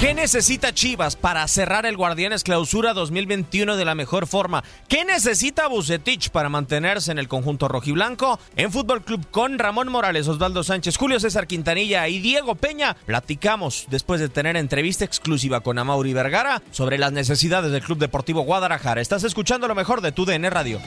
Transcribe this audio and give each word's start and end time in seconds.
¿Qué 0.00 0.14
necesita 0.14 0.72
Chivas 0.72 1.14
para 1.14 1.46
cerrar 1.46 1.84
el 1.84 1.94
Guardianes 1.94 2.42
Clausura 2.42 2.94
2021 2.94 3.76
de 3.76 3.84
la 3.84 3.94
mejor 3.94 4.26
forma? 4.26 4.64
¿Qué 4.88 5.04
necesita 5.04 5.68
Bucetich 5.68 6.30
para 6.30 6.48
mantenerse 6.48 7.12
en 7.12 7.18
el 7.18 7.28
conjunto 7.28 7.68
rojiblanco? 7.68 8.40
En 8.56 8.72
Fútbol 8.72 9.04
Club 9.04 9.26
con 9.30 9.58
Ramón 9.58 9.88
Morales, 9.88 10.26
Osvaldo 10.26 10.64
Sánchez, 10.64 10.96
Julio 10.96 11.20
César 11.20 11.46
Quintanilla 11.46 12.08
y 12.08 12.18
Diego 12.20 12.54
Peña 12.54 12.96
platicamos 13.04 13.88
después 13.90 14.22
de 14.22 14.30
tener 14.30 14.56
entrevista 14.56 15.04
exclusiva 15.04 15.60
con 15.60 15.78
Amauri 15.78 16.14
Vergara 16.14 16.62
sobre 16.70 16.96
las 16.96 17.12
necesidades 17.12 17.70
del 17.70 17.82
Club 17.82 17.98
Deportivo 17.98 18.40
Guadalajara. 18.40 19.02
Estás 19.02 19.24
escuchando 19.24 19.68
lo 19.68 19.74
mejor 19.74 20.00
de 20.00 20.12
tu 20.12 20.24
DN 20.24 20.48
Radio. 20.48 20.80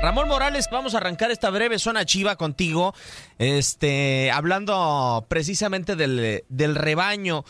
Ramón 0.00 0.28
Morales, 0.28 0.68
vamos 0.70 0.94
a 0.94 0.98
arrancar 0.98 1.32
esta 1.32 1.50
breve 1.50 1.78
zona 1.80 2.04
chiva 2.04 2.36
contigo, 2.36 2.94
este, 3.38 4.30
hablando 4.30 5.26
precisamente 5.28 5.96
del, 5.96 6.44
del 6.48 6.74
rebaño. 6.76 7.44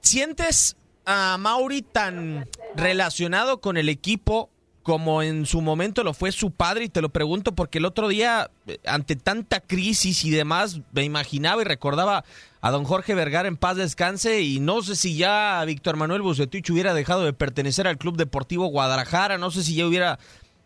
¿Sientes 0.00 0.76
a 1.06 1.36
Mauri 1.38 1.82
tan 1.82 2.48
relacionado 2.74 3.60
con 3.60 3.76
el 3.76 3.88
equipo 3.88 4.50
como 4.82 5.22
en 5.22 5.46
su 5.46 5.60
momento 5.60 6.02
lo 6.02 6.14
fue 6.14 6.32
su 6.32 6.50
padre? 6.50 6.86
Y 6.86 6.88
te 6.88 7.00
lo 7.00 7.10
pregunto 7.10 7.54
porque 7.54 7.78
el 7.78 7.84
otro 7.84 8.08
día, 8.08 8.50
ante 8.84 9.14
tanta 9.14 9.60
crisis 9.60 10.24
y 10.24 10.30
demás, 10.30 10.80
me 10.90 11.04
imaginaba 11.04 11.62
y 11.62 11.64
recordaba 11.64 12.24
a 12.60 12.70
don 12.72 12.84
Jorge 12.84 13.14
Vergara 13.14 13.46
en 13.46 13.56
paz 13.56 13.76
descanse 13.76 14.42
y 14.42 14.58
no 14.58 14.82
sé 14.82 14.96
si 14.96 15.16
ya 15.16 15.62
Víctor 15.64 15.96
Manuel 15.96 16.22
Bucetich 16.22 16.68
hubiera 16.70 16.92
dejado 16.92 17.24
de 17.24 17.32
pertenecer 17.32 17.86
al 17.86 17.98
Club 17.98 18.16
Deportivo 18.16 18.66
Guadalajara, 18.66 19.38
no 19.38 19.50
sé 19.52 19.62
si 19.62 19.76
ya 19.76 19.86
hubiera 19.86 20.18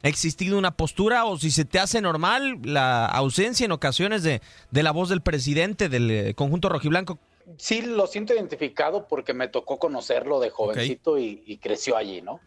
existido 0.05 0.59
una 0.59 0.77
postura 0.77 1.25
o 1.25 1.39
si 1.39 1.51
se 1.51 1.65
te 1.65 1.79
hace 1.79 2.01
normal 2.01 2.59
la 2.63 3.07
ausencia 3.07 3.65
en 3.65 3.73
ocasiones 3.73 4.23
de, 4.23 4.43
de 4.71 4.83
la 4.83 4.93
voz 4.93 5.09
del 5.09 5.23
presidente 5.23 5.89
del 5.89 6.11
eh, 6.11 6.35
conjunto 6.35 6.69
rojiblanco. 6.69 7.19
Sí, 7.57 7.83
lo 7.83 8.07
siento 8.07 8.35
identificado 8.35 9.07
porque 9.07 9.35
me 9.35 9.49
tocó 9.49 9.79
conocerlo 9.79 10.41
de 10.41 10.51
jovencito 10.51 11.19
y, 11.19 11.59
creció 11.63 11.97
allí, 11.97 12.23
¿no? 12.23 12.41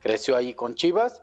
Creció 0.00 0.36
allí 0.36 0.54
con 0.54 0.74
Chivas. 0.74 1.22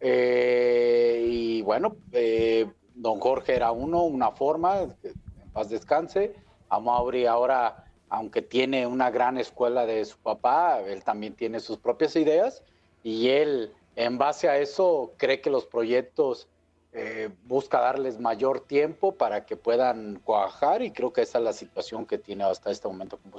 Eh, 0.00 1.24
y 1.28 1.62
bueno, 1.62 1.96
eh, 2.12 2.70
don 2.94 3.20
Jorge 3.20 3.54
era 3.54 3.72
uno, 3.72 4.02
una 4.02 4.30
forma, 4.30 4.80
en 4.80 5.50
paz 5.52 5.70
descanse. 5.70 6.34
A 6.68 6.78
Mauri 6.78 7.26
ahora, 7.26 7.84
aunque 8.08 8.42
tiene 8.42 8.86
una 8.86 9.10
gran 9.10 9.38
escuela 9.38 9.84
de 9.84 10.04
su 10.04 10.18
papá, 10.18 10.80
él 10.80 11.02
también 11.02 11.34
tiene 11.34 11.60
sus 11.60 11.78
propias 11.78 12.16
ideas 12.16 12.62
y 13.02 13.28
él 13.28 13.72
en 13.96 14.18
base 14.18 14.48
a 14.48 14.58
eso, 14.58 15.12
cree 15.16 15.40
que 15.40 15.50
los 15.50 15.66
proyectos 15.66 16.48
eh, 16.92 17.30
busca 17.44 17.80
darles 17.80 18.18
mayor 18.20 18.60
tiempo 18.60 19.14
para 19.14 19.46
que 19.46 19.56
puedan 19.56 20.20
cuajar 20.24 20.82
y 20.82 20.90
creo 20.90 21.12
que 21.12 21.22
esa 21.22 21.38
es 21.38 21.44
la 21.44 21.52
situación 21.52 22.06
que 22.06 22.18
tiene 22.18 22.44
hasta 22.44 22.70
este 22.70 22.88
momento 22.88 23.18
con. 23.18 23.32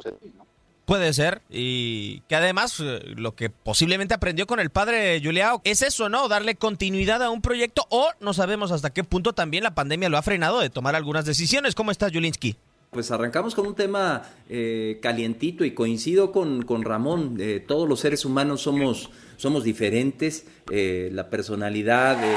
Puede 0.85 1.13
ser, 1.13 1.41
y 1.49 2.19
que 2.21 2.35
además 2.35 2.79
eh, 2.81 2.99
lo 3.15 3.35
que 3.35 3.49
posiblemente 3.49 4.13
aprendió 4.13 4.45
con 4.45 4.59
el 4.59 4.69
padre 4.69 5.21
Juliao 5.23 5.61
es 5.63 5.81
eso, 5.81 6.09
¿no? 6.09 6.27
Darle 6.27 6.55
continuidad 6.55 7.23
a 7.23 7.29
un 7.29 7.41
proyecto 7.41 7.85
o 7.89 8.09
no 8.19 8.33
sabemos 8.33 8.71
hasta 8.71 8.89
qué 8.89 9.05
punto 9.05 9.31
también 9.31 9.63
la 9.63 9.75
pandemia 9.75 10.09
lo 10.09 10.17
ha 10.17 10.23
frenado 10.23 10.59
de 10.59 10.69
tomar 10.69 10.95
algunas 10.95 11.25
decisiones. 11.25 11.73
¿Cómo 11.73 11.91
estás, 11.91 12.11
Julinski? 12.11 12.57
Pues 12.93 13.11
arrancamos 13.11 13.55
con 13.55 13.67
un 13.67 13.75
tema 13.75 14.21
eh, 14.49 14.99
calientito 15.01 15.65
y 15.65 15.71
coincido 15.71 16.31
con, 16.31 16.63
con 16.63 16.83
Ramón. 16.83 17.37
todos 17.67 17.89
los 17.89 17.99
seres 17.99 18.23
humanos 18.23 18.61
somos 18.61 19.09
somos 19.43 19.65
diferentes. 19.65 20.45
Eh, 20.71 21.09
la 21.11 21.29
personalidad 21.29 22.17
eh, 22.23 22.33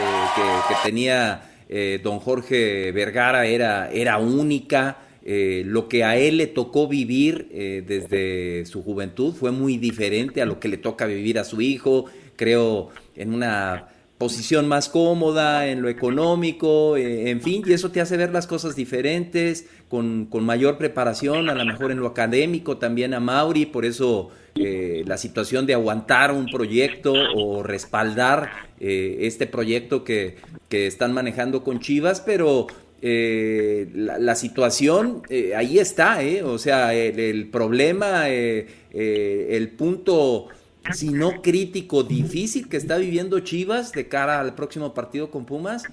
que, 0.68 0.74
tenía 0.82 1.42
eh, 1.68 2.00
don 2.02 2.18
Jorge 2.18 2.90
Vergara 2.90 3.46
era, 3.46 3.90
era 3.90 4.18
única. 4.18 4.98
lo 5.24 5.88
que 5.88 6.04
a 6.04 6.16
él 6.16 6.36
le 6.36 6.46
tocó 6.46 6.86
vivir 6.86 7.48
desde 7.50 8.64
su 8.64 8.84
juventud 8.84 9.34
fue 9.34 9.50
muy 9.50 9.76
diferente 9.76 10.40
a 10.40 10.46
lo 10.46 10.60
que 10.60 10.68
le 10.68 10.76
toca 10.76 11.06
vivir 11.06 11.38
a 11.38 11.44
su 11.44 11.60
hijo. 11.60 12.04
Creo 12.36 12.90
en 13.16 13.34
una 13.34 13.88
posición 14.18 14.66
más 14.66 14.88
cómoda 14.88 15.66
en 15.66 15.82
lo 15.82 15.88
económico, 15.88 16.96
en 16.96 17.40
fin, 17.42 17.62
y 17.66 17.72
eso 17.72 17.90
te 17.90 18.00
hace 18.00 18.16
ver 18.16 18.32
las 18.32 18.46
cosas 18.46 18.74
diferentes, 18.74 19.66
con, 19.88 20.26
con 20.26 20.44
mayor 20.44 20.78
preparación, 20.78 21.50
a 21.50 21.54
lo 21.54 21.64
mejor 21.64 21.92
en 21.92 22.00
lo 22.00 22.06
académico 22.06 22.78
también 22.78 23.12
a 23.12 23.20
Mauri, 23.20 23.66
por 23.66 23.84
eso 23.84 24.30
eh, 24.58 25.04
la 25.06 25.18
situación 25.18 25.66
de 25.66 25.74
aguantar 25.74 26.32
un 26.32 26.46
proyecto 26.46 27.12
o 27.12 27.62
respaldar 27.62 28.50
eh, 28.80 29.18
este 29.20 29.46
proyecto 29.46 30.02
que, 30.02 30.36
están 30.70 31.12
manejando 31.12 31.64
con 31.64 31.80
Chivas, 31.80 32.20
pero 32.20 32.66
eh, 33.00 33.88
la, 33.94 34.34
situación 34.34 35.22
ahí 35.56 35.78
está, 35.78 36.18
o 36.44 36.58
sea, 36.58 36.92
el, 36.92 37.48
problema, 37.48 38.28
el 38.28 39.68
punto 39.70 40.48
si 40.94 41.10
no 41.10 41.42
crítico, 41.42 42.02
difícil 42.02 42.68
que 42.68 42.76
está 42.76 42.96
viviendo 42.96 43.40
Chivas 43.40 43.92
de 43.92 44.08
cara 44.08 44.40
al 44.40 44.54
próximo 44.54 44.94
partido 44.94 45.30
con 45.30 45.46
Pumas, 45.46 45.84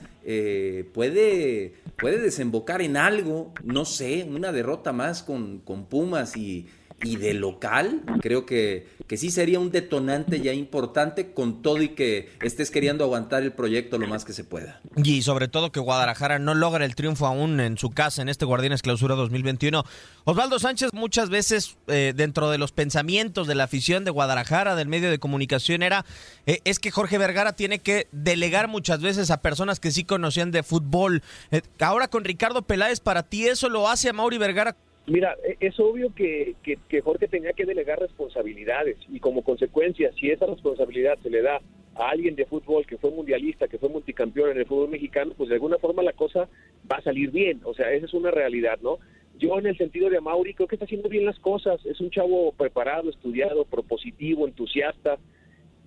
puede, 0.94 1.74
puede 1.98 2.20
desembocar 2.20 2.82
en 2.82 2.98
algo, 2.98 3.54
no 3.64 3.86
sé, 3.86 4.28
una 4.30 4.52
derrota 4.52 4.94
más 4.94 5.24
con, 5.24 5.60
con 5.60 5.86
Pumas 5.86 6.38
y, 6.38 6.68
y 7.04 7.18
de 7.18 7.34
local, 7.34 8.02
creo 8.22 8.46
que, 8.46 8.88
que 9.08 9.18
sí 9.18 9.30
sería 9.30 9.60
un 9.60 9.72
detonante 9.72 10.42
ya 10.42 10.54
importante 10.54 11.34
con 11.34 11.62
todo 11.62 11.82
y 11.82 11.90
que 11.90 12.30
estés 12.42 12.72
queriendo 12.72 13.04
aguantar 13.04 13.44
el 13.44 13.52
proyecto 13.52 13.98
lo 13.98 14.08
más 14.08 14.26
que 14.26 14.34
se 14.34 14.44
pueda. 14.44 14.82
Y 14.96 15.22
sobre 15.22 15.48
todo 15.48 15.72
que 15.72 15.80
Guadalajara 15.80 16.40
no 16.40 16.54
logra 16.54 16.86
el 16.86 16.96
triunfo 16.96 17.26
aún 17.26 17.60
en 17.60 17.78
su 17.78 17.90
casa 17.90 18.22
en 18.22 18.30
este 18.30 18.46
Guardianes 18.46 18.82
Clausura 18.82 19.16
2021. 19.16 19.84
Osvaldo 20.24 20.60
Sánchez 20.60 20.94
muchas 20.94 21.30
veces 21.30 21.78
eh, 21.88 22.14
dentro 22.16 22.50
de 22.50 22.58
los 22.58 22.72
pensamientos 22.72 23.48
de 23.48 23.56
la 23.56 23.66
afición 23.66 24.06
de 24.06 24.12
Guadalajara, 24.12 24.76
del 24.76 24.88
medio 24.88 25.12
de 25.12 25.20
comunicación, 25.20 25.84
era 25.84 26.06
eh, 26.46 26.60
es 26.64 26.80
que 26.80 26.92
Jorge 26.92 27.18
Vergara 27.18 27.54
tiene 27.54 27.80
que 27.80 28.08
delegar 28.12 28.68
muchas 28.68 29.02
veces 29.02 29.32
a 29.32 29.42
personas 29.42 29.80
que 29.80 29.92
sí 29.92 30.04
conocían 30.04 30.52
de 30.52 30.64
fútbol. 30.64 31.22
Eh, 31.52 31.62
ahora 31.80 32.08
con 32.08 32.24
Ricardo 32.24 32.62
Peláez, 32.62 33.00
para 33.00 33.24
ti 33.24 33.48
eso 33.48 33.70
lo 33.70 33.90
hace 33.90 34.10
a 34.10 34.14
Mauri 34.14 34.38
Vergara 34.38 34.76
Mira, 35.06 35.36
e, 35.44 35.58
es 35.60 35.80
obvio 35.80 36.14
que, 36.14 36.56
que, 36.64 37.02
Jorge 37.02 37.28
tenía 37.28 37.54
que 37.54 37.66
delegar 37.66 38.00
responsabilidades 38.00 38.98
y 39.10 39.20
como 39.20 39.44
consecuencia, 39.44 40.12
si 40.14 40.30
esa 40.30 40.46
responsabilidad 40.46 41.18
se 41.22 41.30
le 41.30 41.42
da 41.42 41.62
a 41.96 42.10
alguien 42.10 42.36
de 42.36 42.46
fútbol 42.46 42.86
que 42.86 42.98
fue 42.98 43.12
mundialista, 43.12 43.68
que 43.68 43.78
fue 43.78 43.90
multicampeón 43.90 44.52
en 44.52 44.58
el 44.58 44.66
fútbol 44.66 44.90
mexicano, 44.90 45.34
pues 45.38 45.50
de 45.50 45.56
alguna 45.56 45.78
forma 45.78 46.02
la 46.02 46.14
cosa 46.14 46.48
va 46.92 46.98
a 46.98 47.04
salir 47.04 47.32
bien. 47.32 47.62
O 47.66 47.74
sea, 47.74 47.92
esa 47.92 48.06
es 48.06 48.14
una 48.14 48.32
realidad, 48.32 48.80
¿no? 48.82 49.00
Yo 49.38 49.60
en 49.60 49.66
el 49.66 49.78
sentido 49.78 50.10
de 50.10 50.22
Mauri 50.22 50.54
creo 50.54 50.68
que 50.68 50.76
está 50.76 50.86
haciendo 50.86 51.10
bien 51.10 51.26
las 51.26 51.40
cosas. 51.40 51.86
Es 51.86 52.00
un 52.00 52.10
chavo 52.10 52.52
preparado, 52.54 53.10
estudiado, 53.10 53.66
propositivo, 53.66 54.48
entusiasta 54.48 55.18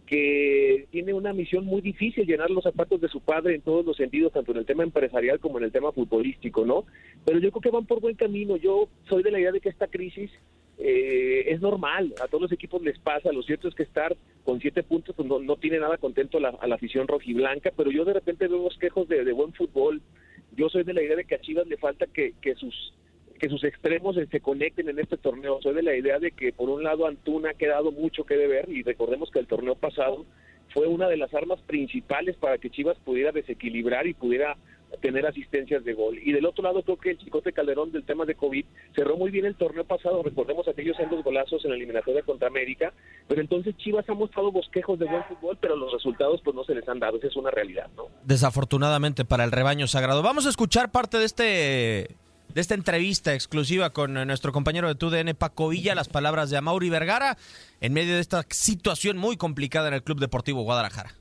que 0.06 0.86
tiene 0.90 1.12
una 1.12 1.32
misión 1.32 1.64
muy 1.64 1.80
difícil, 1.80 2.26
llenar 2.26 2.50
los 2.50 2.62
zapatos 2.62 3.00
de 3.00 3.08
su 3.08 3.20
padre 3.20 3.56
en 3.56 3.62
todos 3.62 3.84
los 3.84 3.96
sentidos, 3.96 4.32
tanto 4.32 4.52
en 4.52 4.58
el 4.58 4.66
tema 4.66 4.84
empresarial 4.84 5.41
como 5.41 5.58
en 5.58 5.64
el 5.64 5.72
tema 5.72 5.92
futbolístico, 5.92 6.64
¿no? 6.64 6.84
Pero 7.24 7.41
yo 7.41 7.50
creo 7.50 7.60
que 7.60 7.70
van 7.70 7.86
por 7.86 8.00
buen 8.00 8.14
camino. 8.14 8.56
Yo 8.56 8.88
soy 9.08 9.22
de 9.22 9.32
la 9.32 9.41
idea 9.41 9.53
de 9.53 9.60
que 9.60 9.68
esta 9.68 9.88
crisis 9.88 10.30
eh, 10.78 11.47
es 11.48 11.60
normal, 11.60 12.14
a 12.22 12.28
todos 12.28 12.42
los 12.42 12.53
equipos 12.53 12.82
les 12.82 12.98
pasa. 12.98 13.32
Lo 13.32 13.42
cierto 13.42 13.66
es 13.66 13.74
que 13.74 13.82
estar 13.82 14.16
con 14.44 14.60
siete 14.60 14.84
puntos 14.84 15.16
pues 15.16 15.28
no, 15.28 15.41
no 15.41 15.56
tiene 15.56 15.80
nada 15.80 15.98
contento 15.98 16.38
a 16.38 16.41
la, 16.41 16.48
a 16.50 16.66
la 16.68 16.76
afición 16.76 17.09
rojiblanca, 17.09 17.72
pero 17.76 17.91
yo 17.91 18.04
de 18.04 18.12
repente 18.12 18.47
veo 18.47 18.62
los 18.62 18.78
quejos 18.78 19.09
de, 19.09 19.24
de 19.24 19.32
buen 19.32 19.52
fútbol. 19.54 20.02
Yo 20.56 20.68
soy 20.68 20.84
de 20.84 20.94
la 20.94 21.02
idea 21.02 21.16
de 21.16 21.24
que 21.24 21.34
a 21.34 21.41
Chivas 21.41 21.66
le 21.66 21.76
falta 21.76 22.06
que, 22.06 22.34
que 22.41 22.54
sus 22.54 22.94
que 23.36 23.48
sus 23.48 23.65
extremos 23.65 24.16
se 24.30 24.41
conecten 24.41 24.88
en 24.88 24.98
este 24.98 25.16
torneo. 25.16 25.60
Soy 25.62 25.74
de 25.74 25.83
la 25.83 25.97
idea 25.97 26.18
de 26.18 26.33
que 26.33 26.53
por 26.53 26.68
un 26.68 26.83
lado 26.83 27.06
Antuna 27.06 27.50
ha 27.50 27.54
quedado 27.54 27.92
mucho 27.92 28.24
que 28.24 28.36
deber 28.36 28.68
y 28.68 28.83
recordemos 28.83 29.30
que 29.30 29.38
el 29.38 29.47
torneo 29.47 29.74
pasado 29.74 30.24
fue 30.72 30.86
una 30.86 31.09
de 31.09 31.16
las 31.16 31.33
armas 31.33 31.60
principales 31.62 32.36
para 32.36 32.59
que 32.59 32.71
Chivas 32.71 32.98
pudiera 33.04 33.33
desequilibrar 33.33 34.06
y 34.06 34.15
pudiera 34.15 34.56
tener 35.00 35.27
asistencias 35.27 35.84
de 35.84 35.94
gol. 35.94 36.18
Y 36.22 36.33
del 36.33 36.47
otro 36.47 36.62
lado 36.62 36.83
creo 36.83 36.97
que 36.97 37.10
el 37.10 37.18
Chicote 37.18 37.53
Calderón 37.53 37.92
del 37.92 38.04
tema 38.04 38.24
de 38.24 38.34
COVID 38.34 38.65
cerró 38.94 39.16
muy 39.16 39.30
bien 39.30 39.44
el 39.44 39.56
torneo 39.56 39.84
pasado, 39.84 40.22
recordemos 40.22 40.66
aquellos 40.68 40.97
dos 41.10 41.24
golazos 41.24 41.65
en 41.65 41.71
la 41.71 41.77
eliminatoria 41.77 42.22
contra 42.22 42.48
América, 42.48 42.92
pero 43.28 43.41
entonces 43.41 43.77
Chivas 43.77 44.09
ha 44.09 44.15
mostrado 44.15 44.53
bosquejos 44.53 44.98
de 44.98 45.06
buen 45.06 45.24
fútbol, 45.24 45.59
pero 45.60 45.77
los 45.77 45.92
resultados 45.92 46.41
pues 46.42 46.54
no 46.54 46.65
se 46.65 46.74
les 46.74 46.88
han 46.88 46.98
dado, 46.98 47.18
esa 47.18 47.27
es 47.27 47.36
una 47.36 47.50
realidad, 47.50 47.88
¿no? 47.97 48.09
Desafortunadamente 48.24 49.24
para 49.24 49.44
el 49.44 49.53
rebaño 49.53 49.86
sagrado. 49.86 50.22
Vamos 50.22 50.47
a 50.47 50.50
escuchar 50.50 50.91
parte 50.91 51.18
de 51.18 51.24
este 51.24 52.16
de 52.56 52.62
esta 52.62 52.74
entrevista 52.74 53.34
exclusiva 53.34 53.91
con 53.91 54.14
nuestro 54.14 54.50
compañero 54.50 54.88
de 54.88 54.94
TUDN, 54.94 55.36
Paco 55.36 55.68
Villa, 55.68 55.94
las 55.94 56.08
palabras 56.08 56.48
de 56.48 56.56
Amauri 56.56 56.88
Vergara 56.88 57.36
en 57.82 57.92
medio 57.92 58.14
de 58.14 58.20
esta 58.22 58.47
situación 58.48 59.18
muy 59.18 59.36
complicada 59.36 59.88
en 59.88 59.94
el 59.94 60.03
Club 60.03 60.20
Deportivo 60.20 60.62
Guadalajara. 60.62 61.12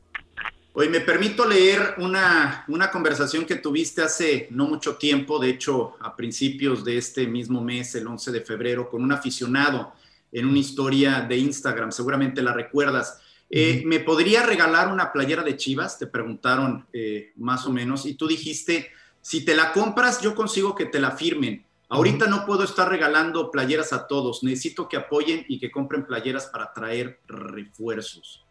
Hoy 0.72 0.88
me 0.88 1.02
permito 1.02 1.46
leer 1.46 1.96
una, 1.98 2.64
una 2.70 2.90
conversación 2.90 3.44
que 3.44 3.58
tuviste 3.58 4.02
hace 4.02 4.48
no 4.52 4.66
mucho 4.66 4.96
tiempo, 4.96 5.38
de 5.38 5.50
hecho 5.50 5.98
a 6.00 6.16
principios 6.16 6.86
de 6.86 6.98
este 6.98 7.28
mismo 7.28 7.62
mes, 7.62 7.94
el 7.96 8.08
11 8.08 8.32
de 8.32 8.40
febrero, 8.40 8.90
con 8.90 9.04
un 9.04 9.12
aficionado 9.12 9.94
en 10.32 10.46
una 10.46 10.60
historia 10.60 11.20
de 11.20 11.38
Instagram, 11.38 11.92
seguramente 11.92 12.42
la 12.42 12.54
recuerdas. 12.54 13.20
Eh, 13.50 13.84
¿Me 13.86 14.00
podría 14.00 14.44
regalar 14.44 14.88
una 14.88 15.12
playera 15.12 15.44
de 15.44 15.58
Chivas? 15.58 16.00
Te 16.00 16.08
preguntaron 16.08 16.88
eh, 16.94 17.34
más 17.36 17.66
o 17.66 17.74
menos, 17.74 18.06
y 18.06 18.14
tú 18.14 18.26
dijiste, 18.26 18.90
si 19.26 19.44
te 19.44 19.56
la 19.56 19.74
compras, 19.74 20.22
yo 20.22 20.36
consigo 20.36 20.76
que 20.76 20.86
te 20.86 21.00
la 21.00 21.10
firmen. 21.10 21.66
Ahorita 21.90 22.28
no 22.28 22.46
puedo 22.46 22.64
estar 22.64 22.88
regalando 22.88 23.50
playeras 23.50 23.92
a 23.92 24.06
todos. 24.06 24.44
Necesito 24.44 24.88
que 24.88 24.98
apoyen 24.98 25.44
y 25.48 25.58
que 25.58 25.72
compren 25.72 26.06
playeras 26.06 26.46
para 26.46 26.72
traer 26.74 27.20
refuerzos. 27.26 28.46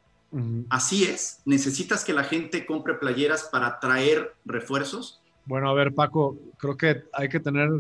Así 0.69 1.05
es. 1.05 1.41
¿Necesitas 1.45 2.05
que 2.05 2.13
la 2.13 2.25
gente 2.25 2.67
compre 2.67 2.95
playeras 2.95 3.45
para 3.53 3.79
traer 3.79 4.35
refuerzos? 4.45 5.23
Bueno, 5.45 5.71
a 5.71 5.75
ver, 5.75 5.95
Paco, 5.95 6.37
creo 6.59 6.77
que 6.77 7.05
hay 7.13 7.29
que 7.29 7.39
tener 7.39 7.71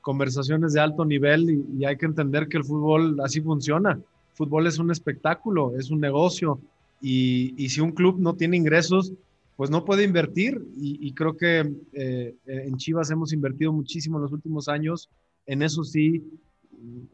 conversaciones 0.00 0.72
de 0.72 0.80
alto 0.80 1.04
nivel 1.04 1.50
y, 1.78 1.84
hay 1.84 1.98
que 1.98 2.06
entender 2.06 2.48
que 2.48 2.56
el 2.56 2.64
fútbol 2.64 3.20
así 3.22 3.42
funciona. 3.42 3.92
El 3.92 4.02
fútbol 4.32 4.66
es 4.66 4.78
un 4.78 4.90
espectáculo, 4.90 5.74
es 5.78 5.90
un 5.90 6.00
negocio 6.00 6.58
y, 7.02 7.52
y 7.62 7.68
si 7.68 7.82
un 7.82 7.92
club 7.92 8.18
no 8.18 8.36
tiene 8.36 8.56
ingresos, 8.56 9.12
pues 9.58 9.70
no 9.70 9.84
puede 9.84 10.04
invertir 10.04 10.64
y, 10.76 11.12
creo 11.14 11.36
que 11.36 11.68
eh, 11.92 12.36
en 12.46 12.76
Chivas 12.76 13.10
hemos 13.10 13.32
invertido 13.32 13.72
muchísimo 13.72 14.16
en 14.16 14.22
los 14.22 14.30
últimos 14.30 14.68
años. 14.68 15.10
En 15.46 15.62
eso 15.62 15.82
sí, 15.82 16.22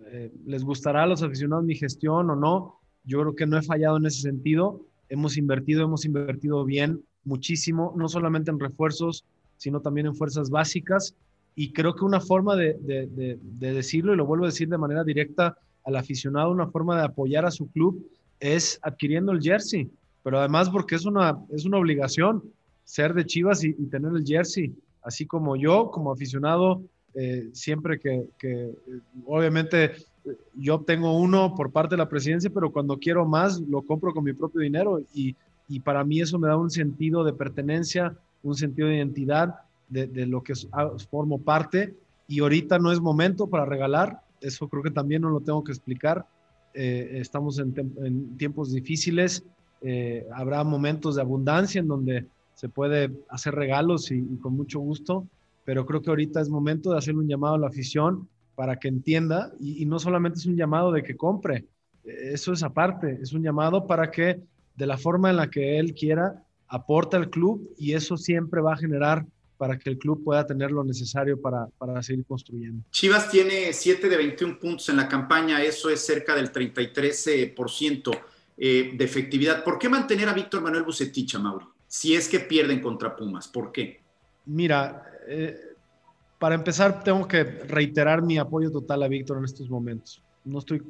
eh, 0.08 0.30
les 0.44 0.62
gustará 0.62 1.04
a 1.04 1.06
los 1.06 1.22
aficionados 1.22 1.64
mi 1.64 1.74
gestión 1.74 2.28
o 2.28 2.36
no. 2.36 2.80
Yo 3.02 3.22
creo 3.22 3.34
que 3.34 3.46
no 3.46 3.56
he 3.56 3.62
fallado 3.62 3.96
en 3.96 4.04
ese 4.04 4.20
sentido. 4.20 4.84
Hemos 5.08 5.38
invertido, 5.38 5.84
hemos 5.84 6.04
invertido 6.04 6.66
bien, 6.66 7.02
muchísimo, 7.24 7.94
no 7.96 8.10
solamente 8.10 8.50
en 8.50 8.60
refuerzos, 8.60 9.24
sino 9.56 9.80
también 9.80 10.08
en 10.08 10.14
fuerzas 10.14 10.50
básicas. 10.50 11.16
Y 11.54 11.72
creo 11.72 11.94
que 11.94 12.04
una 12.04 12.20
forma 12.20 12.56
de 12.56 13.38
decirlo, 13.58 14.12
y 14.12 14.18
lo 14.18 14.26
vuelvo 14.26 14.44
a 14.44 14.48
decir 14.48 14.68
de 14.68 14.76
manera 14.76 15.02
directa 15.02 15.56
al 15.82 15.96
aficionado, 15.96 16.50
una 16.50 16.66
forma 16.66 16.98
de 16.98 17.04
apoyar 17.04 17.46
a 17.46 17.50
su 17.50 17.70
club 17.70 18.06
es 18.38 18.78
adquiriendo 18.82 19.32
el 19.32 19.40
jersey 19.40 19.90
pero 20.24 20.40
además 20.40 20.70
porque 20.70 20.96
es 20.96 21.04
una, 21.04 21.38
es 21.50 21.64
una 21.66 21.78
obligación 21.78 22.42
ser 22.82 23.14
de 23.14 23.24
Chivas 23.24 23.62
y, 23.62 23.72
tener 23.86 24.10
el 24.12 24.24
jersey, 24.26 24.74
así 25.02 25.26
como 25.26 25.54
yo, 25.54 25.90
como 25.92 26.10
aficionado, 26.10 26.82
eh, 27.14 27.50
siempre 27.52 28.00
que, 28.00 28.24
que, 28.38 28.70
obviamente 29.26 29.92
yo 30.54 30.80
tengo 30.80 31.16
uno 31.16 31.54
por 31.54 31.70
parte 31.70 31.94
de 31.94 31.98
la 31.98 32.08
presidencia, 32.08 32.50
pero 32.52 32.72
cuando 32.72 32.98
quiero 32.98 33.26
más 33.26 33.60
lo 33.60 33.82
compro 33.82 34.12
con 34.12 34.24
mi 34.24 34.32
propio 34.32 34.62
dinero 34.62 35.00
y, 35.12 35.36
y 35.68 35.80
para 35.80 36.02
mí 36.02 36.20
eso 36.20 36.38
me 36.38 36.48
da 36.48 36.56
un 36.56 36.70
sentido 36.70 37.22
de 37.22 37.34
pertenencia, 37.34 38.16
un 38.42 38.54
sentido 38.54 38.88
de 38.88 38.96
identidad 38.96 39.54
de, 39.88 40.06
de 40.06 40.26
lo 40.26 40.42
que 40.42 40.54
ah, 40.72 40.90
formo 41.10 41.38
parte. 41.38 41.94
Y 42.26 42.40
ahorita 42.40 42.78
no 42.78 42.90
es 42.90 43.00
momento 43.00 43.46
para 43.48 43.66
regalar, 43.66 44.22
eso 44.40 44.68
creo 44.68 44.82
que 44.82 44.90
también 44.90 45.20
no 45.20 45.28
lo 45.28 45.40
tengo 45.40 45.62
que 45.62 45.72
explicar, 45.72 46.26
eh, 46.72 47.18
estamos 47.20 47.58
en, 47.58 47.74
en 47.98 48.36
tiempos 48.38 48.72
difíciles, 48.72 49.44
eh, 49.86 50.26
habrá 50.32 50.64
momentos 50.64 51.14
de 51.14 51.20
abundancia 51.20 51.78
en 51.78 51.88
donde 51.88 52.24
se 52.54 52.70
puede 52.70 53.10
hacer 53.28 53.54
regalos 53.54 54.10
y, 54.10 54.24
con 54.38 54.56
mucho 54.56 54.80
gusto, 54.80 55.26
pero 55.66 55.84
creo 55.84 56.00
que 56.00 56.08
ahorita 56.08 56.40
es 56.40 56.48
momento 56.48 56.90
de 56.90 56.98
hacer 56.98 57.14
un 57.14 57.28
llamado 57.28 57.56
a 57.56 57.58
la 57.58 57.66
afición 57.66 58.26
para 58.54 58.78
que 58.78 58.88
entienda 58.88 59.52
y, 59.60 59.84
no 59.84 59.98
solamente 59.98 60.38
es 60.38 60.46
un 60.46 60.56
llamado 60.56 60.90
de 60.90 61.02
que 61.02 61.16
compre, 61.16 61.66
eso 62.02 62.54
es 62.54 62.62
aparte, 62.62 63.18
es 63.20 63.34
un 63.34 63.42
llamado 63.42 63.86
para 63.86 64.10
que 64.10 64.40
de 64.74 64.86
la 64.86 64.96
forma 64.96 65.28
en 65.28 65.36
la 65.36 65.50
que 65.50 65.78
él 65.78 65.92
quiera 65.92 66.42
aporte 66.66 67.16
al 67.16 67.28
club 67.28 67.70
y 67.76 67.92
eso 67.92 68.16
siempre 68.16 68.62
va 68.62 68.72
a 68.72 68.78
generar 68.78 69.26
para 69.58 69.78
que 69.78 69.90
el 69.90 69.98
club 69.98 70.24
pueda 70.24 70.46
tener 70.46 70.70
lo 70.70 70.82
necesario 70.82 71.38
para, 71.38 71.66
para, 71.76 72.02
seguir 72.02 72.24
construyendo. 72.24 72.82
Chivas 72.90 73.30
tiene 73.30 73.72
7 73.72 74.08
de 74.08 74.16
21 74.16 74.58
puntos 74.58 74.88
en 74.88 74.96
la 74.96 75.08
campaña, 75.08 75.62
eso 75.62 75.90
es 75.90 76.00
cerca 76.04 76.34
del 76.34 76.50
33%. 76.50 78.18
Eh, 78.56 78.92
de 78.96 79.04
efectividad. 79.04 79.64
¿Por 79.64 79.78
qué 79.78 79.88
mantener 79.88 80.28
a 80.28 80.32
Víctor 80.32 80.62
Manuel 80.62 80.84
Bucetich, 80.84 81.36
Mauri? 81.38 81.66
Si 81.88 82.14
es 82.14 82.28
que 82.28 82.38
pierden 82.38 82.80
contra 82.80 83.16
Pumas, 83.16 83.48
¿por 83.48 83.72
qué? 83.72 84.00
Mira, 84.46 85.04
eh, 85.26 85.58
para 86.38 86.54
empezar 86.54 87.02
tengo 87.02 87.26
que 87.26 87.42
reiterar 87.42 88.22
mi 88.22 88.38
apoyo 88.38 88.70
total 88.70 89.02
a 89.02 89.08
Víctor 89.08 89.38
en 89.38 89.44
estos 89.44 89.68
momentos. 89.68 90.22
No 90.44 90.60
estoy 90.60 90.82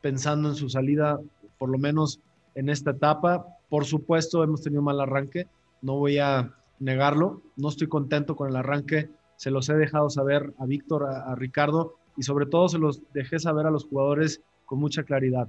pensando 0.00 0.48
en 0.48 0.54
su 0.54 0.70
salida, 0.70 1.20
por 1.58 1.68
lo 1.68 1.76
menos 1.76 2.20
en 2.54 2.70
esta 2.70 2.92
etapa. 2.92 3.44
Por 3.68 3.84
supuesto, 3.84 4.42
hemos 4.42 4.62
tenido 4.62 4.80
mal 4.80 4.98
arranque, 4.98 5.46
no 5.82 5.96
voy 5.96 6.18
a 6.18 6.54
negarlo. 6.78 7.42
No 7.56 7.68
estoy 7.68 7.88
contento 7.88 8.34
con 8.34 8.48
el 8.48 8.56
arranque. 8.56 9.10
Se 9.36 9.50
los 9.50 9.68
he 9.68 9.74
dejado 9.74 10.08
saber 10.08 10.54
a 10.58 10.64
Víctor, 10.64 11.04
a 11.06 11.34
Ricardo 11.34 11.96
y 12.16 12.22
sobre 12.22 12.46
todo 12.46 12.68
se 12.68 12.78
los 12.78 13.02
dejé 13.12 13.38
saber 13.38 13.66
a 13.66 13.70
los 13.70 13.84
jugadores 13.84 14.40
con 14.64 14.78
mucha 14.78 15.02
claridad. 15.02 15.48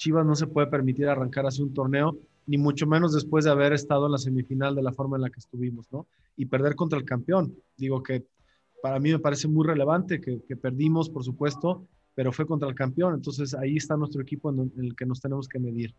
Chivas 0.00 0.24
no 0.24 0.34
se 0.34 0.46
puede 0.46 0.66
permitir 0.66 1.06
arrancar 1.08 1.46
así 1.46 1.60
un 1.62 1.74
torneo, 1.74 2.16
ni 2.46 2.56
mucho 2.56 2.86
menos 2.86 3.12
después 3.12 3.44
de 3.44 3.50
haber 3.50 3.74
estado 3.74 4.06
en 4.06 4.12
la 4.12 4.18
semifinal 4.18 4.74
de 4.74 4.82
la 4.82 4.94
forma 4.94 5.18
en 5.18 5.22
la 5.22 5.28
que 5.28 5.40
estuvimos, 5.40 5.92
¿no? 5.92 6.06
Y 6.38 6.46
perder 6.46 6.74
contra 6.74 6.98
el 6.98 7.04
campeón. 7.04 7.54
Digo 7.76 8.02
que 8.02 8.24
para 8.82 8.98
mí 8.98 9.12
me 9.12 9.18
parece 9.18 9.46
muy 9.46 9.66
relevante 9.66 10.18
que, 10.18 10.56
perdimos, 10.56 11.10
por 11.10 11.22
supuesto, 11.22 11.84
pero 12.14 12.32
fue 12.32 12.46
contra 12.46 12.66
el 12.66 12.74
campeón. 12.74 13.12
Entonces 13.12 13.52
ahí 13.52 13.76
está 13.76 13.94
nuestro 13.94 14.22
equipo 14.22 14.48
en, 14.50 14.72
el 14.78 14.96
que 14.96 15.04
nos 15.04 15.20
tenemos 15.20 15.46
que 15.46 15.58
medir. 15.58 15.94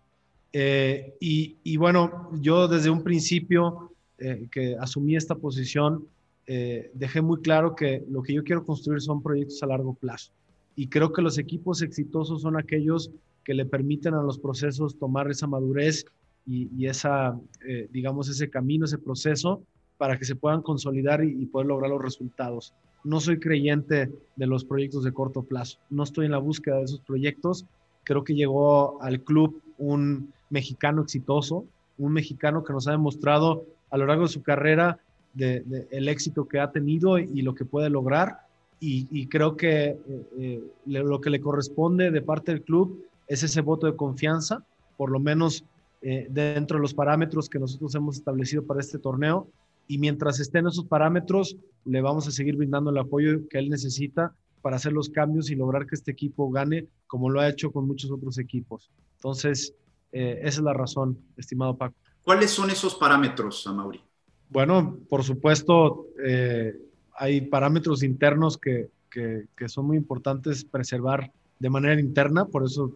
Eh, 0.51 1.13
y, 1.19 1.77
bueno, 1.77 2.31
yo 2.41 2.67
desde 2.67 2.89
un 2.89 3.03
principio 3.03 3.91
eh, 4.17 4.47
que 4.51 4.75
asumí 4.79 5.15
esta 5.15 5.35
posición, 5.35 6.07
eh, 6.47 6.89
dejé 6.95 7.21
muy 7.21 7.39
claro 7.41 7.75
que 7.75 8.03
lo 8.09 8.23
que 8.23 8.33
yo 8.33 8.43
quiero 8.43 8.65
construir 8.65 8.99
son 8.99 9.21
proyectos 9.21 9.61
a 9.61 9.67
largo 9.67 9.93
plazo. 9.93 10.31
Y 10.75 10.87
creo 10.87 11.13
que 11.13 11.21
los 11.21 11.37
equipos 11.37 11.83
exitosos 11.83 12.41
son 12.41 12.57
aquellos 12.57 13.11
que 13.43 13.53
le 13.53 13.65
permiten 13.65 14.13
a 14.13 14.23
los 14.23 14.39
procesos 14.39 14.97
tomar 14.97 15.29
esa 15.29 15.47
madurez 15.47 16.05
y, 16.45 16.85
esa, 16.85 17.39
eh, 17.65 17.87
digamos, 17.91 18.27
ese 18.27 18.49
camino, 18.49 18.85
ese 18.85 18.97
proceso 18.97 19.61
para 19.97 20.17
que 20.17 20.25
se 20.25 20.35
puedan 20.35 20.61
consolidar 20.61 21.23
y, 21.23 21.45
poder 21.45 21.67
lograr 21.67 21.91
los 21.91 22.01
resultados. 22.01 22.73
No 23.03 23.19
soy 23.19 23.39
creyente 23.39 24.11
de 24.35 24.47
los 24.47 24.65
proyectos 24.65 25.03
de 25.03 25.13
corto 25.13 25.43
plazo. 25.43 25.77
No 25.89 26.03
estoy 26.03 26.25
en 26.25 26.31
la 26.31 26.39
búsqueda 26.39 26.77
de 26.77 26.85
esos 26.85 27.01
proyectos. 27.01 27.65
Creo 28.03 28.23
que 28.23 28.33
llegó 28.33 29.01
al 29.01 29.21
club 29.21 29.61
un 29.77 30.33
mexicano 30.49 31.03
exitoso, 31.03 31.65
un 31.97 32.13
mexicano 32.13 32.63
que 32.63 32.73
nos 32.73 32.87
ha 32.87 32.91
demostrado 32.91 33.65
a 33.91 33.97
lo 33.97 34.07
largo 34.07 34.23
de 34.23 34.29
su 34.29 34.41
carrera 34.41 34.99
de, 35.33 35.63
el 35.91 36.09
éxito 36.09 36.47
que 36.47 36.59
ha 36.59 36.71
tenido 36.71 37.19
y, 37.19 37.41
lo 37.43 37.53
que 37.53 37.65
puede 37.65 37.89
lograr. 37.89 38.39
Y, 38.79 39.27
creo 39.27 39.55
que 39.55 39.89
eh, 39.89 39.99
eh, 40.39 40.63
lo 40.87 41.21
que 41.21 41.29
le 41.29 41.39
corresponde 41.39 42.09
de 42.09 42.21
parte 42.23 42.51
del 42.51 42.63
club 42.63 43.05
es 43.31 43.43
ese 43.43 43.61
voto 43.61 43.87
de 43.87 43.95
confianza, 43.95 44.65
por 44.97 45.09
lo 45.09 45.17
menos 45.17 45.63
eh, 46.01 46.27
dentro 46.29 46.77
de 46.77 46.81
los 46.81 46.93
parámetros 46.93 47.47
que 47.47 47.59
nosotros 47.59 47.95
hemos 47.95 48.17
establecido 48.17 48.65
para 48.65 48.81
este 48.81 48.99
torneo. 48.99 49.47
Y 49.87 49.99
mientras 49.99 50.41
estén 50.41 50.67
esos 50.67 50.83
parámetros, 50.83 51.55
le 51.85 52.01
vamos 52.01 52.27
a 52.27 52.31
seguir 52.31 52.57
brindando 52.57 52.91
el 52.91 52.97
apoyo 52.97 53.47
que 53.47 53.57
él 53.57 53.69
necesita 53.69 54.33
para 54.61 54.75
hacer 54.75 54.91
los 54.91 55.07
cambios 55.07 55.49
y 55.49 55.55
lograr 55.55 55.87
que 55.87 55.95
este 55.95 56.11
equipo 56.11 56.51
gane, 56.51 56.87
como 57.07 57.29
lo 57.29 57.39
ha 57.39 57.47
hecho 57.47 57.71
con 57.71 57.87
muchos 57.87 58.11
otros 58.11 58.37
equipos. 58.37 58.91
Entonces, 59.15 59.73
eh, 60.11 60.39
esa 60.41 60.59
es 60.59 60.63
la 60.65 60.73
razón, 60.73 61.17
estimado 61.37 61.77
Paco. 61.77 61.95
¿Cuáles 62.23 62.51
son 62.51 62.69
esos 62.69 62.95
parámetros, 62.95 63.65
Amauri? 63.65 64.01
Bueno, 64.49 64.97
por 65.07 65.23
supuesto, 65.23 66.07
eh, 66.21 66.77
hay 67.15 67.39
parámetros 67.39 68.03
internos 68.03 68.57
que, 68.57 68.89
que, 69.09 69.45
que, 69.55 69.69
son 69.69 69.87
muy 69.87 69.95
importantes 69.95 70.65
preservar 70.65 71.31
de 71.59 71.69
manera 71.69 71.99
interna, 71.99 72.43
por 72.43 72.65
eso 72.65 72.91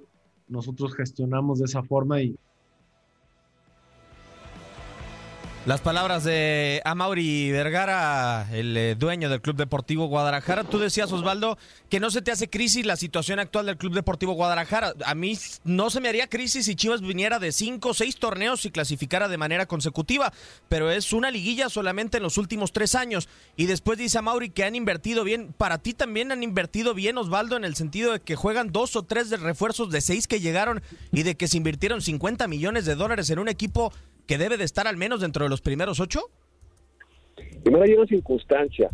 nosotros 0.47 0.95
gestionamos 0.95 1.59
de 1.59 1.65
esa 1.65 1.83
forma 1.83 2.21
y 2.21 2.37
Las 5.65 5.81
palabras 5.81 6.23
de 6.23 6.79
Amauri 6.85 7.51
Vergara, 7.51 8.47
el 8.53 8.77
eh, 8.77 8.93
dueño 8.93 9.29
del 9.29 9.41
Club 9.41 9.55
Deportivo 9.55 10.05
Guadalajara. 10.05 10.63
Tú 10.63 10.77
decías, 10.77 11.11
Osvaldo, 11.11 11.57
que 11.89 11.99
no 11.99 12.11
se 12.11 12.21
te 12.21 12.31
hace 12.31 12.47
crisis 12.47 12.85
la 12.85 12.95
situación 12.95 13.39
actual 13.39 13.65
del 13.65 13.77
Club 13.77 13.95
Deportivo 13.95 14.33
Guadalajara. 14.33 14.93
A 15.03 15.15
mí 15.15 15.35
no 15.63 15.89
se 15.89 16.01
me 16.01 16.09
haría 16.09 16.27
crisis 16.27 16.67
si 16.67 16.75
Chivas 16.75 17.01
viniera 17.01 17.39
de 17.39 17.51
cinco 17.51 17.89
o 17.89 17.93
seis 17.95 18.17
torneos 18.17 18.63
y 18.65 18.69
clasificara 18.69 19.27
de 19.27 19.39
manera 19.39 19.65
consecutiva, 19.65 20.31
pero 20.69 20.91
es 20.91 21.11
una 21.13 21.31
liguilla 21.31 21.67
solamente 21.67 22.17
en 22.17 22.23
los 22.23 22.37
últimos 22.37 22.71
tres 22.71 22.93
años. 22.93 23.27
Y 23.57 23.65
después 23.65 23.97
dice 23.97 24.19
Amauri 24.19 24.51
que 24.51 24.65
han 24.65 24.75
invertido 24.75 25.23
bien. 25.23 25.51
Para 25.57 25.79
ti 25.79 25.95
también 25.95 26.31
han 26.31 26.43
invertido 26.43 26.93
bien, 26.93 27.17
Osvaldo, 27.17 27.57
en 27.57 27.65
el 27.65 27.75
sentido 27.75 28.11
de 28.11 28.19
que 28.19 28.35
juegan 28.35 28.71
dos 28.71 28.95
o 28.95 29.01
tres 29.01 29.31
de 29.31 29.37
refuerzos 29.37 29.89
de 29.89 30.01
seis 30.01 30.27
que 30.27 30.39
llegaron 30.39 30.83
y 31.11 31.23
de 31.23 31.33
que 31.33 31.47
se 31.47 31.57
invirtieron 31.57 32.03
50 32.03 32.47
millones 32.47 32.85
de 32.85 32.93
dólares 32.93 33.31
en 33.31 33.39
un 33.39 33.47
equipo 33.47 33.91
que 34.27 34.37
debe 34.37 34.57
de 34.57 34.63
estar 34.63 34.87
al 34.87 34.97
menos 34.97 35.21
dentro 35.21 35.43
de 35.43 35.49
los 35.49 35.61
primeros 35.61 35.99
ocho? 35.99 36.21
Primero 37.63 37.83
hay 37.83 37.93
una 37.93 38.05
circunstancia, 38.07 38.89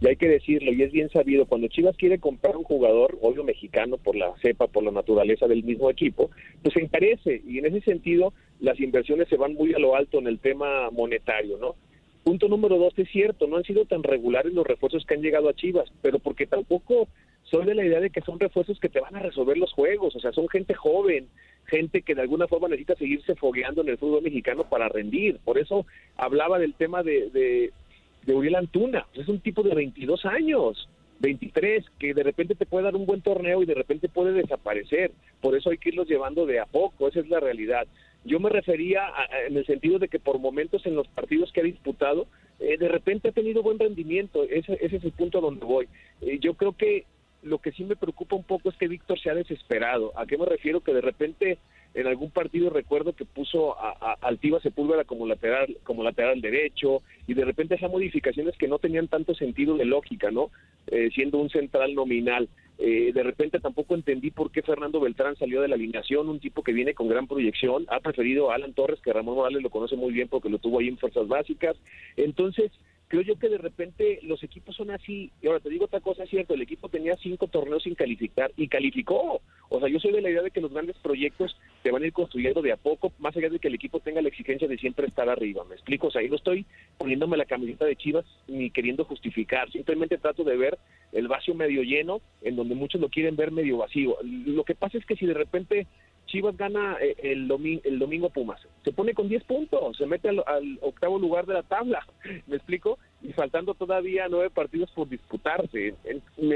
y 0.00 0.08
hay 0.08 0.16
que 0.16 0.28
decirlo, 0.28 0.72
y 0.72 0.82
es 0.82 0.92
bien 0.92 1.08
sabido, 1.10 1.46
cuando 1.46 1.68
Chivas 1.68 1.96
quiere 1.96 2.18
comprar 2.18 2.56
un 2.56 2.64
jugador, 2.64 3.18
obvio 3.22 3.44
mexicano, 3.44 3.96
por 3.96 4.16
la 4.16 4.34
cepa, 4.42 4.66
por 4.66 4.82
la 4.82 4.90
naturaleza 4.90 5.46
del 5.46 5.62
mismo 5.62 5.90
equipo, 5.90 6.30
pues 6.62 6.74
se 6.74 6.80
encarece, 6.80 7.42
y 7.46 7.58
en 7.58 7.66
ese 7.66 7.80
sentido 7.82 8.32
las 8.60 8.78
inversiones 8.80 9.28
se 9.28 9.36
van 9.36 9.54
muy 9.54 9.72
a 9.74 9.78
lo 9.78 9.94
alto 9.94 10.18
en 10.18 10.26
el 10.26 10.38
tema 10.40 10.90
monetario, 10.90 11.58
¿no? 11.58 11.76
Punto 12.22 12.48
número 12.48 12.78
dos, 12.78 12.94
es 12.96 13.08
cierto, 13.10 13.46
no 13.46 13.58
han 13.58 13.64
sido 13.64 13.84
tan 13.84 14.02
regulares 14.02 14.52
los 14.54 14.66
refuerzos 14.66 15.04
que 15.04 15.14
han 15.14 15.22
llegado 15.22 15.48
a 15.48 15.54
Chivas, 15.54 15.92
pero 16.00 16.18
porque 16.18 16.46
tampoco 16.46 17.08
soy 17.42 17.66
de 17.66 17.74
la 17.74 17.84
idea 17.84 18.00
de 18.00 18.10
que 18.10 18.22
son 18.22 18.40
refuerzos 18.40 18.80
que 18.80 18.88
te 18.88 19.00
van 19.00 19.14
a 19.14 19.20
resolver 19.20 19.58
los 19.58 19.72
juegos, 19.72 20.16
o 20.16 20.20
sea, 20.20 20.32
son 20.32 20.48
gente 20.48 20.74
joven, 20.74 21.28
gente 21.66 22.02
que 22.02 22.14
de 22.14 22.22
alguna 22.22 22.46
forma 22.46 22.68
necesita 22.68 22.96
seguirse 22.96 23.34
fogueando 23.34 23.82
en 23.82 23.88
el 23.88 23.98
fútbol 23.98 24.22
mexicano 24.22 24.64
para 24.64 24.88
rendir. 24.88 25.38
Por 25.44 25.58
eso 25.58 25.86
hablaba 26.16 26.58
del 26.58 26.74
tema 26.74 27.02
de, 27.02 27.30
de, 27.30 28.34
Uriel 28.34 28.56
Antuna, 28.56 29.06
es 29.14 29.28
un 29.28 29.40
tipo 29.40 29.62
de 29.62 29.74
22 29.74 30.24
años. 30.26 30.88
23, 31.20 31.84
que 31.98 32.12
de 32.12 32.22
repente 32.22 32.54
te 32.54 32.66
puede 32.66 32.84
dar 32.84 32.96
un 32.96 33.06
buen 33.06 33.22
torneo 33.22 33.62
y 33.62 33.66
de 33.66 33.74
repente 33.74 34.08
puede 34.08 34.32
desaparecer. 34.32 35.12
Por 35.40 35.56
eso 35.56 35.70
hay 35.70 35.78
que 35.78 35.90
irlos 35.90 36.08
llevando 36.08 36.44
de 36.44 36.58
a 36.58 36.66
poco, 36.66 37.08
esa 37.08 37.20
es 37.20 37.28
la 37.28 37.40
realidad. 37.40 37.86
Yo 38.24 38.40
me 38.40 38.50
refería 38.50 39.06
en 39.46 39.56
el 39.56 39.64
sentido 39.64 39.98
de 39.98 40.08
que 40.08 40.18
por 40.18 40.38
momentos 40.38 40.84
en 40.86 40.96
los 40.96 41.06
partidos 41.08 41.52
que 41.52 41.60
ha 41.60 41.64
disputado, 41.64 42.26
eh, 42.58 42.76
de 42.78 42.88
repente 42.88 43.28
ha 43.28 43.32
tenido 43.32 43.62
buen 43.62 43.78
rendimiento, 43.78 44.42
ese, 44.44 44.74
ese 44.80 44.96
es 44.96 45.04
el 45.04 45.12
punto 45.12 45.40
donde 45.40 45.64
voy. 45.64 45.88
Eh, 46.20 46.38
yo 46.40 46.54
creo 46.54 46.72
que 46.72 47.04
lo 47.44 47.58
que 47.58 47.72
sí 47.72 47.84
me 47.84 47.96
preocupa 47.96 48.36
un 48.36 48.44
poco 48.44 48.70
es 48.70 48.76
que 48.76 48.88
Víctor 48.88 49.20
se 49.20 49.30
ha 49.30 49.34
desesperado. 49.34 50.12
¿A 50.18 50.26
qué 50.26 50.36
me 50.36 50.46
refiero? 50.46 50.80
Que 50.80 50.94
de 50.94 51.00
repente 51.00 51.58
en 51.94 52.08
algún 52.08 52.30
partido 52.30 52.70
recuerdo 52.70 53.12
que 53.12 53.24
puso 53.24 53.78
a, 53.78 53.96
a 54.00 54.12
Altiva 54.22 54.60
Sepúlveda 54.60 55.04
como 55.04 55.26
lateral, 55.26 55.76
como 55.84 56.02
lateral 56.02 56.40
derecho, 56.40 57.02
y 57.26 57.34
de 57.34 57.44
repente 57.44 57.76
hacía 57.76 57.88
modificaciones 57.88 58.56
que 58.56 58.66
no 58.66 58.80
tenían 58.80 59.06
tanto 59.06 59.34
sentido 59.34 59.76
de 59.76 59.84
lógica, 59.84 60.30
¿no? 60.32 60.50
Eh, 60.88 61.10
siendo 61.14 61.38
un 61.38 61.50
central 61.50 61.94
nominal. 61.94 62.48
Eh, 62.78 63.12
de 63.14 63.22
repente 63.22 63.60
tampoco 63.60 63.94
entendí 63.94 64.32
por 64.32 64.50
qué 64.50 64.60
Fernando 64.60 64.98
Beltrán 64.98 65.36
salió 65.36 65.62
de 65.62 65.68
la 65.68 65.76
alineación, 65.76 66.28
un 66.28 66.40
tipo 66.40 66.64
que 66.64 66.72
viene 66.72 66.94
con 66.94 67.08
gran 67.08 67.28
proyección, 67.28 67.86
ha 67.88 68.00
preferido 68.00 68.50
a 68.50 68.56
Alan 68.56 68.74
Torres, 68.74 69.00
que 69.00 69.12
Ramón 69.12 69.36
Morales 69.36 69.62
lo 69.62 69.70
conoce 69.70 69.94
muy 69.94 70.12
bien 70.12 70.26
porque 70.28 70.48
lo 70.48 70.58
tuvo 70.58 70.80
ahí 70.80 70.88
en 70.88 70.98
fuerzas 70.98 71.28
básicas. 71.28 71.76
Entonces, 72.16 72.72
creo 73.08 73.22
yo 73.22 73.38
que 73.38 73.48
de 73.48 73.58
repente 73.58 74.20
los 74.22 74.42
equipos 74.42 74.76
son 74.76 74.90
así. 74.90 75.30
Y 75.42 75.46
ahora 75.46 75.60
te 75.60 75.68
digo 75.68 75.84
otra 75.86 76.00
cosa, 76.00 76.24
es 76.24 76.30
cierto, 76.30 76.54
el 76.54 76.62
equipo 76.62 76.88
tenía 76.88 77.16
cinco 77.16 77.46
torneos 77.46 77.82
sin 77.82 77.94
calificar 77.94 78.52
y 78.56 78.68
calificó. 78.68 79.40
O 79.68 79.80
sea, 79.80 79.88
yo 79.88 79.98
soy 79.98 80.12
de 80.12 80.22
la 80.22 80.30
idea 80.30 80.42
de 80.42 80.50
que 80.50 80.60
los 80.60 80.72
grandes 80.72 80.96
proyectos 80.98 81.56
se 81.82 81.90
van 81.90 82.02
a 82.02 82.06
ir 82.06 82.12
construyendo 82.12 82.62
de 82.62 82.72
a 82.72 82.76
poco, 82.76 83.12
más 83.18 83.36
allá 83.36 83.50
de 83.50 83.58
que 83.58 83.68
el 83.68 83.74
equipo 83.74 84.00
tenga 84.00 84.22
la 84.22 84.28
exigencia 84.28 84.68
de 84.68 84.78
siempre 84.78 85.06
estar 85.06 85.28
arriba. 85.28 85.64
¿Me 85.64 85.74
explico? 85.74 86.08
O 86.08 86.10
sea, 86.10 86.20
ahí 86.20 86.28
no 86.28 86.36
estoy 86.36 86.66
poniéndome 86.98 87.36
la 87.36 87.44
camiseta 87.44 87.84
de 87.84 87.96
Chivas 87.96 88.24
ni 88.46 88.70
queriendo 88.70 89.04
justificar. 89.04 89.70
Simplemente 89.70 90.18
trato 90.18 90.44
de 90.44 90.56
ver 90.56 90.78
el 91.12 91.28
vacío 91.28 91.54
medio 91.54 91.82
lleno, 91.82 92.20
en 92.42 92.56
donde 92.56 92.74
muchos 92.74 93.00
lo 93.00 93.08
quieren 93.08 93.36
ver 93.36 93.52
medio 93.52 93.78
vacío. 93.78 94.16
Lo 94.22 94.64
que 94.64 94.74
pasa 94.74 94.98
es 94.98 95.06
que 95.06 95.16
si 95.16 95.26
de 95.26 95.34
repente 95.34 95.86
Chivas 96.34 96.56
gana 96.56 96.96
eh, 97.00 97.14
el, 97.22 97.46
domingo, 97.46 97.80
el 97.84 98.00
domingo 98.00 98.28
Pumas. 98.28 98.60
Se 98.82 98.90
pone 98.90 99.14
con 99.14 99.28
10 99.28 99.44
puntos, 99.44 99.96
se 99.96 100.04
mete 100.04 100.28
al, 100.28 100.42
octavo 100.80 101.16
lugar 101.16 101.46
de 101.46 101.54
la 101.54 101.62
tabla, 101.62 102.04
¿me 102.48 102.56
explico? 102.56 102.98
Y 103.22 103.32
faltando 103.34 103.74
todavía 103.74 104.26
nueve 104.28 104.50
partidos 104.50 104.90
por 104.90 105.08
disputarse. 105.08 105.94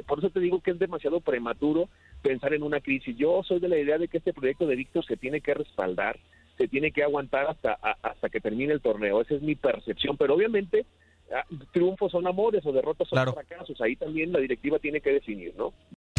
por 0.05 0.19
eso 0.19 0.31
te 0.31 0.41
digo 0.41 0.61
que 0.61 0.73
es 0.73 0.81
demasiado 0.81 1.21
prematuro 1.21 1.89
pensar 2.23 2.55
en 2.55 2.65
una 2.65 2.81
crisis. 2.81 3.17
Yo 3.17 3.45
soy 3.45 3.61
de 3.61 3.69
la 3.69 3.79
idea 3.79 3.99
de 3.99 4.09
que 4.09 4.19
este 4.19 4.33
proyecto 4.33 4.67
de 4.67 4.75
Víctor 4.75 5.07
se 5.07 5.17
tiene 5.17 5.41
que 5.41 5.55
respaldar, 5.55 6.19
se 6.57 6.67
tiene 6.67 6.91
que 6.91 7.05
aguantar 7.05 7.47
hasta, 7.47 7.75
hasta 7.75 8.29
que 8.31 8.41
termine 8.41 8.73
el 8.73 8.81
torneo. 8.81 9.21
Esa 9.21 9.37
es 9.37 9.43
mi 9.43 9.55
percepción, 9.55 10.17
pero 10.17 10.35
obviamente 10.35 10.87
ah, 11.33 11.45
triunfos 11.73 12.11
son 12.11 12.27
amores 12.27 12.67
o 12.67 12.73
derrotas 12.73 13.07
son 13.07 13.33
fracasos. 13.33 13.81
Ahí 13.81 13.95
también 13.95 14.33
la 14.33 14.41
directiva 14.41 14.81
tiene 14.81 15.01
que 15.01 15.13
definir, 15.13 15.55
¿no? 15.57 15.73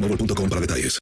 para 0.00 0.60
detalles. 0.60 0.98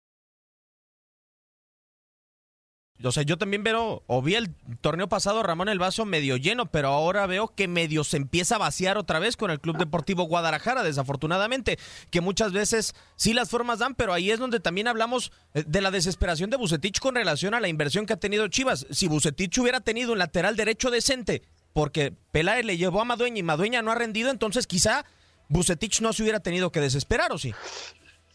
O 3.05 3.13
sea, 3.13 3.23
yo 3.25 3.37
también 3.37 3.63
veo, 3.63 4.03
o 4.07 4.23
vi 4.23 4.37
el 4.37 4.55
torneo 4.81 5.09
pasado 5.09 5.43
Ramón 5.43 5.69
el 5.69 5.79
Vaso 5.79 6.07
medio 6.07 6.37
lleno, 6.37 6.67
pero 6.67 6.89
ahora 6.89 7.27
veo 7.27 7.49
que 7.49 7.69
medio 7.69 8.05
se 8.05 8.17
empieza 8.17 8.55
a 8.57 8.59
vaciar 8.59 8.97
otra 8.97 9.19
vez 9.19 9.37
con 9.37 9.51
el 9.51 9.61
Club 9.61 9.77
Deportivo 9.77 10.25
Guadalajara, 10.25 10.83
desafortunadamente, 10.83 11.79
que 12.11 12.23
muchas 12.23 12.53
veces 12.53 12.95
sí 13.15 13.35
las 13.35 13.51
formas 13.51 13.81
dan, 13.81 13.95
pero 13.95 14.15
ahí 14.15 14.31
es 14.31 14.39
donde 14.39 14.61
también 14.61 14.89
hablamos 14.89 15.31
eh, 15.53 15.65
de 15.67 15.81
la 15.83 15.91
desesperación 15.91 16.49
de 16.49 16.57
Bucetich 16.57 16.99
con 16.99 17.15
relación 17.15 17.53
a 17.55 17.61
la 17.61 17.69
inversión 17.69 18.07
que 18.07 18.15
ha 18.15 18.19
tenido 18.19 18.49
Chivas. 18.49 18.87
Si 18.91 19.09
Bucetich 19.09 19.59
hubiera 19.59 19.81
tenido 19.81 20.13
un 20.13 20.19
lateral 20.19 20.57
derecho 20.57 20.91
decente, 20.91 21.43
porque 21.75 22.15
Peláez 22.33 22.65
le 22.65 22.79
llevó 22.79 23.03
a 23.03 23.05
Madueña 23.05 23.39
y 23.39 23.43
Madueña 23.43 23.83
no 23.83 23.93
ha 23.93 23.97
rendido, 23.97 24.31
entonces 24.31 24.67
quizá 24.67 25.05
Bucetich 25.49 26.01
no 26.01 26.15
se 26.15 26.23
hubiera 26.23 26.41
tenido 26.41 26.73
que 26.73 26.81
desesperar, 26.81 27.31
¿o 27.33 27.39
sí? 27.39 27.55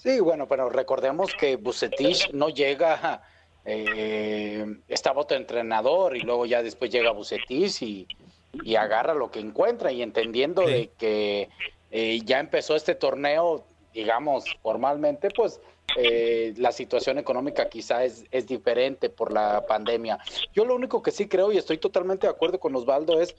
Sí, 0.01 0.19
bueno, 0.19 0.47
pero 0.47 0.67
recordemos 0.69 1.31
que 1.35 1.57
Bucetich 1.57 2.31
no 2.31 2.49
llega, 2.49 3.21
eh, 3.65 4.65
estaba 4.87 5.21
otro 5.21 5.37
entrenador 5.37 6.17
y 6.17 6.21
luego 6.21 6.47
ya 6.47 6.63
después 6.63 6.89
llega 6.89 7.11
Bucetich 7.11 7.83
y, 7.83 8.07
y 8.63 8.75
agarra 8.75 9.13
lo 9.13 9.29
que 9.29 9.39
encuentra 9.39 9.91
y 9.91 10.01
entendiendo 10.01 10.63
de 10.63 10.89
que 10.97 11.49
eh, 11.91 12.19
ya 12.25 12.39
empezó 12.39 12.75
este 12.75 12.95
torneo, 12.95 13.63
digamos, 13.93 14.45
formalmente, 14.63 15.29
pues 15.29 15.59
eh, 15.95 16.55
la 16.57 16.71
situación 16.71 17.19
económica 17.19 17.69
quizá 17.69 18.03
es, 18.03 18.25
es 18.31 18.47
diferente 18.47 19.09
por 19.11 19.31
la 19.31 19.67
pandemia. 19.67 20.17
Yo 20.51 20.65
lo 20.65 20.73
único 20.73 21.03
que 21.03 21.11
sí 21.11 21.27
creo 21.27 21.51
y 21.51 21.57
estoy 21.57 21.77
totalmente 21.77 22.25
de 22.25 22.31
acuerdo 22.31 22.59
con 22.59 22.75
Osvaldo 22.75 23.21
es 23.21 23.35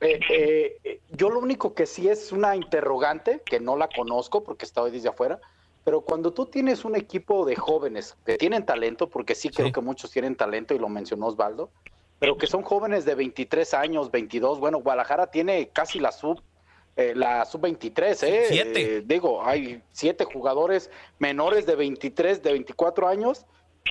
eh, 0.00 0.76
eh, 0.84 1.00
yo 1.12 1.30
lo 1.30 1.38
único 1.38 1.74
que 1.74 1.86
sí 1.86 2.08
es 2.08 2.30
una 2.30 2.56
interrogante, 2.56 3.40
que 3.44 3.58
no 3.58 3.76
la 3.76 3.88
conozco 3.88 4.44
porque 4.44 4.64
está 4.64 4.82
hoy 4.82 4.90
desde 4.90 5.08
afuera, 5.08 5.40
pero 5.84 6.00
cuando 6.00 6.32
tú 6.32 6.46
tienes 6.46 6.84
un 6.84 6.96
equipo 6.96 7.44
de 7.44 7.56
jóvenes 7.56 8.16
que 8.24 8.38
tienen 8.38 8.64
talento, 8.64 9.08
porque 9.08 9.34
sí 9.34 9.50
creo 9.50 9.70
que 9.70 9.80
muchos 9.80 10.10
tienen 10.10 10.34
talento 10.34 10.74
y 10.74 10.78
lo 10.78 10.88
mencionó 10.88 11.26
Osvaldo, 11.26 11.70
pero 12.18 12.38
que 12.38 12.46
son 12.46 12.62
jóvenes 12.62 13.04
de 13.04 13.14
23 13.14 13.74
años, 13.74 14.10
22, 14.10 14.58
bueno, 14.60 14.78
Guadalajara 14.78 15.26
tiene 15.26 15.68
casi 15.68 16.00
la 16.00 16.10
sub 16.10 16.40
eh, 16.96 17.12
la 17.16 17.44
sub-23, 17.44 18.22
¿eh? 18.22 18.44
Siete. 18.48 18.98
Eh, 18.98 19.02
digo, 19.04 19.44
hay 19.44 19.82
siete 19.90 20.24
jugadores 20.24 20.90
menores 21.18 21.66
de 21.66 21.74
23, 21.74 22.40
de 22.40 22.52
24 22.52 23.08
años. 23.08 23.46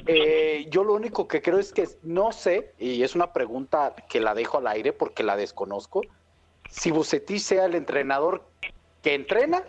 Eh, 0.07 0.67
yo 0.69 0.85
lo 0.85 0.93
único 0.93 1.27
que 1.27 1.41
creo 1.41 1.59
es 1.59 1.73
que 1.73 1.87
no 2.01 2.31
sé, 2.31 2.73
y 2.79 3.03
es 3.03 3.13
una 3.13 3.33
pregunta 3.33 3.93
que 4.09 4.21
la 4.21 4.33
dejo 4.33 4.57
al 4.57 4.67
aire 4.67 4.93
porque 4.93 5.21
la 5.21 5.35
desconozco, 5.35 6.01
si 6.69 6.91
Bucetich 6.91 7.41
sea 7.41 7.65
el 7.65 7.75
entrenador 7.75 8.45
que 9.01 9.15
entrena 9.15 9.63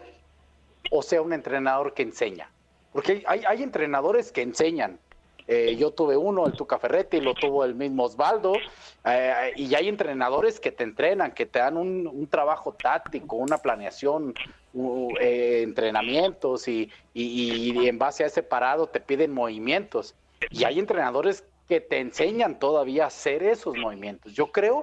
o 0.91 1.03
sea 1.03 1.23
un 1.23 1.33
entrenador 1.33 1.95
que 1.95 2.03
enseña. 2.03 2.51
Porque 2.93 3.25
hay, 3.27 3.43
hay 3.47 3.63
entrenadores 3.63 4.31
que 4.31 4.43
enseñan, 4.43 5.01
eh, 5.47 5.77
yo 5.77 5.91
tuve 5.93 6.17
uno, 6.17 6.47
el 6.47 6.55
Tuca 6.55 6.79
Ferretti, 6.79 7.21
lo 7.21 7.35
tuvo 7.35 7.65
el 7.65 7.75
mismo 7.75 8.05
Osvaldo, 8.05 8.53
eh, 9.05 9.53
y 9.57 9.75
hay 9.75 9.89
entrenadores 9.89 10.61
que 10.61 10.73
te 10.73 10.85
entrenan, 10.85 11.33
que 11.33 11.45
te 11.47 11.59
dan 11.59 11.77
un, 11.77 12.07
un 12.07 12.27
trabajo 12.29 12.73
táctico, 12.75 13.37
una 13.37 13.59
planeación, 13.59 14.35
u- 14.73 15.13
eh, 15.21 15.63
entrenamientos, 15.63 16.67
y, 16.69 16.91
y- 17.13 17.73
y 17.83 17.89
en 17.89 17.99
base 17.99 18.25
a 18.25 18.29
ese 18.29 18.43
parado 18.43 18.87
te 18.89 19.01
piden 19.01 19.33
movimientos. 19.33 20.15
Y 20.51 20.65
hay 20.65 20.79
entrenadores 20.79 21.45
que 21.69 21.81
te 21.81 21.99
enseñan 21.99 22.59
todavía 22.59 23.05
a 23.05 23.07
hacer 23.09 23.43
esos 23.43 23.77
movimientos. 23.77 24.33
Yo 24.35 24.53
creo 24.53 24.83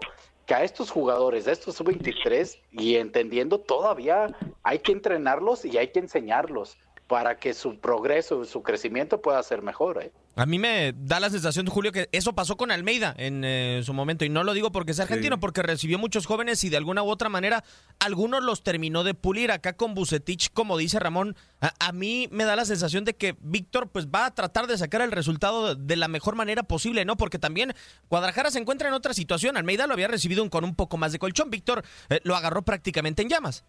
a 0.54 0.64
estos 0.64 0.90
jugadores, 0.90 1.48
a 1.48 1.52
estos 1.52 1.76
sub-23, 1.76 2.60
y 2.72 2.96
entendiendo 2.96 3.60
todavía 3.60 4.36
hay 4.64 4.80
que 4.80 4.92
entrenarlos 4.92 5.66
y 5.66 5.78
hay 5.78 5.90
que 5.92 6.00
enseñarlos 6.00 6.78
para 7.12 7.36
que 7.36 7.54
su 7.54 7.78
progreso, 7.78 8.46
su 8.46 8.64
crecimiento 8.64 9.22
pueda 9.22 9.44
ser 9.44 9.62
mejor. 9.62 10.02
¿eh? 10.02 10.14
A 10.38 10.46
mí 10.46 10.60
me 10.60 10.94
da 10.96 11.20
la 11.20 11.30
sensación, 11.30 11.66
Julio, 11.68 11.92
que 11.92 12.08
eso 12.14 12.32
pasó 12.32 12.56
con 12.56 12.72
Almeida 12.72 13.14
en 13.18 13.44
eh, 13.44 13.82
su 13.84 13.94
momento. 13.94 14.24
Y 14.24 14.30
no 14.30 14.46
lo 14.46 14.54
digo 14.54 14.72
porque 14.72 14.92
es 14.92 15.00
argentino, 15.02 15.38
porque 15.38 15.62
recibió 15.62 16.00
muchos 16.00 16.26
jóvenes 16.26 16.64
y 16.64 16.70
de 16.70 16.78
alguna 16.78 17.04
u 17.04 17.10
otra 17.10 17.28
manera 17.28 17.66
algunos 18.00 18.42
los 18.42 18.64
terminó 18.64 19.04
de 19.04 19.14
pulir. 19.14 19.52
Acá 19.52 19.74
con 19.74 19.94
Bucetich, 19.94 20.54
como 20.54 20.78
dice 20.78 21.00
Ramón, 21.00 21.36
a, 21.60 21.74
a 21.86 21.92
mí 21.92 22.30
me 22.32 22.46
da 22.46 22.56
la 22.56 22.64
sensación 22.64 23.04
de 23.04 23.14
que 23.14 23.36
Víctor 23.42 23.90
pues 23.90 24.08
va 24.08 24.26
a 24.26 24.34
tratar 24.34 24.68
de 24.68 24.78
sacar 24.78 25.02
el 25.02 25.12
resultado 25.12 25.76
de 25.76 25.96
la 25.98 26.08
mejor 26.08 26.36
manera 26.36 26.64
posible, 26.64 27.04
¿no? 27.04 27.18
Porque 27.18 27.40
también 27.40 27.74
Guadalajara 28.10 28.52
se 28.52 28.60
encuentra 28.60 28.88
en 28.88 28.94
otra 28.94 29.14
situación. 29.14 29.58
Almeida 29.58 29.86
lo 29.86 29.96
había 29.96 30.08
recibido 30.08 30.50
con 30.50 30.64
un 30.64 30.76
poco 30.76 30.96
más 30.96 31.12
de 31.12 31.20
colchón. 31.20 31.50
Víctor 31.50 31.84
eh, 32.10 32.22
lo 32.24 32.38
agarró 32.38 32.62
prácticamente 32.62 33.22
en 33.22 33.28
llamas. 33.28 33.66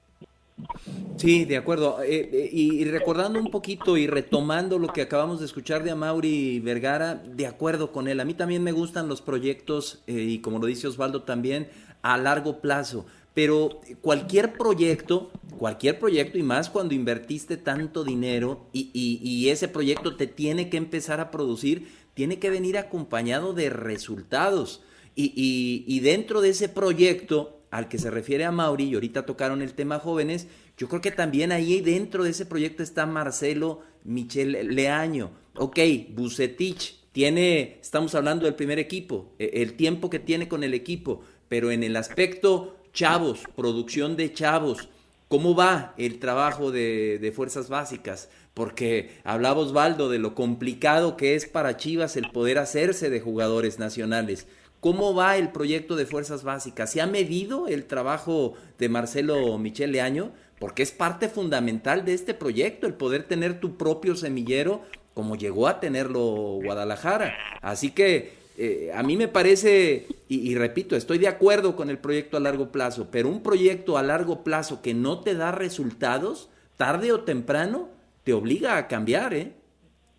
Sí, 1.17 1.45
de 1.45 1.57
acuerdo. 1.57 2.03
Eh, 2.03 2.29
eh, 2.33 2.51
y, 2.53 2.85
recordando 2.85 3.39
un 3.39 3.51
poquito 3.51 3.97
y 3.97 4.07
retomando 4.07 4.79
lo 4.79 4.89
que 4.89 5.03
acabamos 5.03 5.41
de 5.41 5.47
escuchar 5.47 5.85
de 5.85 5.91
Amauri 5.91 6.61
Vergara, 6.61 7.15
de 7.15 7.47
acuerdo 7.47 7.93
con 7.93 8.09
él. 8.09 8.21
A 8.21 8.25
mí 8.25 8.35
también 8.35 8.63
me 8.63 8.73
gustan 8.73 9.09
los 9.09 9.21
proyectos, 9.21 10.03
eh, 10.07 10.15
y 10.15 10.39
como 10.41 10.59
lo 10.59 10.67
dice 10.67 10.89
Osvaldo 10.89 11.23
también, 11.23 11.69
a 12.03 12.19
largo 12.19 12.61
plazo. 12.61 13.07
Pero 13.35 13.81
cualquier 14.01 14.55
proyecto, 14.55 15.31
cualquier 15.59 15.99
proyecto, 15.99 16.39
y 16.39 16.43
más 16.43 16.69
cuando 16.69 16.93
invertiste 16.93 17.57
tanto 17.57 18.05
dinero 18.05 18.67
y, 18.73 19.49
ese 19.49 19.69
proyecto 19.69 20.17
te 20.17 20.27
tiene 20.27 20.69
que 20.69 20.77
empezar 20.77 21.21
a 21.21 21.31
producir, 21.31 21.89
tiene 22.15 22.39
que 22.39 22.51
venir 22.51 22.77
acompañado 22.77 23.55
de 23.55 23.71
resultados. 23.71 24.83
Y 25.15 26.01
dentro 26.01 26.41
de 26.41 26.51
ese 26.51 26.69
proyecto 26.69 27.62
al 27.73 27.89
que 27.89 27.99
se 27.99 28.11
refiere 28.11 28.45
a 28.45 28.53
Mauri, 28.53 28.85
y 28.85 28.95
ahorita 28.95 29.27
tocaron 29.27 29.63
el 29.63 29.73
tema 29.73 29.99
jóvenes, 29.99 30.47
yo 30.77 30.89
creo 30.89 31.01
que 31.01 31.11
también 31.11 31.51
ahí 31.51 31.81
dentro 31.81 32.23
de 32.23 32.31
ese 32.31 32.47
proyecto 32.47 32.83
está 32.83 33.07
Marcelo 33.07 33.81
Michel 34.05 34.75
Leaño. 34.75 35.31
Ok, 35.57 35.79
Bucetich 36.11 36.99
tiene, 37.13 37.79
estamos 37.81 38.15
hablando 38.15 38.45
del 38.45 38.55
primer 38.55 38.79
equipo, 38.79 39.33
eh, 39.39 39.51
el 39.55 39.75
tiempo 39.75 40.11
que 40.11 40.19
tiene 40.19 40.49
con 40.49 40.65
el 40.65 40.75
equipo, 40.75 41.23
pero 41.49 41.71
en 41.71 41.83
el 41.83 41.97
aspecto 41.97 42.77
chavos, 42.93 43.41
producción 43.57 44.17
de 44.17 44.33
chavos, 44.33 44.91
¿Cómo 45.33 45.55
va 45.55 45.95
el 45.97 46.19
trabajo 46.19 46.71
de, 46.71 47.19
de 47.19 47.33
fuerzas 47.33 47.71
básicas? 47.71 48.29
Porque 48.53 49.13
hablaba 49.25 49.61
Osvaldo 49.61 50.11
de 50.11 50.19
lo 50.19 50.35
complicado 50.35 51.17
que 51.17 51.35
es 51.35 51.47
para 51.47 51.79
Chivas 51.79 52.19
el 52.19 52.31
poder 52.33 52.59
hacerse 52.59 53.09
de 53.09 53.23
jugadores 53.23 53.79
nacionales. 53.79 54.47
¿Cómo 54.83 55.15
va 55.15 55.37
el 55.37 55.53
proyecto 55.53 55.95
de 55.95 56.07
fuerzas 56.07 56.43
básicas? 56.43 56.91
¿Se 56.91 57.01
ha 57.01 57.07
medido 57.07 57.69
el 57.69 57.85
trabajo 57.85 58.55
de 58.79 58.89
Marcelo 58.89 59.57
Michel 59.57 59.93
Leaño? 59.93 60.33
Porque 60.59 60.83
es 60.83 60.91
parte 60.91 61.29
fundamental 61.29 62.05
de 62.05 62.15
este 62.15 62.35
proyecto, 62.35 62.89
el 62.89 62.95
poder 62.95 63.23
tener 63.23 63.61
tu 63.61 63.77
propio 63.77 64.17
semillero 64.17 64.83
como 65.15 65.37
llegó 65.37 65.69
a 65.69 65.79
tenerlo 65.79 66.59
Guadalajara. 66.65 67.33
Así 67.61 67.93
que 67.93 68.33
eh, 68.59 68.91
a 68.93 69.05
mí 69.05 69.17
me 69.17 69.29
parece, 69.29 70.09
y, 70.29 70.51
y 70.51 70.57
repito, 70.57 70.97
estoy 70.97 71.19
de 71.19 71.29
acuerdo 71.29 71.77
con 71.77 71.89
el 71.89 71.99
proyecto 71.99 72.37
a 72.37 72.41
largo 72.41 72.73
plazo, 72.73 73.07
pero 73.13 73.29
un 73.29 73.45
proyecto 73.45 73.99
a 73.99 74.03
largo 74.03 74.43
plazo 74.43 74.83
que 74.83 74.95
no 74.95 75.21
te 75.21 75.37
da 75.37 75.53
resultados, 75.53 76.49
tarde 76.77 77.13
o 77.13 77.21
temprano, 77.21 77.89
te 78.25 78.33
obliga 78.33 78.77
a 78.79 78.89
cambiar, 78.89 79.33
¿eh? 79.33 79.53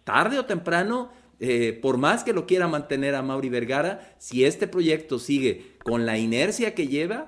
Tarde 0.05 0.39
o 0.39 0.45
temprano, 0.45 1.11
eh, 1.45 1.73
por 1.73 1.97
más 1.97 2.23
que 2.23 2.31
lo 2.31 2.45
quiera 2.45 2.69
mantener 2.69 3.15
a 3.15 3.21
Mauri 3.21 3.49
Vergara, 3.49 4.15
si 4.17 4.45
este 4.45 4.65
proyecto 4.65 5.19
sigue 5.19 5.75
con 5.83 6.05
la 6.05 6.17
inercia 6.17 6.73
que 6.73 6.87
lleva, 6.87 7.27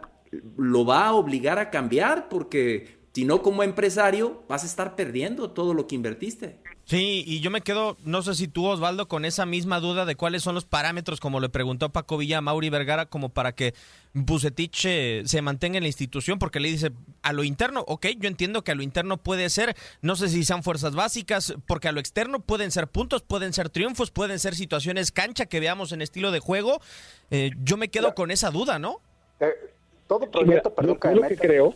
lo 0.55 0.85
va 0.85 1.07
a 1.07 1.13
obligar 1.13 1.59
a 1.59 1.69
cambiar, 1.69 2.29
porque 2.29 2.97
si 3.13 3.25
no 3.25 3.41
como 3.41 3.61
empresario 3.61 4.43
vas 4.47 4.63
a 4.63 4.67
estar 4.67 4.95
perdiendo 4.95 5.51
todo 5.51 5.73
lo 5.73 5.85
que 5.85 5.95
invertiste. 5.95 6.61
Sí, 6.87 7.23
y 7.25 7.39
yo 7.39 7.49
me 7.49 7.61
quedo, 7.61 7.97
no 8.03 8.21
sé 8.21 8.35
si 8.35 8.47
tú, 8.47 8.67
Osvaldo, 8.67 9.07
con 9.07 9.25
esa 9.25 9.47
misma 9.47 9.79
duda 9.79 10.05
de 10.05 10.15
cuáles 10.15 10.43
son 10.43 10.53
los 10.53 10.65
parámetros, 10.65 11.19
como 11.19 11.39
le 11.39 11.49
preguntó 11.49 11.89
Paco 11.89 12.15
Villa 12.15 12.37
a 12.37 12.41
Mauri 12.41 12.69
Vergara, 12.69 13.07
como 13.07 13.29
para 13.29 13.53
que 13.53 13.73
Bucetich 14.13 14.85
eh, 14.85 15.23
se 15.25 15.41
mantenga 15.41 15.77
en 15.77 15.83
la 15.83 15.87
institución, 15.87 16.37
porque 16.37 16.59
le 16.59 16.69
dice 16.69 16.91
a 17.23 17.33
lo 17.33 17.43
interno, 17.43 17.83
ok, 17.87 18.05
yo 18.19 18.27
entiendo 18.27 18.63
que 18.63 18.71
a 18.71 18.75
lo 18.75 18.83
interno 18.83 19.17
puede 19.17 19.49
ser, 19.49 19.75
no 20.03 20.15
sé 20.15 20.29
si 20.29 20.45
sean 20.45 20.61
fuerzas 20.61 20.93
básicas, 20.93 21.55
porque 21.65 21.87
a 21.87 21.91
lo 21.91 21.99
externo 21.99 22.39
pueden 22.39 22.69
ser 22.69 22.87
puntos, 22.87 23.23
pueden 23.23 23.51
ser 23.53 23.71
triunfos, 23.71 24.11
pueden 24.11 24.37
ser 24.37 24.53
situaciones 24.53 25.11
cancha 25.11 25.47
que 25.47 25.59
veamos 25.59 25.91
en 25.91 26.03
estilo 26.03 26.29
de 26.29 26.39
juego. 26.39 26.81
Eh, 27.31 27.49
yo 27.63 27.77
me 27.77 27.87
quedo 27.89 28.13
con 28.13 28.29
esa 28.29 28.51
duda, 28.51 28.77
¿no? 28.77 29.01
Eh, 29.39 29.47
todo 30.07 30.19
Mira, 30.19 30.31
proyecto, 30.31 30.69
yo- 30.69 30.75
perdón, 30.75 30.99
yo 31.01 31.21
lo 31.23 31.27
que 31.29 31.35
creo, 31.35 31.73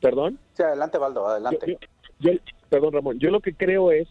perdón, 0.00 0.36
Sí, 0.56 0.64
adelante, 0.64 0.98
Valdo, 0.98 1.28
adelante. 1.28 1.78
yo, 2.18 2.32
perdón 2.72 2.94
Ramón, 2.94 3.18
yo 3.18 3.30
lo 3.30 3.40
que 3.40 3.52
creo 3.52 3.92
es 3.92 4.08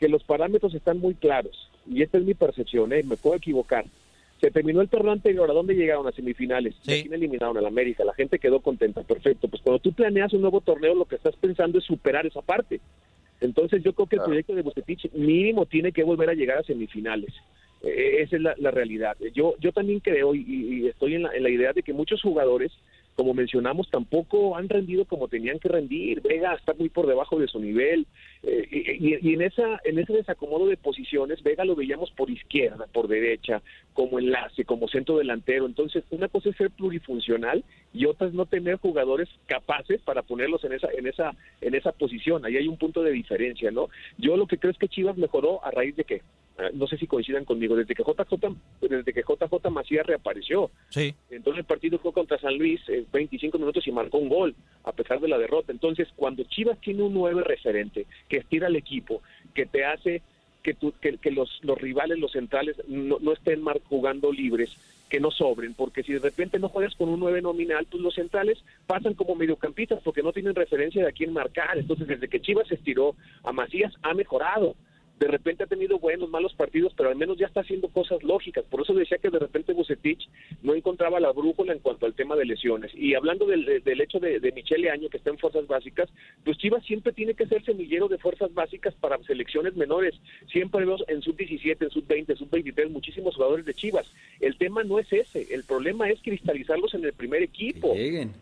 que 0.00 0.08
los 0.08 0.24
parámetros 0.24 0.74
están 0.74 0.98
muy 0.98 1.14
claros 1.14 1.70
y 1.88 2.02
esta 2.02 2.18
es 2.18 2.24
mi 2.24 2.34
percepción, 2.34 2.92
¿eh? 2.92 3.04
me 3.04 3.16
puedo 3.16 3.36
equivocar. 3.36 3.84
Se 4.40 4.50
terminó 4.50 4.80
el 4.80 4.88
torneo 4.88 5.12
anterior, 5.12 5.48
¿a 5.48 5.54
dónde 5.54 5.74
llegaron? 5.74 6.08
A 6.08 6.10
semifinales. 6.10 6.74
¿A 6.82 6.86
quién 6.86 7.14
eliminaron? 7.14 7.56
Al 7.56 7.66
América. 7.66 8.04
La 8.04 8.12
gente 8.12 8.40
quedó 8.40 8.58
contenta, 8.60 9.02
perfecto. 9.02 9.46
Pues 9.46 9.62
cuando 9.62 9.78
tú 9.78 9.92
planeas 9.92 10.32
un 10.32 10.40
nuevo 10.40 10.60
torneo, 10.60 10.94
lo 10.96 11.04
que 11.04 11.14
estás 11.14 11.36
pensando 11.36 11.78
es 11.78 11.84
superar 11.84 12.26
esa 12.26 12.42
parte. 12.42 12.80
Entonces 13.40 13.82
yo 13.84 13.92
creo 13.92 14.08
que 14.08 14.16
el 14.16 14.22
proyecto 14.22 14.54
de 14.56 14.62
Bucetich 14.62 15.12
mínimo 15.12 15.64
tiene 15.64 15.92
que 15.92 16.02
volver 16.02 16.28
a 16.30 16.34
llegar 16.34 16.58
a 16.58 16.64
semifinales. 16.64 17.32
Eh, 17.82 18.22
esa 18.22 18.36
es 18.36 18.42
la, 18.42 18.54
la 18.58 18.72
realidad. 18.72 19.16
Yo, 19.32 19.54
yo 19.60 19.70
también 19.72 20.00
creo 20.00 20.34
y, 20.34 20.40
y 20.42 20.88
estoy 20.88 21.14
en 21.14 21.22
la, 21.22 21.34
en 21.34 21.44
la 21.44 21.50
idea 21.50 21.72
de 21.72 21.84
que 21.84 21.92
muchos 21.92 22.20
jugadores, 22.20 22.72
como 23.14 23.34
mencionamos, 23.34 23.88
tampoco 23.90 24.56
han 24.56 24.68
rendido 24.68 25.04
como 25.04 25.28
tenían 25.28 25.58
que 25.58 25.68
rendir. 25.68 26.20
Vega 26.20 26.54
está 26.54 26.74
muy 26.74 26.88
por 26.88 27.06
debajo 27.06 27.38
de 27.38 27.46
su 27.48 27.60
nivel. 27.60 28.06
Eh, 28.42 28.96
y, 29.00 29.28
y- 29.28 29.34
en 29.34 29.42
esa 29.42 29.80
en 29.84 29.98
ese 29.98 30.12
desacomodo 30.12 30.66
de 30.66 30.76
posiciones, 30.76 31.42
Vega 31.42 31.64
lo 31.64 31.74
veíamos 31.76 32.10
por 32.12 32.30
izquierda, 32.30 32.86
por 32.92 33.08
derecha, 33.08 33.62
como 33.92 34.18
enlace, 34.18 34.64
como 34.64 34.88
centro 34.88 35.18
delantero. 35.18 35.66
Entonces, 35.66 36.04
una 36.10 36.28
cosa 36.28 36.50
es 36.50 36.56
ser 36.56 36.70
plurifuncional 36.70 37.64
y 37.92 38.06
otra 38.06 38.28
es 38.28 38.34
no 38.34 38.46
tener 38.46 38.76
jugadores 38.76 39.28
capaces 39.46 40.00
para 40.02 40.22
ponerlos 40.22 40.64
en 40.64 40.72
esa 40.72 40.88
en 40.92 41.06
esa 41.06 41.32
en 41.60 41.74
esa 41.74 41.92
posición. 41.92 42.44
Ahí 42.44 42.56
hay 42.56 42.68
un 42.68 42.78
punto 42.78 43.02
de 43.02 43.12
diferencia, 43.12 43.70
¿no? 43.70 43.88
Yo 44.18 44.36
lo 44.36 44.46
que 44.46 44.58
creo 44.58 44.72
es 44.72 44.78
que 44.78 44.88
Chivas 44.88 45.16
mejoró 45.16 45.64
a 45.64 45.70
raíz 45.70 45.96
de 45.96 46.04
qué? 46.04 46.22
Eh, 46.58 46.70
no 46.74 46.86
sé 46.86 46.96
si 46.98 47.06
coincidan 47.06 47.44
conmigo, 47.44 47.74
desde 47.76 47.94
que 47.94 48.02
JJ, 48.02 48.56
desde 48.80 49.12
que 49.12 49.22
JJ 49.22 49.70
Macías 49.70 50.06
reapareció. 50.06 50.70
Sí. 50.90 51.14
Entonces 51.30 51.60
el 51.60 51.64
partido 51.66 51.98
fue 51.98 52.12
contra 52.12 52.38
San 52.38 52.56
Luis, 52.56 52.80
eh, 52.88 53.04
25 53.12 53.58
minutos 53.58 53.86
y 53.86 53.92
marcó 53.92 54.18
un 54.18 54.28
gol, 54.28 54.54
a 54.84 54.92
pesar 54.92 55.20
de 55.20 55.28
la 55.28 55.38
derrota. 55.38 55.72
Entonces, 55.72 56.08
cuando 56.16 56.44
Chivas 56.44 56.78
tiene 56.80 57.02
un 57.02 57.14
nueve 57.14 57.42
referente 57.44 58.06
que 58.28 58.36
estira 58.38 58.68
al 58.68 58.76
equipo, 58.76 59.20
que 59.54 59.66
te 59.66 59.84
hace 59.84 60.22
que, 60.62 60.74
tu- 60.74 60.92
que, 61.00 61.18
que 61.18 61.30
los, 61.30 61.58
los 61.62 61.76
rivales, 61.78 62.18
los 62.18 62.32
centrales, 62.32 62.76
no, 62.88 63.18
no 63.20 63.32
estén 63.32 63.60
mar- 63.62 63.80
jugando 63.84 64.32
libres, 64.32 64.70
que 65.10 65.20
no 65.20 65.30
sobren, 65.30 65.74
porque 65.74 66.02
si 66.02 66.14
de 66.14 66.18
repente 66.20 66.58
no 66.58 66.70
juegas 66.70 66.94
con 66.94 67.08
un 67.10 67.20
9 67.20 67.42
nominal, 67.42 67.86
pues 67.90 68.02
los 68.02 68.14
centrales 68.14 68.58
pasan 68.86 69.12
como 69.14 69.34
mediocampistas 69.34 70.00
porque 70.02 70.22
no 70.22 70.32
tienen 70.32 70.54
referencia 70.54 71.02
de 71.02 71.08
a 71.08 71.12
quién 71.12 71.32
marcar. 71.34 71.76
Entonces, 71.76 72.06
desde 72.08 72.28
que 72.28 72.40
Chivas 72.40 72.66
se 72.68 72.76
estiró 72.76 73.14
a 73.42 73.52
Macías, 73.52 73.92
ha 74.02 74.14
mejorado. 74.14 74.74
De 75.18 75.28
repente 75.28 75.62
ha 75.62 75.66
tenido 75.66 75.98
buenos, 75.98 76.28
malos 76.28 76.54
partidos, 76.54 76.92
pero 76.96 77.08
al 77.08 77.16
menos 77.16 77.38
ya 77.38 77.46
está 77.46 77.60
haciendo 77.60 77.88
cosas 77.88 78.22
lógicas. 78.24 78.64
Por 78.68 78.80
eso 78.82 78.92
decía 78.94 79.18
que 79.18 79.30
de 79.30 79.38
repente 79.38 79.72
Bucetich 79.72 80.28
no 80.62 80.74
encontraba 80.74 81.20
la 81.20 81.30
brújula 81.30 81.72
en 81.72 81.78
cuanto 81.78 82.06
al 82.06 82.14
tema 82.14 82.34
de 82.34 82.44
lesiones. 82.44 82.90
Y 82.94 83.14
hablando 83.14 83.46
del, 83.46 83.64
de- 83.64 83.80
del 83.80 84.00
hecho 84.00 84.18
de, 84.18 84.40
de 84.40 84.52
Michele 84.52 84.90
Año, 84.90 85.08
que 85.08 85.16
está 85.18 85.30
en 85.30 85.38
fuerzas 85.38 85.66
básicas, 85.68 86.08
pues 86.44 86.58
Chivas 86.58 86.84
siempre 86.84 87.12
tiene 87.12 87.34
que 87.34 87.46
ser 87.46 87.64
semillero 87.64 88.08
de 88.08 88.18
fuerzas 88.18 88.52
básicas 88.54 88.92
para 88.94 89.18
selecciones 89.24 89.76
menores. 89.76 90.14
Siempre 90.50 90.80
vemos 90.80 91.04
en 91.06 91.22
sub-17, 91.22 91.76
en 91.82 91.90
sub-20, 91.90 92.36
sub-23 92.36 92.90
muchísimos 92.90 93.36
jugadores 93.36 93.64
de 93.64 93.74
Chivas. 93.74 94.10
El 94.40 94.56
tema 94.58 94.82
no 94.82 94.98
es 94.98 95.12
ese, 95.12 95.54
el 95.54 95.62
problema 95.64 96.10
es 96.10 96.20
cristalizarlos 96.22 96.92
en 96.94 97.04
el 97.04 97.12
primer 97.12 97.42
equipo. 97.42 97.94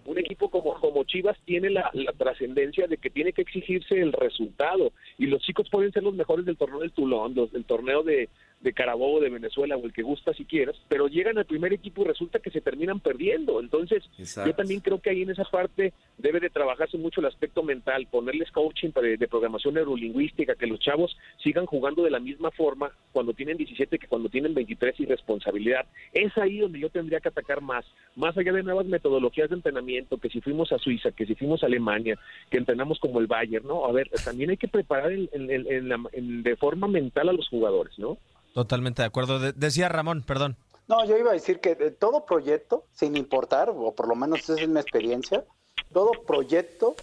Un 0.07 0.19
equipo 0.19 0.49
como, 0.51 0.75
como 0.75 1.05
Chivas 1.05 1.39
tiene 1.45 1.69
la, 1.71 1.91
la 1.93 2.13
trascendencia 2.13 2.87
de 2.87 2.97
que 2.97 3.11
tiene 3.11 3.33
que 3.35 3.43
exigirse 3.43 4.01
el 4.01 4.13
resultado. 4.13 4.93
Y 5.19 5.27
los 5.27 5.43
chicos 5.43 5.69
pueden 5.71 5.93
ser 5.93 6.03
los 6.03 6.15
mejores 6.15 6.47
del 6.47 6.57
torneo 6.62 6.81
del 6.81 6.92
Tulón, 6.92 7.35
los 7.35 7.51
del 7.53 7.64
torneo 7.64 8.03
de, 8.03 8.29
de 8.62 8.72
Carabobo, 8.72 9.20
de 9.20 9.29
Venezuela 9.31 9.77
o 9.77 9.85
el 9.85 9.92
que 9.92 10.03
gusta 10.03 10.33
si 10.35 10.44
quieres, 10.44 10.77
pero 10.88 11.09
llegan 11.09 11.37
al 11.38 11.44
primer 11.46 11.72
equipo 11.72 12.03
y 12.03 12.07
resulta 12.07 12.38
que 12.38 12.51
se 12.51 12.61
terminan 12.61 13.01
perdiendo. 13.01 13.61
Entonces, 13.61 14.05
Exacto. 14.18 14.51
yo 14.51 14.57
también 14.57 14.81
creo 14.81 15.01
que 15.01 15.11
ahí 15.11 15.22
en 15.22 15.31
esa 15.31 15.44
parte 15.44 15.92
debe 16.18 16.40
de 16.40 16.51
trabajarse 16.51 16.96
mucho 16.96 17.20
el 17.20 17.27
aspecto 17.27 17.62
mental, 17.62 18.07
ponerles 18.11 18.51
coaching 18.53 18.90
de, 19.03 19.16
de 19.16 19.29
programación 19.29 19.75
neurolingüística, 19.75 20.55
que 20.55 20.66
los 20.66 20.79
chavos 20.81 21.16
sigan 21.42 21.66
jugando 21.66 22.03
de 22.05 22.11
la 22.11 22.20
misma 22.20 22.51
forma 22.53 22.92
cuando 23.12 23.33
tienen 23.35 23.57
17 23.57 23.98
que 23.98 24.07
cuando 24.07 24.29
tienen 24.29 24.55
23 24.55 24.98
y 25.01 25.07
responsabilidad. 25.07 25.87
Es 26.12 26.37
ahí 26.38 26.59
donde 26.59 26.79
yo 26.79 26.88
tendría 26.90 27.20
que 27.20 27.29
atacar 27.29 27.61
más, 27.61 27.85
más 28.16 28.37
allá 28.38 28.53
de 28.53 28.62
nuevas 28.62 28.87
metodologías 28.87 29.51
de 29.51 29.57
entrenamiento, 29.57 30.18
que 30.18 30.29
si 30.31 30.40
fuimos 30.40 30.70
a 30.72 30.79
Suiza, 30.79 31.11
que 31.12 31.27
si 31.27 31.35
fuimos 31.35 31.62
a 31.62 31.66
Alemania, 31.66 32.18
que 32.51 32.59
entrenamos 32.59 32.98
como 33.01 33.18
el 33.20 33.27
Bayern, 33.27 33.66
¿no? 33.66 33.85
A 33.87 33.92
ver, 33.92 34.09
también 34.25 34.51
hay 34.51 34.57
que 34.57 34.68
preparar 34.68 35.12
en- 35.12 35.29
en- 35.33 35.51
en 35.51 35.88
la- 35.88 36.01
en- 36.12 36.42
de 36.42 36.57
forma 36.57 36.87
mental 36.87 37.29
a 37.29 37.33
los 37.33 37.48
jugadores, 37.48 37.98
¿no? 37.98 38.18
Totalmente 38.55 39.03
de 39.03 39.07
acuerdo. 39.07 39.38
De- 39.38 39.53
decía 39.53 39.88
Ramón, 39.88 40.23
perdón. 40.27 40.57
No, 40.88 41.05
yo 41.05 41.17
iba 41.17 41.31
a 41.31 41.35
decir 41.35 41.61
que 41.61 41.75
todo 41.93 42.25
proyecto, 42.27 42.85
sin 42.93 43.17
importar, 43.17 43.71
o 43.71 43.93
por 43.95 44.09
lo 44.09 44.15
menos 44.15 44.41
esa 44.41 44.61
es 44.61 44.69
mi 44.69 44.81
experiencia, 44.81 45.45
todo 45.93 46.11
proyecto 46.27 46.95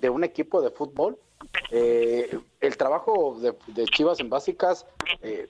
de 0.00 0.10
un 0.10 0.24
equipo 0.24 0.60
de 0.62 0.70
fútbol, 0.70 1.18
eh, 1.70 2.36
el 2.60 2.76
trabajo 2.76 3.36
de, 3.40 3.54
de 3.68 3.84
Chivas 3.86 4.18
en 4.20 4.30
básicas, 4.30 4.86
eh, 5.22 5.48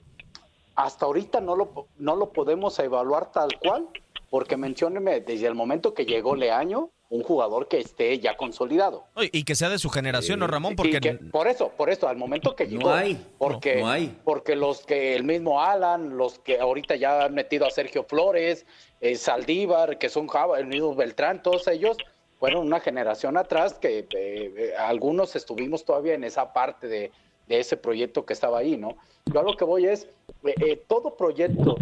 hasta 0.75 1.05
ahorita 1.05 1.41
no 1.41 1.55
lo, 1.55 1.87
no 1.97 2.15
lo 2.15 2.29
podemos 2.31 2.77
evaluar 2.79 3.31
tal 3.31 3.57
cual, 3.59 3.87
porque 4.29 4.57
mencióneme 4.57 5.21
desde 5.21 5.47
el 5.47 5.55
momento 5.55 5.93
que 5.93 6.05
llegó 6.05 6.35
Leaño, 6.35 6.91
un 7.09 7.23
jugador 7.23 7.67
que 7.69 7.79
esté 7.79 8.19
ya 8.19 8.35
consolidado. 8.35 9.05
Y 9.31 9.43
que 9.43 9.55
sea 9.55 9.69
de 9.69 9.79
su 9.79 9.89
generación, 9.89 10.39
¿no, 10.39 10.47
Ramón? 10.47 10.75
Porque 10.75 10.99
que- 10.99 11.13
por 11.13 11.47
eso, 11.47 11.69
por 11.69 11.89
eso, 11.89 12.07
al 12.09 12.17
momento 12.17 12.55
que 12.55 12.67
llegó, 12.67 12.89
hay, 12.91 13.17
porque, 13.37 13.75
no, 13.75 13.81
no 13.85 13.89
hay. 13.91 14.17
porque 14.25 14.55
los 14.57 14.85
que 14.85 15.15
el 15.15 15.23
mismo 15.23 15.61
Alan, 15.61 16.17
los 16.17 16.39
que 16.39 16.59
ahorita 16.59 16.95
ya 16.97 17.23
han 17.25 17.33
metido 17.33 17.65
a 17.65 17.71
Sergio 17.71 18.03
Flores, 18.03 18.65
eh, 18.99 19.15
Saldívar, 19.15 19.97
que 19.99 20.09
son 20.09 20.27
Java, 20.27 20.59
el 20.59 20.65
mismo 20.67 20.93
Beltrán, 20.95 21.41
todos 21.41 21.67
ellos 21.67 21.95
fueron 22.39 22.67
una 22.67 22.81
generación 22.81 23.37
atrás 23.37 23.75
que 23.75 23.99
eh, 23.99 24.05
eh, 24.13 24.73
algunos 24.77 25.35
estuvimos 25.37 25.85
todavía 25.85 26.13
en 26.13 26.23
esa 26.25 26.51
parte 26.51 26.87
de, 26.87 27.11
de 27.47 27.59
ese 27.59 27.77
proyecto 27.77 28.25
que 28.25 28.33
estaba 28.33 28.59
ahí, 28.59 28.75
¿no? 28.75 28.97
Yo 29.33 29.39
a 29.39 29.43
lo 29.43 29.55
que 29.55 29.63
voy 29.63 29.85
es, 29.85 30.07
eh, 30.43 30.53
eh, 30.59 30.83
todo 30.87 31.15
proyecto, 31.15 31.77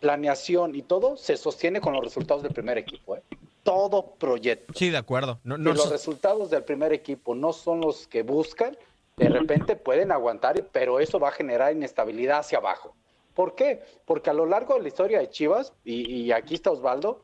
planeación 0.00 0.74
y 0.74 0.82
todo 0.82 1.16
se 1.16 1.36
sostiene 1.36 1.80
con 1.80 1.92
los 1.92 2.02
resultados 2.02 2.42
del 2.42 2.52
primer 2.52 2.78
equipo, 2.78 3.16
¿eh? 3.16 3.22
Todo 3.62 4.14
proyecto. 4.18 4.72
Sí, 4.76 4.90
de 4.90 4.96
acuerdo. 4.96 5.38
No, 5.44 5.56
Si 5.56 5.62
no, 5.62 5.72
los 5.74 5.90
resultados 5.90 6.50
del 6.50 6.64
primer 6.64 6.92
equipo 6.92 7.34
no 7.34 7.52
son 7.52 7.80
los 7.80 8.06
que 8.06 8.22
buscan, 8.22 8.76
de 9.16 9.28
repente 9.28 9.76
pueden 9.76 10.12
aguantar, 10.12 10.66
pero 10.72 10.98
eso 10.98 11.20
va 11.20 11.28
a 11.28 11.32
generar 11.32 11.72
inestabilidad 11.72 12.38
hacia 12.38 12.58
abajo. 12.58 12.94
¿Por 13.34 13.54
qué? 13.54 13.82
Porque 14.06 14.30
a 14.30 14.34
lo 14.34 14.46
largo 14.46 14.74
de 14.74 14.82
la 14.82 14.88
historia 14.88 15.18
de 15.18 15.30
Chivas, 15.30 15.72
y, 15.84 16.10
y 16.10 16.32
aquí 16.32 16.54
está 16.54 16.70
Osvaldo, 16.70 17.22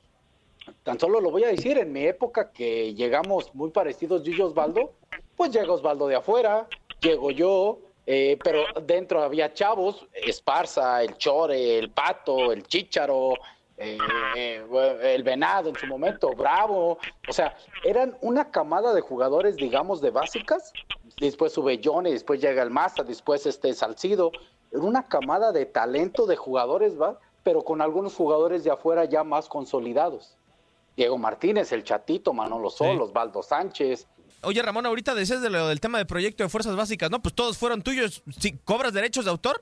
tan 0.83 0.99
solo 0.99 1.21
lo 1.21 1.31
voy 1.31 1.45
a 1.45 1.49
decir, 1.49 1.79
en 1.79 1.93
mi 1.93 2.05
época 2.05 2.53
que 2.53 2.95
llegamos 2.95 3.55
muy 3.55 3.71
parecidos 3.71 4.23
yo 4.23 4.33
y 4.33 4.41
Osvaldo, 4.41 4.93
pues 5.37 5.51
llega 5.51 5.73
Osvaldo 5.73 6.07
de 6.09 6.17
afuera, 6.17 6.69
llego 7.01 7.31
yo, 7.31 7.79
eh, 8.07 8.39
pero 8.43 8.65
dentro 8.85 9.23
había 9.23 9.53
chavos, 9.53 10.07
Esparza, 10.13 11.03
el 11.03 11.17
Chore, 11.17 11.79
el 11.79 11.91
Pato, 11.91 12.53
el 12.53 12.65
Chícharo, 12.67 13.35
eh, 13.79 13.99
eh, 14.37 15.15
el 15.15 15.23
Venado 15.23 15.69
en 15.69 15.77
su 15.77 15.87
momento, 15.87 16.31
Bravo, 16.31 16.99
o 17.29 17.33
sea, 17.33 17.57
eran 17.85 18.17
una 18.23 18.51
camada 18.51 18.95
de 18.95 19.01
jugadores, 19.01 19.57
digamos, 19.57 20.01
de 20.01 20.11
básicas, 20.11 20.73
después 21.21 21.53
sube 21.53 21.81
Johnny, 21.83 22.13
después 22.13 22.41
llega 22.41 22.63
el 22.63 22.71
Maza, 22.71 23.03
después 23.03 23.45
este 23.47 23.75
Salcido, 23.75 24.33
era 24.73 24.83
una 24.83 25.07
camada 25.07 25.53
de 25.53 25.67
talento 25.67 26.27
de 26.27 26.37
jugadores, 26.37 27.01
¿va? 27.01 27.19
Pero 27.43 27.63
con 27.63 27.81
algunos 27.83 28.15
jugadores 28.15 28.65
de 28.65 28.71
afuera 28.71 29.05
ya 29.05 29.23
más 29.25 29.49
consolidados. 29.49 30.37
Diego 30.97 31.19
Martínez, 31.19 31.71
el 31.73 31.85
Chatito, 31.85 32.33
Manolo 32.33 32.71
Sol, 32.71 33.01
Osvaldo 33.03 33.43
Sánchez, 33.43 34.07
Oye, 34.43 34.63
Ramón, 34.63 34.87
ahorita 34.87 35.15
decías 35.15 35.43
de 35.43 35.51
lo 35.51 35.67
del 35.67 35.81
tema 35.81 35.99
de 35.99 36.07
proyecto 36.07 36.45
de 36.45 36.49
fuerzas 36.49 36.77
básicas, 36.77 37.11
¿no? 37.11 37.21
Pues 37.21 37.35
todos 37.35 37.59
fueron 37.59 37.83
tuyos. 37.83 38.23
¿Sí, 38.39 38.57
¿Cobras 38.65 38.93
derechos 38.93 39.25
de 39.25 39.31
autor? 39.31 39.61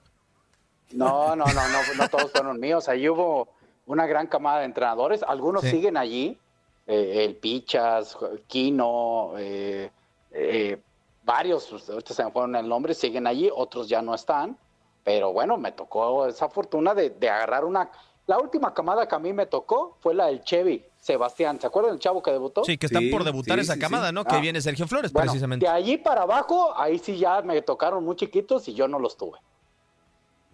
No, 0.93 1.35
no, 1.35 1.45
no, 1.47 1.69
no, 1.69 1.95
no 1.97 2.09
todos 2.09 2.31
fueron 2.33 2.61
míos. 2.61 2.89
Ahí 2.89 3.09
hubo 3.09 3.49
una 3.87 4.07
gran 4.07 4.27
camada 4.27 4.61
de 4.61 4.65
entrenadores. 4.67 5.23
Algunos 5.23 5.63
Sí. 5.63 5.71
siguen 5.71 5.97
allí. 5.97 6.39
eh, 6.87 7.25
el 7.25 7.37
Pichas, 7.37 8.15
Quino, 8.47 9.33
eh, 9.39 9.91
eh, 10.33 10.79
varios, 11.25 11.67
pues, 11.71 11.89
ahorita 11.89 12.13
se 12.13 12.23
me 12.23 12.31
fueron 12.31 12.55
el 12.57 12.69
nombre, 12.69 12.93
siguen 12.93 13.27
allí. 13.27 13.51
Otros 13.55 13.89
ya 13.89 14.03
no 14.03 14.15
están. 14.15 14.59
Pero 15.03 15.33
bueno, 15.33 15.57
me 15.57 15.73
tocó 15.73 16.27
esa 16.27 16.49
fortuna 16.51 16.95
de, 16.95 17.09
de 17.11 17.29
agarrar 17.31 17.65
una. 17.65 17.91
La 18.27 18.39
última 18.39 18.73
camada 18.75 19.07
que 19.09 19.15
a 19.15 19.19
mí 19.19 19.33
me 19.33 19.47
tocó 19.47 19.97
fue 20.01 20.15
la 20.15 20.27
del 20.27 20.43
Chevy, 20.43 20.85
Sebastián. 21.01 21.59
¿Se 21.61 21.67
acuerdan 21.67 21.93
del 21.93 22.01
chavo 22.01 22.23
que 22.23 22.31
debutó? 22.31 22.65
Sí, 22.65 22.77
que 22.79 22.87
están 22.87 23.09
por 23.11 23.23
debutar 23.25 23.59
esa 23.59 23.79
camada, 23.79 24.13
¿no? 24.13 24.25
Que 24.25 24.37
Ah. 24.37 24.41
viene 24.41 24.61
Sergio 24.63 24.87
Flores, 24.87 25.13
Bueno, 25.13 25.31
precisamente. 25.33 25.65
De 25.67 25.71
allí 25.73 25.97
para 25.99 26.23
abajo, 26.23 26.73
ahí 26.77 26.99
sí 26.99 27.19
ya 27.19 27.41
me 27.43 27.61
tocaron 27.63 28.05
muy 28.05 28.17
chiquitos 28.17 28.67
y 28.69 28.75
yo 28.75 28.89
no 28.89 28.99
los 28.99 29.17
tuve. 29.17 29.39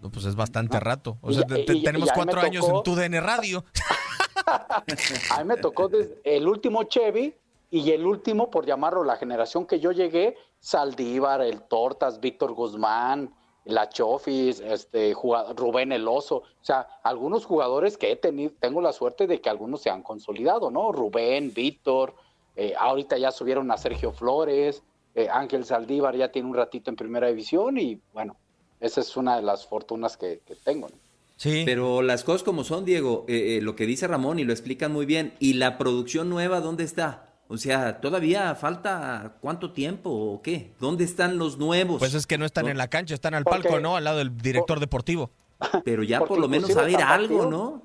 No, 0.01 0.11
pues 0.11 0.25
es 0.25 0.35
bastante 0.35 0.81
rato. 0.81 1.19
O 1.21 1.33
sea, 1.33 1.45
te- 1.47 1.61
y- 1.77 1.83
tenemos 1.83 2.11
cuatro 2.13 2.41
años 2.41 2.67
en 2.69 2.83
tu 2.83 2.95
DN 2.95 3.21
Radio. 3.21 3.65
A 4.47 5.39
mí 5.39 5.45
me 5.45 5.57
tocó 5.57 5.89
desde 5.89 6.21
el 6.25 6.49
último 6.49 6.85
Chevy 6.85 7.35
y 7.71 7.91
el 7.93 8.05
último, 8.07 8.51
por 8.51 8.67
llamarlo 8.67 9.05
la 9.05 9.17
generación 9.17 9.67
que 9.67 9.79
yo 9.79 9.93
llegué, 9.93 10.37
Saldívar, 10.59 11.41
el 11.43 11.63
Tortas, 11.63 12.21
Víctor 12.21 12.53
Guzmán, 12.55 13.33
la 13.65 13.89
Chofis, 13.89 14.61
este, 14.61 15.15
Rubén 15.55 15.93
El 15.93 16.09
Oso, 16.09 16.37
o 16.37 16.45
sea, 16.63 16.89
algunos 17.05 17.45
jugadores 17.45 17.97
que 17.99 18.11
he 18.11 18.17
tenido, 18.17 18.53
tengo 18.59 18.81
la 18.81 18.93
suerte 18.93 19.27
de 19.27 19.41
que 19.41 19.51
algunos 19.51 19.83
se 19.83 19.91
han 19.91 20.03
consolidado, 20.03 20.71
¿no? 20.71 20.91
Rubén, 20.93 21.53
Víctor, 21.55 22.15
eh, 22.57 22.75
ahorita 22.79 23.19
ya 23.19 23.31
subieron 23.31 23.71
a 23.71 23.77
Sergio 23.77 24.13
Flores, 24.13 24.83
eh, 25.15 25.29
Ángel 25.31 25.65
Saldívar 25.65 26.17
ya 26.17 26.33
tiene 26.33 26.49
un 26.49 26.55
ratito 26.57 26.91
en 26.91 26.97
primera 26.97 27.29
división 27.29 27.79
y 27.79 28.01
bueno, 28.13 28.37
esa 28.81 29.01
es 29.01 29.17
una 29.17 29.37
de 29.37 29.43
las 29.43 29.67
fortunas 29.67 30.17
que, 30.17 30.41
que 30.47 30.55
tengo. 30.57 30.89
¿no? 30.89 30.95
Sí. 31.37 31.63
Pero 31.65 32.03
las 32.03 32.23
cosas 32.25 32.43
como 32.43 32.65
son, 32.65 32.85
Diego, 32.85 33.25
eh, 33.29 33.57
eh, 33.57 33.63
lo 33.63 33.75
que 33.77 33.87
dice 33.87 34.07
Ramón 34.07 34.39
y 34.39 34.45
lo 34.45 34.53
explican 34.53 34.93
muy 34.93 35.07
bien. 35.07 35.35
¿Y 35.39 35.55
la 35.55 35.79
producción 35.79 36.29
nueva 36.29 36.61
dónde 36.61 36.85
está? 36.85 37.29
O 37.49 37.57
sea, 37.57 38.01
¿todavía 38.01 38.55
falta 38.55 39.37
cuánto 39.41 39.73
tiempo 39.73 40.11
o 40.11 40.41
qué? 40.43 40.73
¿Dónde 40.79 41.05
están 41.05 41.39
los 41.39 41.59
nuevos? 41.59 41.99
Pues 41.99 42.15
es 42.15 42.27
que 42.27 42.39
no 42.39 42.45
están 42.45 42.69
en 42.69 42.79
la 42.79 42.89
cancha, 42.89 43.15
están 43.15 43.35
al 43.35 43.45
Porque- 43.45 43.63
palco, 43.63 43.81
¿no? 43.81 43.97
Al 43.97 44.05
lado 44.05 44.19
del 44.19 44.37
director 44.37 44.79
deportivo. 44.81 45.31
Pero 45.85 46.03
ya 46.03 46.19
Porque 46.21 46.35
por 46.35 46.41
lo 46.41 46.49
menos 46.49 46.71
saber 46.73 47.01
algo, 47.03 47.47
¿no? 47.47 47.83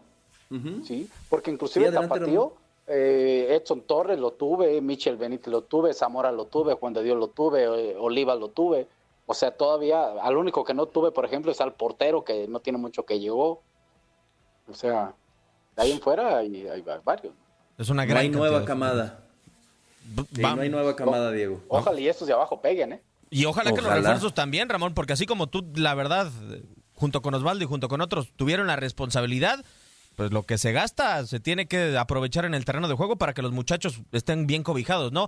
Sí, 0.85 1.09
porque 1.27 1.51
inclusive 1.51 1.85
Sí, 1.85 1.87
adelante, 1.89 2.13
Tapatío, 2.19 2.53
eh, 2.87 3.57
Edson 3.59 3.81
Torres 3.81 4.17
lo 4.19 4.31
tuve, 4.31 4.79
Michel 4.79 5.17
Benítez 5.17 5.47
lo 5.51 5.63
tuve, 5.63 5.93
Zamora 5.93 6.31
lo 6.31 6.45
tuve, 6.45 6.75
Juan 6.75 6.93
de 6.93 7.03
Dios 7.03 7.17
lo 7.17 7.27
tuve, 7.27 7.63
eh, 7.63 7.95
Oliva 7.99 8.35
lo 8.35 8.49
tuve. 8.49 8.87
O 9.27 9.33
sea, 9.33 9.51
todavía, 9.51 10.03
al 10.21 10.37
único 10.37 10.63
que 10.63 10.73
no 10.73 10.85
tuve, 10.85 11.11
por 11.11 11.25
ejemplo, 11.25 11.51
es 11.51 11.59
al 11.61 11.73
portero, 11.73 12.23
que 12.23 12.47
no 12.47 12.59
tiene 12.59 12.77
mucho 12.77 13.03
que 13.05 13.19
llegó. 13.19 13.61
O 14.69 14.73
sea, 14.73 15.13
de 15.75 15.81
ahí 15.83 15.91
en 15.91 15.99
fuera 15.99 16.37
hay, 16.37 16.67
hay 16.67 16.83
varios. 17.03 17.33
Es 17.77 17.89
una 17.89 18.03
No 18.03 18.09
gran 18.09 18.21
hay 18.21 18.29
nueva 18.29 18.63
camada. 18.65 19.19
Sí, 20.33 20.41
no 20.41 20.61
hay 20.61 20.69
nueva 20.69 20.95
camada, 20.95 21.31
Diego. 21.31 21.61
Ojalá 21.67 21.99
y 21.99 22.07
estos 22.07 22.27
de 22.27 22.33
abajo 22.33 22.61
peguen, 22.61 22.93
¿eh? 22.93 23.01
Y 23.31 23.45
ojalá, 23.45 23.71
que 23.71 23.77
los 23.77 23.85
Ojalá. 23.87 24.01
refuerzos 24.01 24.33
también, 24.35 24.69
Ramón, 24.69 24.93
porque 24.93 25.13
así 25.13 25.25
como 25.25 25.47
tú, 25.47 25.65
la 25.75 25.95
verdad, 25.95 26.29
junto 26.93 27.21
con 27.23 27.33
Osvaldo 27.33 27.63
y 27.63 27.67
junto 27.67 27.87
con 27.89 28.01
otros, 28.01 28.31
tuvieron 28.35 28.67
la 28.67 28.75
responsabilidad, 28.75 29.65
pues 30.15 30.31
lo 30.31 30.43
que 30.43 30.57
se 30.59 30.71
gasta 30.71 31.25
se 31.25 31.39
tiene 31.39 31.65
que 31.67 31.97
aprovechar 31.97 32.45
en 32.45 32.53
el 32.53 32.63
terreno 32.63 32.87
de 32.87 32.93
juego 32.93 33.15
para 33.17 33.33
que 33.33 33.41
los 33.41 33.51
muchachos 33.51 33.99
estén 34.11 34.45
bien 34.45 34.61
cobijados, 34.63 35.11
¿no? 35.11 35.27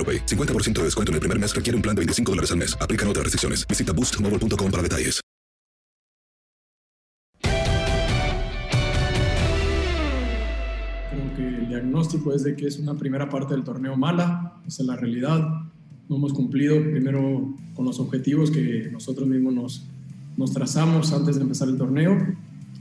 AroPay. 0.01 0.25
50% 0.25 0.73
de 0.79 0.83
descuento 0.85 1.11
en 1.11 1.15
el 1.15 1.19
primer 1.19 1.37
mes 1.37 1.55
requiere 1.55 1.75
un 1.75 1.83
plan 1.83 1.95
de 1.95 1.99
25 1.99 2.31
dólares 2.31 2.51
al 2.51 2.57
mes. 2.57 2.75
Aplican 2.81 3.07
otras 3.07 3.23
restricciones. 3.23 3.67
Visita 3.67 3.93
boostmobile.com 3.93 4.71
para 4.71 4.83
detalles. 4.83 5.21
Creo 11.11 11.35
que 11.35 11.47
el 11.47 11.67
diagnóstico 11.67 12.33
es 12.33 12.43
de 12.43 12.55
que 12.55 12.67
es 12.67 12.79
una 12.79 12.97
primera 12.97 13.29
parte 13.29 13.53
del 13.53 13.63
torneo 13.63 13.95
mala, 13.95 14.61
esa 14.65 14.83
es 14.83 14.87
la 14.87 14.95
realidad. 14.95 15.39
No 16.09 16.15
hemos 16.17 16.33
cumplido 16.33 16.75
primero 16.75 17.53
con 17.73 17.85
los 17.85 17.99
objetivos 17.99 18.51
que 18.51 18.89
nosotros 18.91 19.27
mismos 19.27 19.53
nos, 19.53 19.85
nos 20.37 20.51
trazamos 20.51 21.13
antes 21.13 21.35
de 21.35 21.43
empezar 21.43 21.69
el 21.69 21.77
torneo 21.77 22.17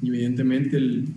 y 0.03 0.09
evidentemente 0.09 0.77
el, 0.77 1.15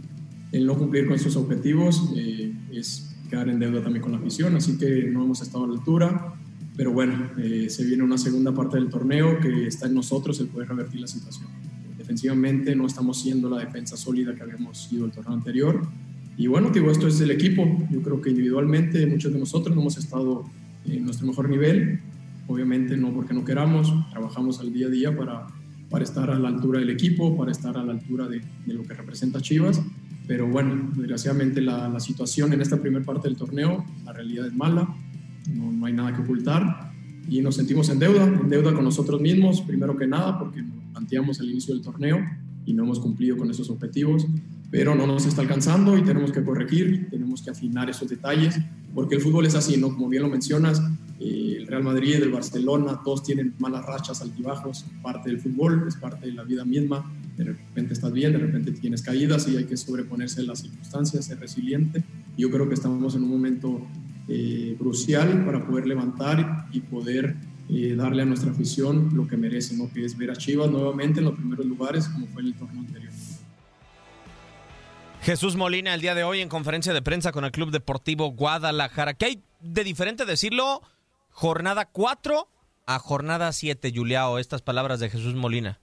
el 0.52 0.66
no 0.66 0.78
cumplir 0.78 1.08
con 1.08 1.16
esos 1.16 1.36
objetivos 1.36 2.12
eh, 2.16 2.54
es 2.72 3.13
quedar 3.34 3.50
en 3.50 3.58
deuda 3.58 3.82
también 3.82 4.04
con 4.04 4.12
la 4.12 4.20
afición, 4.20 4.56
así 4.56 4.78
que 4.78 5.10
no 5.12 5.24
hemos 5.24 5.42
estado 5.42 5.64
a 5.64 5.68
la 5.68 5.74
altura, 5.74 6.36
pero 6.78 6.92
bueno, 6.92 7.32
eh, 7.40 7.68
se 7.68 7.84
viene 7.84 8.04
una 8.04 8.20
segunda 8.20 8.54
parte 8.54 8.78
del 8.78 8.90
torneo 8.90 9.40
que 9.40 9.66
está 9.66 9.88
en 9.88 9.96
nosotros 9.96 10.40
el 10.40 10.48
poder 10.50 10.68
revertir 10.70 11.02
la 11.02 11.08
situación. 11.08 11.48
Defensivamente 11.98 12.76
no 12.76 12.86
estamos 12.86 13.20
siendo 13.20 13.50
la 13.50 13.58
defensa 13.58 13.98
sólida 13.98 14.36
que 14.36 14.44
habíamos 14.44 14.84
sido 14.84 15.06
el 15.06 15.12
torneo 15.12 15.34
anterior. 15.34 15.82
Y 16.38 16.46
bueno, 16.46 16.70
digo, 16.70 16.92
esto 16.92 17.08
es 17.08 17.20
el 17.22 17.32
equipo. 17.32 17.66
Yo 17.90 18.04
creo 18.04 18.22
que 18.22 18.30
individualmente 18.30 19.04
muchos 19.08 19.34
de 19.34 19.40
nosotros 19.40 19.76
no 19.76 19.82
hemos 19.82 19.98
estado 19.98 20.44
en 20.86 21.04
nuestro 21.04 21.26
mejor 21.26 21.50
nivel. 21.50 22.02
Obviamente 22.46 22.98
no 22.98 23.14
porque 23.14 23.34
no 23.34 23.44
queramos, 23.44 23.92
trabajamos 24.12 24.60
al 24.60 24.72
día 24.72 24.88
a 24.88 24.90
día 24.92 25.18
para, 25.18 25.48
para 25.90 26.04
estar 26.04 26.30
a 26.30 26.38
la 26.38 26.50
altura 26.50 26.80
del 26.82 26.92
equipo, 26.92 27.36
para 27.36 27.52
estar 27.52 27.78
a 27.78 27.84
la 27.84 27.94
altura 27.94 28.28
de, 28.28 28.42
de 28.68 28.74
lo 28.76 28.84
que 28.84 28.94
representa 28.94 29.42
Chivas. 29.42 29.82
Pero 30.28 30.48
bueno, 30.48 30.92
desgraciadamente 30.96 31.62
la, 31.62 31.90
la 31.90 32.00
situación 32.00 32.54
en 32.54 32.62
esta 32.62 32.78
primera 32.78 33.04
parte 33.06 33.28
del 33.28 33.38
torneo, 33.38 33.86
la 34.06 34.14
realidad 34.14 34.48
es 34.48 34.54
mala, 34.54 34.88
no, 35.54 35.72
no 35.72 35.86
hay 35.86 35.94
nada 35.94 36.16
que 36.16 36.22
ocultar 36.22 36.94
y 37.28 37.42
nos 37.42 37.56
sentimos 37.56 37.90
en 37.90 38.00
deuda, 38.00 38.24
en 38.24 38.50
deuda 38.50 38.74
con 38.74 38.84
nosotros 38.84 39.20
mismos, 39.22 39.62
primero 39.62 39.96
que 39.96 40.08
nada, 40.08 40.38
porque 40.38 40.62
nos 40.62 40.84
planteamos 40.92 41.40
el 41.40 41.52
inicio 41.52 41.74
del 41.74 41.84
torneo 41.84 42.20
y 42.66 42.74
no 42.74 42.84
hemos 42.84 43.00
cumplido 43.00 43.38
con 43.38 43.50
esos 43.50 43.70
objetivos, 43.70 44.26
pero 44.72 44.96
no 44.96 45.06
nos 45.06 45.26
está 45.26 45.42
alcanzando 45.42 45.98
y 45.98 46.04
tenemos 46.04 46.32
que 46.32 46.44
corregir, 46.44 47.08
tenemos 47.10 47.42
que 47.42 47.52
afinar 47.52 47.90
esos 47.90 48.10
detalles, 48.10 48.60
porque 48.94 49.16
el 49.16 49.22
fútbol 49.22 49.46
es 49.46 49.56
así, 49.56 49.78
¿no? 49.78 49.90
Como 49.90 50.10
bien 50.10 50.24
lo 50.24 50.30
mencionas, 50.30 50.82
eh, 51.20 51.56
el 51.60 51.68
Real 51.68 51.84
Madrid, 51.84 52.16
el 52.16 52.32
Barcelona, 52.32 53.00
todos 53.04 53.24
tienen 53.24 53.54
malas 53.60 53.86
rachas, 53.86 54.22
altibajos, 54.22 54.86
parte 55.02 55.30
del 55.30 55.40
fútbol, 55.40 55.86
es 55.88 55.96
parte 55.96 56.28
de 56.28 56.34
la 56.34 56.44
vida 56.44 56.66
misma, 56.66 57.10
de 57.38 57.44
repente 57.46 57.94
estás 57.94 58.12
bien, 58.12 58.32
de 58.32 58.38
repente 58.38 58.72
tienes 58.72 59.02
caídas 59.02 59.48
y 59.48 59.58
hay 59.58 59.66
que 59.66 59.78
sobreponerse 59.78 60.42
a 60.42 60.44
las 60.44 60.60
circunstancias, 60.60 61.26
ser 61.26 61.40
resiliente. 61.40 62.04
Yo 62.38 62.52
creo 62.52 62.68
que 62.68 62.76
estamos 62.76 63.16
en 63.16 63.24
un 63.24 63.30
momento 63.30 63.82
eh, 64.28 64.76
crucial 64.78 65.44
para 65.46 65.66
poder 65.66 65.88
levantar 65.88 66.68
y 66.72 66.82
poder 66.82 67.36
eh, 67.70 67.96
darle 67.96 68.22
a 68.22 68.26
nuestra 68.26 68.52
afición 68.52 69.12
lo 69.14 69.28
que 69.28 69.38
merece, 69.38 69.76
¿no? 69.76 69.92
que 69.92 70.06
es 70.06 70.18
ver 70.18 70.32
a 70.32 70.36
Chivas 70.36 70.70
nuevamente 70.70 71.20
en 71.20 71.26
los 71.26 71.36
primeros 71.36 71.66
lugares 71.66 72.08
como 72.08 72.28
fue 72.28 72.42
en 72.42 72.50
el 72.50 72.54
torneo 72.56 72.82
anterior. 72.82 73.12
Jesús 75.22 75.56
Molina 75.56 75.94
el 75.94 76.02
día 76.02 76.16
de 76.16 76.26
hoy 76.26 76.42
en 76.42 76.50
conferencia 76.50 76.94
de 76.94 77.02
prensa 77.02 77.32
con 77.32 77.46
el 77.46 77.52
Club 77.52 77.72
Deportivo 77.72 78.32
Guadalajara. 78.32 79.14
¿Qué 79.14 79.26
hay 79.26 79.44
de 79.62 79.86
diferente 79.86 80.26
decirlo? 80.26 80.82
Jornada 81.30 81.86
4 81.86 82.50
a 82.86 83.00
jornada 83.00 83.52
7, 83.54 83.94
Juliao, 83.96 84.38
estas 84.38 84.62
palabras 84.62 85.00
de 85.00 85.10
Jesús 85.10 85.34
Molina. 85.34 85.80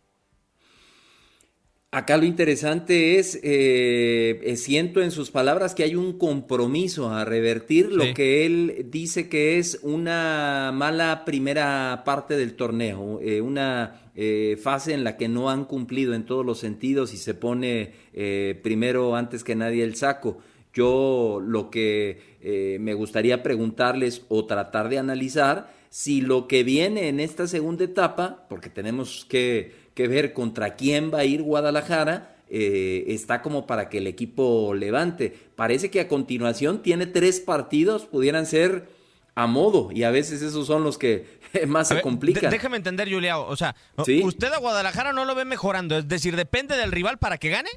Acá 1.92 2.16
lo 2.16 2.24
interesante 2.24 3.18
es, 3.18 3.40
eh, 3.42 4.54
siento 4.56 5.02
en 5.02 5.10
sus 5.10 5.32
palabras 5.32 5.74
que 5.74 5.82
hay 5.82 5.96
un 5.96 6.18
compromiso 6.18 7.10
a 7.10 7.24
revertir 7.24 7.90
lo 7.90 8.14
que 8.14 8.46
él 8.46 8.86
dice 8.90 9.28
que 9.28 9.58
es 9.58 9.80
una 9.82 10.70
mala 10.72 11.24
primera 11.24 12.02
parte 12.04 12.36
del 12.36 12.54
torneo, 12.54 13.18
eh, 13.20 13.40
una 13.40 14.10
eh, 14.14 14.56
fase 14.62 14.92
en 14.92 15.02
la 15.02 15.16
que 15.16 15.28
no 15.28 15.50
han 15.50 15.64
cumplido 15.64 16.14
en 16.14 16.26
todos 16.26 16.46
los 16.46 16.60
sentidos 16.60 17.12
y 17.12 17.16
se 17.16 17.34
pone 17.34 17.92
eh, 18.12 18.60
primero 18.62 19.16
antes 19.16 19.42
que 19.42 19.56
nadie 19.56 19.82
el 19.82 19.96
saco. 19.96 20.38
Yo 20.72 21.40
lo 21.44 21.70
que 21.70 22.20
eh, 22.40 22.78
me 22.80 22.94
gustaría 22.94 23.42
preguntarles 23.42 24.22
o 24.28 24.46
tratar 24.46 24.88
de 24.88 24.98
analizar 24.98 25.72
si 25.88 26.20
lo 26.20 26.46
que 26.46 26.62
viene 26.62 27.08
en 27.08 27.18
esta 27.18 27.48
segunda 27.48 27.84
etapa, 27.84 28.46
porque 28.48 28.70
tenemos 28.70 29.26
que, 29.28 29.72
que 29.94 30.08
ver 30.08 30.32
contra 30.32 30.74
quién 30.76 31.10
va 31.12 31.18
a 31.20 31.24
ir 31.24 31.42
Guadalajara, 31.42 32.36
eh, 32.48 33.04
está 33.08 33.42
como 33.42 33.66
para 33.66 33.88
que 33.88 33.98
el 33.98 34.06
equipo 34.06 34.74
levante. 34.74 35.36
Parece 35.56 35.90
que 35.90 36.00
a 36.00 36.08
continuación 36.08 36.82
tiene 36.82 37.06
tres 37.06 37.40
partidos, 37.40 38.06
pudieran 38.06 38.46
ser 38.46 38.88
a 39.36 39.46
modo, 39.46 39.90
y 39.92 40.02
a 40.02 40.10
veces 40.10 40.42
esos 40.42 40.66
son 40.66 40.82
los 40.84 40.98
que 40.98 41.38
más 41.68 41.88
se 41.88 41.94
ver, 41.94 42.02
complican. 42.02 42.50
déjame 42.50 42.76
entender, 42.76 43.10
Juliao. 43.12 43.46
O 43.48 43.56
sea, 43.56 43.74
Sí. 44.04 44.20
¿usted 44.24 44.52
a 44.52 44.58
Guadalajara 44.58 45.12
no 45.12 45.24
lo 45.24 45.34
ve 45.34 45.44
mejorando? 45.44 45.96
Es 45.96 46.08
decir, 46.08 46.36
¿depende 46.36 46.76
del 46.76 46.92
rival 46.92 47.18
para 47.18 47.38
que 47.38 47.48
gane? 47.50 47.70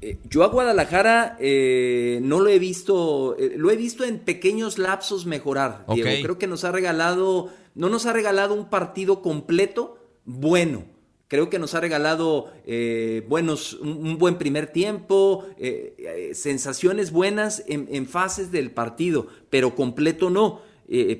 Eh, 0.00 0.16
Yo 0.30 0.44
a 0.44 0.48
Guadalajara 0.48 1.36
eh, 1.40 2.20
no 2.22 2.38
lo 2.40 2.48
he 2.48 2.58
visto, 2.60 3.36
eh, 3.36 3.54
lo 3.56 3.70
he 3.72 3.76
visto 3.76 4.04
en 4.04 4.20
pequeños 4.20 4.78
lapsos 4.78 5.26
mejorar. 5.26 5.84
Diego, 5.92 6.10
creo 6.22 6.38
que 6.38 6.46
nos 6.46 6.62
ha 6.64 6.70
regalado, 6.70 7.50
no 7.74 7.88
nos 7.88 8.06
ha 8.06 8.12
regalado 8.12 8.54
un 8.54 8.70
partido 8.70 9.22
completo 9.22 9.97
bueno, 10.28 10.84
Creo 11.28 11.50
que 11.50 11.58
nos 11.58 11.74
ha 11.74 11.80
regalado 11.80 12.50
eh, 12.66 13.22
buenos, 13.28 13.74
un, 13.74 14.16
buen 14.16 14.38
primer 14.38 14.68
tiempo, 14.68 15.44
eh, 15.58 15.94
eh, 15.98 16.34
sensaciones 16.34 17.12
buenas 17.12 17.62
en, 17.66 18.06
fases 18.06 18.50
del 18.50 18.70
partido, 18.70 19.26
pero 19.50 19.74
completo 19.74 20.30
no. 20.30 20.62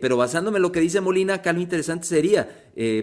pero 0.01 0.17
basándome 0.17 0.57
en 0.57 0.63
lo 0.63 0.73
que 0.73 0.81
dice 0.81 1.03
Molina, 1.03 1.35
acá 1.35 1.53
lo 1.53 1.61
interesante 1.61 2.07
sería, 2.07 2.49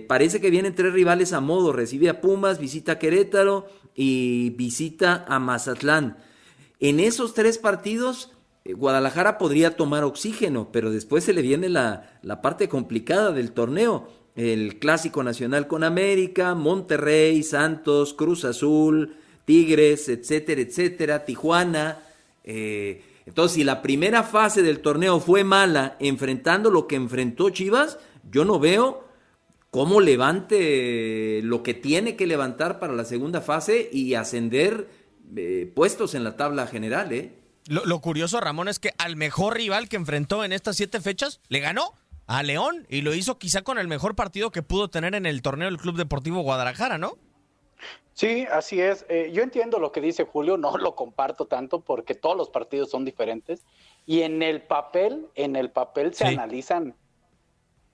parece 0.07 0.41
que 0.41 0.49
vienen 0.49 0.73
tres 0.73 0.93
rivales 0.93 1.31
a 1.31 1.41
modo, 1.41 1.73
recibe 1.73 2.09
a 2.09 2.21
Pumas, 2.21 2.57
visita 2.57 2.93
a 2.93 2.99
Querétaro 2.99 3.67
y 3.93 4.49
visita 4.51 5.25
a 5.27 5.37
Mazatlán. 5.37 6.17
En 6.79 6.99
esos 6.99 7.35
tres 7.35 7.59
partidos, 7.59 8.31
Guadalajara 8.65 9.37
podría 9.37 9.75
tomar 9.75 10.03
oxígeno, 10.03 10.71
pero 10.71 10.89
después 10.89 11.23
se 11.23 11.33
le 11.33 11.43
viene 11.43 11.69
la, 11.69 12.17
la 12.23 12.41
parte 12.41 12.67
complicada 12.67 13.31
del 13.31 13.51
torneo 13.51 14.24
el 14.35 14.79
Clásico 14.79 15.23
Nacional 15.23 15.67
con 15.67 15.83
América, 15.83 16.55
Monterrey, 16.55 17.41
Santos, 17.43 18.13
Cruz 18.13 18.43
Azul, 18.43 19.15
Tigres, 19.45 20.09
etcétera, 20.09 20.61
etcétera, 20.61 21.25
Tijuana. 21.25 21.99
Eh, 22.43 23.01
entonces, 23.25 23.55
si 23.55 23.63
la 23.63 23.81
primera 23.81 24.23
fase 24.23 24.61
del 24.61 24.79
torneo 24.79 25.19
fue 25.19 25.43
mala, 25.43 25.95
enfrentando 25.99 26.69
lo 26.69 26.87
que 26.87 26.95
enfrentó 26.95 27.49
Chivas, 27.49 27.97
yo 28.29 28.45
no 28.45 28.59
veo 28.59 29.05
cómo 29.71 29.99
levante 29.99 31.41
lo 31.43 31.63
que 31.63 31.73
tiene 31.73 32.15
que 32.15 32.27
levantar 32.27 32.79
para 32.79 32.93
la 32.93 33.05
segunda 33.05 33.41
fase 33.41 33.89
y 33.91 34.13
ascender 34.13 34.87
eh, 35.35 35.71
puestos 35.73 36.13
en 36.13 36.23
la 36.23 36.37
tabla 36.37 36.67
general. 36.67 37.11
¿eh? 37.13 37.33
Lo, 37.67 37.85
lo 37.85 37.99
curioso, 37.99 38.39
Ramón, 38.39 38.67
es 38.67 38.79
que 38.79 38.91
al 38.97 39.15
mejor 39.15 39.55
rival 39.55 39.89
que 39.89 39.95
enfrentó 39.95 40.43
en 40.43 40.53
estas 40.53 40.75
siete 40.75 41.01
fechas, 41.01 41.39
le 41.49 41.61
ganó 41.61 41.93
a 42.27 42.43
León 42.43 42.85
y 42.89 43.01
lo 43.01 43.13
hizo 43.13 43.37
quizá 43.37 43.61
con 43.61 43.77
el 43.77 43.87
mejor 43.87 44.15
partido 44.15 44.51
que 44.51 44.63
pudo 44.63 44.89
tener 44.89 45.15
en 45.15 45.25
el 45.25 45.41
torneo 45.41 45.67
del 45.67 45.77
Club 45.77 45.95
Deportivo 45.95 46.41
Guadalajara, 46.41 46.97
¿no? 46.97 47.17
Sí, 48.13 48.47
así 48.49 48.81
es. 48.81 49.05
Eh, 49.09 49.31
yo 49.33 49.43
entiendo 49.43 49.77
lo 49.77 49.91
que 49.91 49.99
dice 49.99 50.23
Julio, 50.23 50.57
no 50.57 50.77
lo 50.77 50.95
comparto 50.95 51.45
tanto 51.45 51.81
porque 51.81 52.15
todos 52.15 52.37
los 52.37 52.49
partidos 52.49 52.89
son 52.89 53.03
diferentes 53.03 53.65
y 54.05 54.21
en 54.21 54.41
el 54.41 54.61
papel, 54.61 55.27
en 55.35 55.55
el 55.55 55.69
papel 55.69 56.13
se 56.13 56.25
analizan 56.25 56.95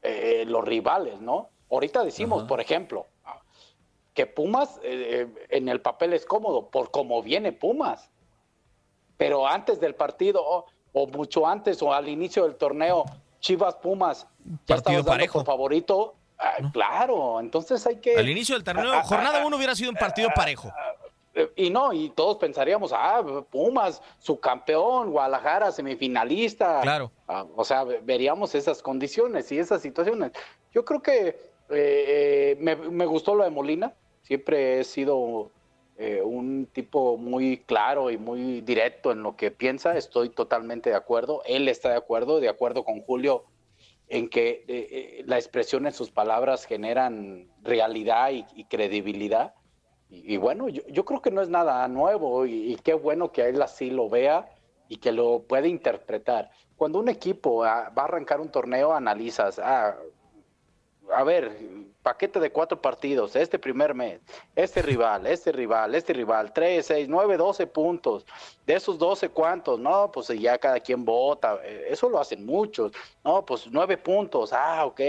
eh, 0.04 0.46
los 0.48 0.64
rivales, 0.64 1.20
¿no? 1.22 1.50
Ahorita 1.72 2.04
decimos, 2.04 2.44
por 2.44 2.62
ejemplo, 2.62 3.08
que 4.14 4.28
Pumas 4.28 4.80
eh, 4.84 5.28
en 5.50 5.70
el 5.70 5.82
papel 5.82 6.14
es 6.14 6.26
cómodo 6.26 6.70
por 6.70 6.92
cómo 6.92 7.24
viene 7.24 7.52
Pumas, 7.52 8.12
pero 9.18 9.48
antes 9.48 9.80
del 9.80 9.96
partido 9.96 10.66
o 10.94 11.08
mucho 11.08 11.48
antes 11.48 11.82
o 11.82 11.94
al 11.94 12.10
inicio 12.10 12.44
del 12.44 12.58
torneo 12.58 13.06
Chivas 13.42 13.76
Pumas, 13.76 14.26
ya 14.66 14.76
partido 14.76 15.04
parejo. 15.04 15.44
favorito. 15.44 16.16
Claro, 16.74 17.40
entonces 17.40 17.86
hay 17.86 17.98
que. 17.98 18.16
Al 18.16 18.30
inicio 18.30 18.56
del 18.56 18.64
torneo, 18.64 19.04
jornada 19.04 19.46
uno 19.46 19.58
hubiera 19.58 19.76
sido 19.76 19.92
un 19.92 19.98
partido 19.98 20.30
parejo. 20.34 20.72
Y 21.56 21.70
no, 21.70 21.94
y 21.94 22.10
todos 22.10 22.38
pensaríamos, 22.38 22.92
ah, 22.94 23.24
Pumas, 23.50 24.02
su 24.20 24.40
campeón, 24.40 25.12
Guadalajara, 25.12 25.72
semifinalista. 25.72 26.82
Claro. 26.82 27.12
Ah, 27.28 27.46
o 27.56 27.64
sea, 27.64 27.84
veríamos 27.84 28.54
esas 28.54 28.82
condiciones 28.82 29.52
y 29.52 29.60
esas 29.60 29.82
situaciones. 29.82 30.32
Yo 30.74 30.84
creo 30.84 31.02
que 31.02 31.28
eh, 31.28 31.36
eh, 31.70 32.58
me, 32.60 32.76
me, 32.76 33.06
gustó 33.06 33.36
lo 33.36 33.46
de 33.46 33.50
Molina. 33.50 33.94
Siempre 34.24 34.80
he 34.80 34.84
sido 34.84 35.52
eh, 36.04 36.20
un 36.24 36.66
tipo 36.66 37.16
muy 37.16 37.58
claro 37.58 38.10
y 38.10 38.18
muy 38.18 38.62
directo 38.62 39.12
en 39.12 39.22
lo 39.22 39.36
que 39.36 39.52
piensa, 39.52 39.96
estoy 39.96 40.30
totalmente 40.30 40.90
de 40.90 40.96
acuerdo, 40.96 41.44
él 41.46 41.68
está 41.68 41.90
de 41.90 41.98
acuerdo, 41.98 42.40
de 42.40 42.50
acuerdo 42.50 42.84
con 42.84 43.02
Julio 43.02 43.44
en 44.08 44.28
que 44.28 44.50
eh, 44.50 44.66
eh, 44.68 45.24
la 45.28 45.38
expresión 45.38 45.86
en 45.86 45.94
sus 45.94 46.10
palabras 46.10 46.66
generan 46.66 47.48
realidad 47.62 48.32
y, 48.32 48.64
credibilidad. 48.64 49.54
Y, 50.10 50.38
bueno, 50.38 50.70
yo, 50.70 51.06
creo 51.06 51.22
que 51.22 51.30
no 51.30 51.40
es 51.44 51.50
nada 51.50 51.88
nuevo 51.88 52.48
y, 52.48 52.76
qué 52.84 52.96
bueno 52.96 53.32
que 53.32 53.48
él 53.48 53.62
así 53.62 53.92
lo 53.92 54.10
vea 54.10 54.50
y 54.90 54.98
que 54.98 55.12
lo 55.12 55.44
puede 55.44 55.68
interpretar. 55.70 56.50
Cuando 56.78 56.98
un 56.98 57.10
equipo 57.10 57.64
ah, 57.64 57.94
va 57.96 58.02
a 58.02 58.06
arrancar 58.06 58.42
un 58.42 58.50
torneo, 58.50 58.92
analizas, 58.92 59.60
ah, 59.60 59.96
a 61.14 61.24
ver, 61.24 61.58
paquete 62.02 62.40
de 62.40 62.52
cuatro 62.52 62.82
partidos, 62.82 63.36
este 63.36 63.60
primer 63.60 63.94
mes, 63.94 64.22
este 64.56 64.82
rival, 64.82 65.28
este 65.28 65.52
rival, 65.52 65.96
este 65.96 66.14
rival, 66.14 66.52
tres, 66.54 66.88
seis, 66.88 67.08
nueve, 67.08 67.38
doce 67.38 67.68
puntos. 67.68 68.26
De 68.66 68.74
esos 68.74 68.98
doce, 68.98 69.30
¿cuántos? 69.30 69.80
No, 69.80 70.12
pues 70.12 70.28
ya 70.30 70.58
cada 70.58 70.80
quien 70.80 71.06
vota, 71.06 71.60
eh, 71.64 71.88
eso 71.90 72.10
lo 72.10 72.20
hacen 72.20 72.46
muchos. 72.46 72.92
No, 73.24 73.46
pues 73.46 73.68
nueve 73.68 73.98
puntos, 73.98 74.52
ah, 74.54 74.86
ok, 74.86 75.02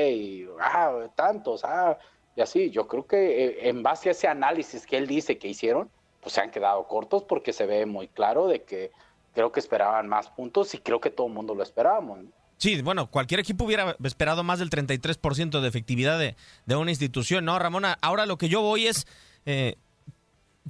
ah, 0.61 1.07
tantos, 1.15 1.65
ah, 1.65 1.99
y 2.37 2.41
así. 2.41 2.71
Yo 2.71 2.87
creo 2.87 3.07
que 3.07 3.45
eh, 3.45 3.69
en 3.69 3.83
base 3.83 4.09
a 4.09 4.13
ese 4.13 4.29
análisis 4.29 4.87
que 4.87 4.99
él 4.99 5.07
dice 5.07 5.39
que 5.39 5.49
hicieron, 5.49 5.91
pues 6.21 6.35
se 6.35 6.41
han 6.41 6.51
quedado 6.51 6.87
cortos 6.87 7.25
porque 7.25 7.53
se 7.53 7.67
ve 7.67 7.87
muy 7.87 8.09
claro 8.09 8.47
de 8.47 8.63
que 8.63 8.93
creo 9.35 9.51
que 9.51 9.61
esperaban 9.61 10.09
más 10.09 10.29
puntos 10.31 10.75
y 10.75 10.79
creo 10.79 11.01
que 11.01 11.11
todo 11.11 11.27
el 11.27 11.33
mundo 11.33 11.55
lo 11.55 11.63
esperábamos. 11.63 12.21
Sí, 12.63 12.81
bueno, 12.81 13.11
cualquier 13.11 13.41
equipo 13.41 13.65
hubiera 13.65 13.97
esperado 14.05 14.45
más 14.45 14.61
del 14.61 14.71
33% 14.71 15.61
de 15.61 15.69
efectividad 15.69 16.17
de, 16.17 16.37
de, 16.65 16.77
una 16.77 16.93
institución, 16.93 17.45
¿no, 17.45 17.59
Ramona? 17.59 17.99
Ahora 18.03 18.25
lo 18.25 18.39
que 18.39 18.49
yo 18.49 18.61
voy 18.61 18.87
es, 18.87 19.09
eh, 19.47 19.75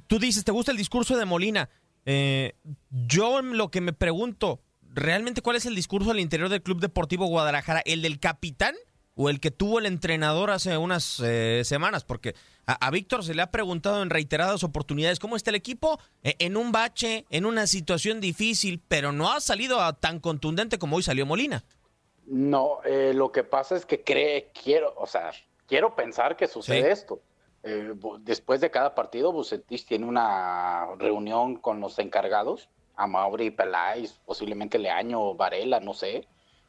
tú 0.07 0.17
dices, 0.17 0.43
¿te 0.43 0.51
gusta 0.51 0.71
el 0.71 0.77
discurso 0.77 1.15
de 1.15 1.25
Molina? 1.25 1.69
Eh, 2.07 2.55
yo 2.89 3.43
lo 3.43 3.69
que 3.69 3.79
me 3.79 3.93
pregunto, 3.93 4.59
¿realmente 4.91 5.43
cuál 5.43 5.55
es 5.55 5.67
el 5.67 5.75
discurso 5.75 6.09
al 6.09 6.19
interior 6.19 6.49
del 6.49 6.63
Club 6.63 6.79
Deportivo 6.79 7.27
Guadalajara? 7.27 7.83
¿El 7.85 8.01
del 8.01 8.19
capitán 8.19 8.73
o 9.13 9.29
el 9.29 9.39
que 9.39 9.51
tuvo 9.51 9.77
el 9.77 9.85
entrenador 9.85 10.49
hace 10.49 10.75
unas 10.77 11.19
eh, 11.23 11.61
semanas? 11.63 12.03
Porque 12.03 12.33
a, 12.65 12.89
Víctor 12.89 13.23
se 13.23 13.35
le 13.35 13.43
ha 13.43 13.51
preguntado 13.51 14.01
en 14.01 14.09
reiteradas 14.09 14.63
oportunidades 14.63 15.19
cómo 15.19 15.35
está 15.35 15.51
el 15.51 15.57
equipo 15.57 15.99
en 16.23 16.57
un 16.57 16.71
bache, 16.71 17.25
en 17.29 17.45
una 17.45 17.67
situación 17.67 18.19
difícil, 18.19 18.81
pero 18.87 19.11
no 19.11 19.31
ha 19.31 19.39
salido 19.41 19.93
tan 19.93 20.19
contundente 20.19 20.79
como 20.79 20.95
hoy 20.95 21.03
salió 21.03 21.27
Molina. 21.27 21.63
No, 22.25 22.79
eh, 22.85 23.13
lo 23.13 23.31
que 23.31 23.43
pasa 23.43 23.75
es 23.75 23.85
que 23.85 24.03
cree, 24.03 24.51
quiero, 24.53 24.93
o 24.97 25.05
sea, 25.07 25.31
quiero 25.67 25.95
pensar 25.95 26.35
que 26.37 26.47
sucede 26.47 26.91
esto. 26.91 27.19
Eh, 27.63 27.93
después 28.21 28.61
de 28.61 28.71
cada 28.71 28.95
partido, 28.95 29.31
Bucetich 29.31 29.85
tiene 29.85 30.05
una 30.05 30.95
reunión 30.97 31.55
con 31.57 31.79
los 31.79 31.99
encargados, 31.99 32.69
a 32.95 33.07
Mauri 33.07 33.51
Peláez, 33.51 34.19
posiblemente 34.25 34.77
Leaño, 34.77 35.33
Varela, 35.33 35.79
no 35.79 35.93
sé, 35.93 36.27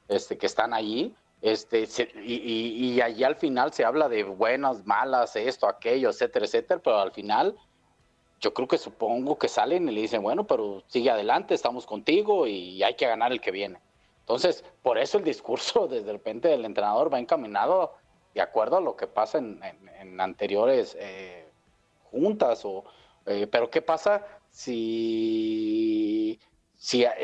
este, 0.09 0.38
que 0.38 0.47
están 0.47 0.73
allí. 0.73 1.14
Este, 1.43 1.87
y, 2.25 2.95
y, 2.95 3.01
allí 3.03 3.23
al 3.23 3.37
final 3.37 3.73
se 3.73 3.85
habla 3.85 4.09
de 4.09 4.25
buenas, 4.25 4.87
malas, 4.87 5.37
esto, 5.37 5.69
aquello, 5.69 6.09
etcétera, 6.09 6.47
etcétera, 6.47 6.81
pero 6.83 6.99
al 6.99 7.12
final 7.12 7.55
yo 8.40 8.55
creo 8.55 8.67
que 8.67 8.79
supongo 8.79 9.38
que 9.38 9.49
salen 9.49 9.88
y 9.88 9.93
le 9.93 10.01
dicen, 10.01 10.23
bueno, 10.23 10.47
pero 10.47 10.83
sigue 10.87 11.11
adelante, 11.11 11.55
estamos 11.55 11.85
contigo 11.85 12.47
y 12.47 12.83
hay 12.83 12.95
que 12.95 13.07
ganar 13.07 13.31
el 13.31 13.43
que 13.43 13.51
viene. 13.51 13.79
Entonces, 14.24 14.64
por 14.82 14.96
eso 14.96 15.18
el 15.18 15.24
discurso 15.24 15.87
desde 15.90 16.10
repente 16.12 16.48
del 16.48 16.64
entrenador 16.64 17.12
va 17.12 17.18
encaminado 17.18 17.92
de 18.34 18.40
acuerdo 18.40 18.78
a 18.78 18.80
lo 18.80 18.96
que 18.96 19.06
pasa 19.06 19.38
en, 19.38 20.20
anteriores 20.20 20.96
eh, 20.98 21.46
juntas. 22.10 22.64
O, 22.64 22.84
eh, 23.26 23.46
pero 23.46 23.70
¿qué 23.70 23.82
pasa 23.82 24.26
si, 24.50 26.40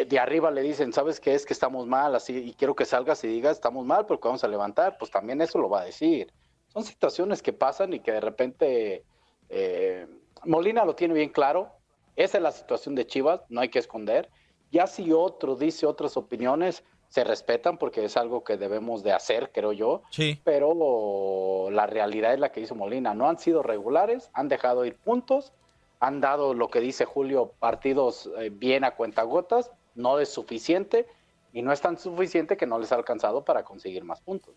de 0.06 0.18
arriba 0.18 0.50
le 0.50 0.62
dicen, 0.62 0.92
sabes 0.92 1.20
qué 1.20 1.34
es 1.34 1.46
que 1.46 1.54
estamos 1.54 1.86
mal, 1.86 2.14
así, 2.14 2.36
y 2.36 2.52
quiero 2.54 2.76
que 2.76 2.84
salgas 2.84 3.24
y 3.24 3.28
digas, 3.28 3.56
estamos 3.56 3.84
mal 3.86 4.04
porque 4.06 4.28
vamos 4.28 4.44
a 4.44 4.48
levantar? 4.48 4.98
Pues 4.98 5.10
también 5.10 5.40
eso 5.40 5.58
lo 5.58 5.68
va 5.68 5.80
a 5.80 5.84
decir. 5.86 6.32
Son 6.68 6.84
situaciones 6.84 7.42
que 7.42 7.52
pasan 7.52 7.94
y 7.94 8.00
que 8.00 8.12
de 8.12 8.20
repente 8.20 9.04
eh, 9.48 10.06
Molina 10.44 10.84
lo 10.84 10.94
tiene 10.94 11.14
bien 11.14 11.30
claro. 11.30 11.72
Esa 12.14 12.38
es 12.38 12.42
la 12.42 12.52
situación 12.52 12.94
de 12.94 13.06
Chivas, 13.06 13.40
no 13.48 13.60
hay 13.60 13.70
que 13.70 13.78
esconder. 13.78 14.28
Ya 14.70 14.86
si 14.86 15.12
otro 15.12 15.56
dice 15.56 15.86
otras 15.86 16.16
opiniones, 16.16 16.84
se 17.08 17.24
respetan 17.24 17.76
porque 17.76 18.04
es 18.04 18.16
algo 18.16 18.44
que 18.44 18.56
debemos 18.56 19.02
de 19.02 19.12
hacer, 19.12 19.50
creo 19.52 19.72
yo. 19.72 20.02
Sí. 20.10 20.40
Pero 20.44 21.68
la 21.70 21.86
realidad 21.86 22.32
es 22.32 22.40
la 22.40 22.52
que 22.52 22.60
dice 22.60 22.74
Molina. 22.74 23.14
No 23.14 23.28
han 23.28 23.38
sido 23.38 23.62
regulares, 23.62 24.30
han 24.32 24.48
dejado 24.48 24.84
ir 24.84 24.96
puntos, 24.96 25.52
han 25.98 26.20
dado 26.20 26.54
lo 26.54 26.68
que 26.68 26.80
dice 26.80 27.04
Julio, 27.04 27.52
partidos 27.58 28.30
eh, 28.38 28.50
bien 28.50 28.84
a 28.84 28.92
cuentagotas, 28.92 29.72
no 29.96 30.20
es 30.20 30.28
suficiente 30.28 31.06
y 31.52 31.62
no 31.62 31.72
es 31.72 31.80
tan 31.80 31.98
suficiente 31.98 32.56
que 32.56 32.66
no 32.66 32.78
les 32.78 32.92
ha 32.92 32.94
alcanzado 32.94 33.44
para 33.44 33.64
conseguir 33.64 34.04
más 34.04 34.20
puntos. 34.20 34.54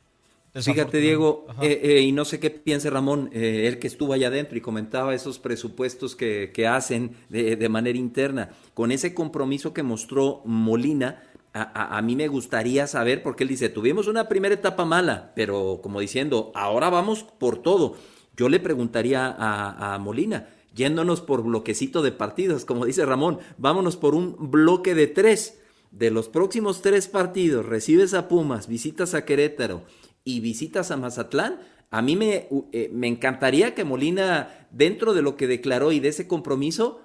Fíjate, 0.62 1.00
Diego, 1.00 1.48
eh, 1.62 1.80
eh, 1.82 2.02
y 2.02 2.12
no 2.12 2.26
sé 2.26 2.40
qué 2.40 2.52
piense 2.52 2.92
Ramón, 2.92 3.32
eh, 3.34 3.66
él 3.68 3.80
que 3.80 3.88
estuvo 3.88 4.14
allá 4.14 4.28
adentro 4.28 4.56
y 4.56 4.62
comentaba 4.62 5.16
esos 5.16 5.40
presupuestos 5.40 6.16
que, 6.16 6.52
que 6.54 6.68
hacen 6.68 7.16
de, 7.30 7.56
de, 7.56 7.70
manera 7.70 7.98
interna. 7.98 8.52
Con 8.76 8.92
ese 8.92 9.16
compromiso 9.16 9.74
que 9.74 9.82
mostró 9.82 10.44
Molina, 10.46 11.24
a, 11.54 11.98
a, 11.98 12.02
mí 12.04 12.16
me 12.16 12.28
gustaría 12.28 12.86
saber, 12.86 13.24
porque 13.24 13.44
él 13.44 13.50
dice, 13.50 13.70
tuvimos 13.70 14.08
una 14.08 14.28
primera 14.30 14.54
etapa 14.54 14.86
mala, 14.86 15.32
pero 15.36 15.80
como 15.82 16.00
diciendo, 16.00 16.52
ahora 16.54 16.92
vamos 16.92 17.24
por 17.24 17.58
todo. 17.64 17.96
Yo 18.38 18.48
le 18.48 18.60
preguntaría 18.60 19.26
a, 19.26 19.96
a 19.96 19.98
Molina, 19.98 20.50
yéndonos 20.76 21.22
por 21.22 21.42
bloquecito 21.42 22.04
de 22.04 22.12
partidos, 22.12 22.64
como 22.64 22.86
dice 22.86 23.08
Ramón, 23.08 23.40
vámonos 23.58 23.98
por 23.98 24.14
un 24.14 24.52
bloque 24.52 24.94
de 24.94 25.08
tres. 25.08 25.60
De 25.90 26.10
los 26.10 26.28
próximos 26.28 26.82
tres 26.82 27.08
partidos, 27.08 27.68
recibes 27.68 28.16
a 28.16 28.28
Pumas, 28.28 28.68
visitas 28.68 29.14
a 29.14 29.26
Querétaro 29.26 29.84
y 30.24 30.40
visitas 30.40 30.92
a 30.92 30.98
Mazatlán, 30.98 31.60
a 31.92 32.02
mí 32.02 32.16
me, 32.16 32.48
eh, 32.72 32.90
me 32.92 33.08
encantaría 33.08 33.76
que 33.76 33.84
Molina, 33.84 34.68
dentro 34.72 35.14
de 35.14 35.22
lo 35.22 35.36
que 35.38 35.48
declaró 35.48 35.92
y 35.92 36.00
de 36.00 36.10
ese 36.10 36.28
compromiso, 36.28 37.02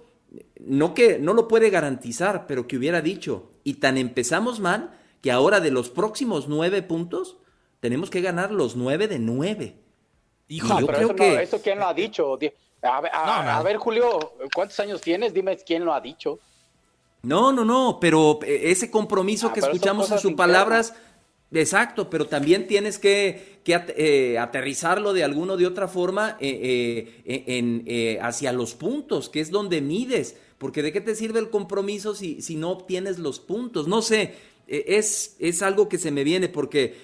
no 0.61 0.95
que 0.95 1.19
no 1.19 1.35
lo 1.35 1.49
puede 1.49 1.71
garantizar, 1.71 2.47
pero 2.47 2.67
que 2.67 2.77
hubiera 2.77 3.01
dicho, 3.01 3.51
y 3.65 3.75
tan 3.75 3.99
empezamos 3.99 4.61
mal 4.61 4.99
que 5.21 5.31
ahora 5.31 5.61
de 5.61 5.71
los 5.71 5.91
próximos 5.91 6.49
nueve 6.49 6.83
puntos 6.83 7.37
tenemos 7.81 8.11
que 8.11 8.21
ganar 8.21 8.51
los 8.51 8.77
nueve 8.77 9.09
de 9.09 9.19
nueve. 9.19 9.77
Hijo, 10.49 10.75
pero 10.77 10.87
creo 10.87 11.09
eso, 11.09 11.15
que... 11.17 11.43
eso 11.43 11.63
quién 11.63 11.79
lo 11.79 11.87
ha 11.87 11.95
dicho. 11.95 12.39
A 12.83 13.01
ver, 13.01 13.11
a 13.13 13.63
ver, 13.63 13.77
Julio, 13.77 14.35
¿cuántos 14.55 14.79
años 14.81 15.01
tienes? 15.01 15.35
Dime 15.35 15.57
quién 15.59 15.85
lo 15.85 15.93
ha 15.93 16.01
dicho. 16.01 16.39
No, 17.23 17.53
no, 17.53 17.65
no, 17.65 17.99
pero 18.01 18.39
eh, 18.43 18.71
ese 18.71 18.91
compromiso 18.91 19.49
ah, 19.49 19.53
que 19.53 19.61
escuchamos 19.61 20.11
en 20.11 20.19
sus 20.19 20.35
palabras, 20.35 20.95
exacto, 21.53 22.11
pero 22.11 22.27
también 22.27 22.67
tienes 22.67 22.99
que, 22.99 23.61
eh, 23.67 24.39
aterrizarlo 24.39 25.13
de 25.13 25.25
alguna 25.25 25.55
o 25.55 25.57
de 25.57 25.67
otra 25.67 25.89
forma 25.89 26.37
eh, 26.41 27.23
en, 27.27 27.85
hacia 28.23 28.53
los 28.53 28.75
puntos, 28.75 29.29
que 29.29 29.41
es 29.41 29.51
donde 29.51 29.81
mides, 29.81 30.37
porque 30.59 30.83
de 30.83 30.93
qué 30.93 31.01
te 31.01 31.15
sirve 31.15 31.39
el 31.39 31.51
compromiso 31.51 32.15
si, 32.15 32.43
si 32.43 32.57
no 32.57 32.71
obtienes 32.71 33.19
los 33.19 33.41
puntos. 33.41 33.89
No 33.89 34.03
sé, 34.03 34.35
es, 34.67 35.37
es 35.39 35.63
algo 35.63 35.89
que 35.89 35.99
se 35.99 36.11
me 36.11 36.25
viene 36.25 36.49
porque 36.49 36.97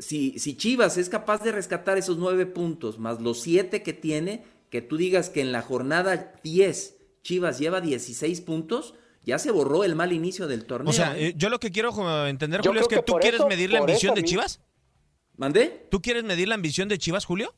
si, 0.00 0.38
si 0.38 0.56
Chivas 0.56 0.98
es 0.98 1.08
capaz 1.08 1.42
de 1.42 1.52
rescatar 1.52 1.98
esos 1.98 2.18
nueve 2.18 2.46
puntos 2.46 2.98
más 2.98 3.20
los 3.20 3.40
siete 3.40 3.82
que 3.82 3.92
tiene, 3.92 4.42
que 4.70 4.82
tú 4.82 4.96
digas 4.96 5.30
que 5.30 5.40
en 5.40 5.52
la 5.52 5.62
jornada 5.62 6.34
10 6.42 6.98
Chivas 7.28 7.58
lleva 7.58 7.82
16 7.82 8.40
puntos, 8.40 8.94
ya 9.24 9.38
se 9.38 9.50
borró 9.50 9.84
el 9.84 9.94
mal 9.94 10.12
inicio 10.12 10.46
del 10.46 10.64
torneo. 10.64 10.90
O 10.90 10.92
sea, 10.92 11.16
¿eh? 11.16 11.28
Eh, 11.28 11.34
yo 11.36 11.48
lo 11.48 11.60
que 11.60 11.70
quiero 11.70 12.26
entender, 12.26 12.60
Julio, 12.64 12.80
es 12.80 12.88
que, 12.88 13.02
tú 13.02 13.14
quieres 13.20 13.44
medir 13.46 13.72
la 13.72 13.80
ambición 13.80 14.14
de 14.14 14.24
Chivas. 14.24 14.60
¿Mandé? 15.36 15.86
¿Tú 15.90 16.02
quieres 16.02 16.24
medir 16.24 16.48
la 16.48 16.54
ambición 16.54 16.88
de 16.88 16.98
Chivas, 16.98 17.24
Julio? 17.24 17.54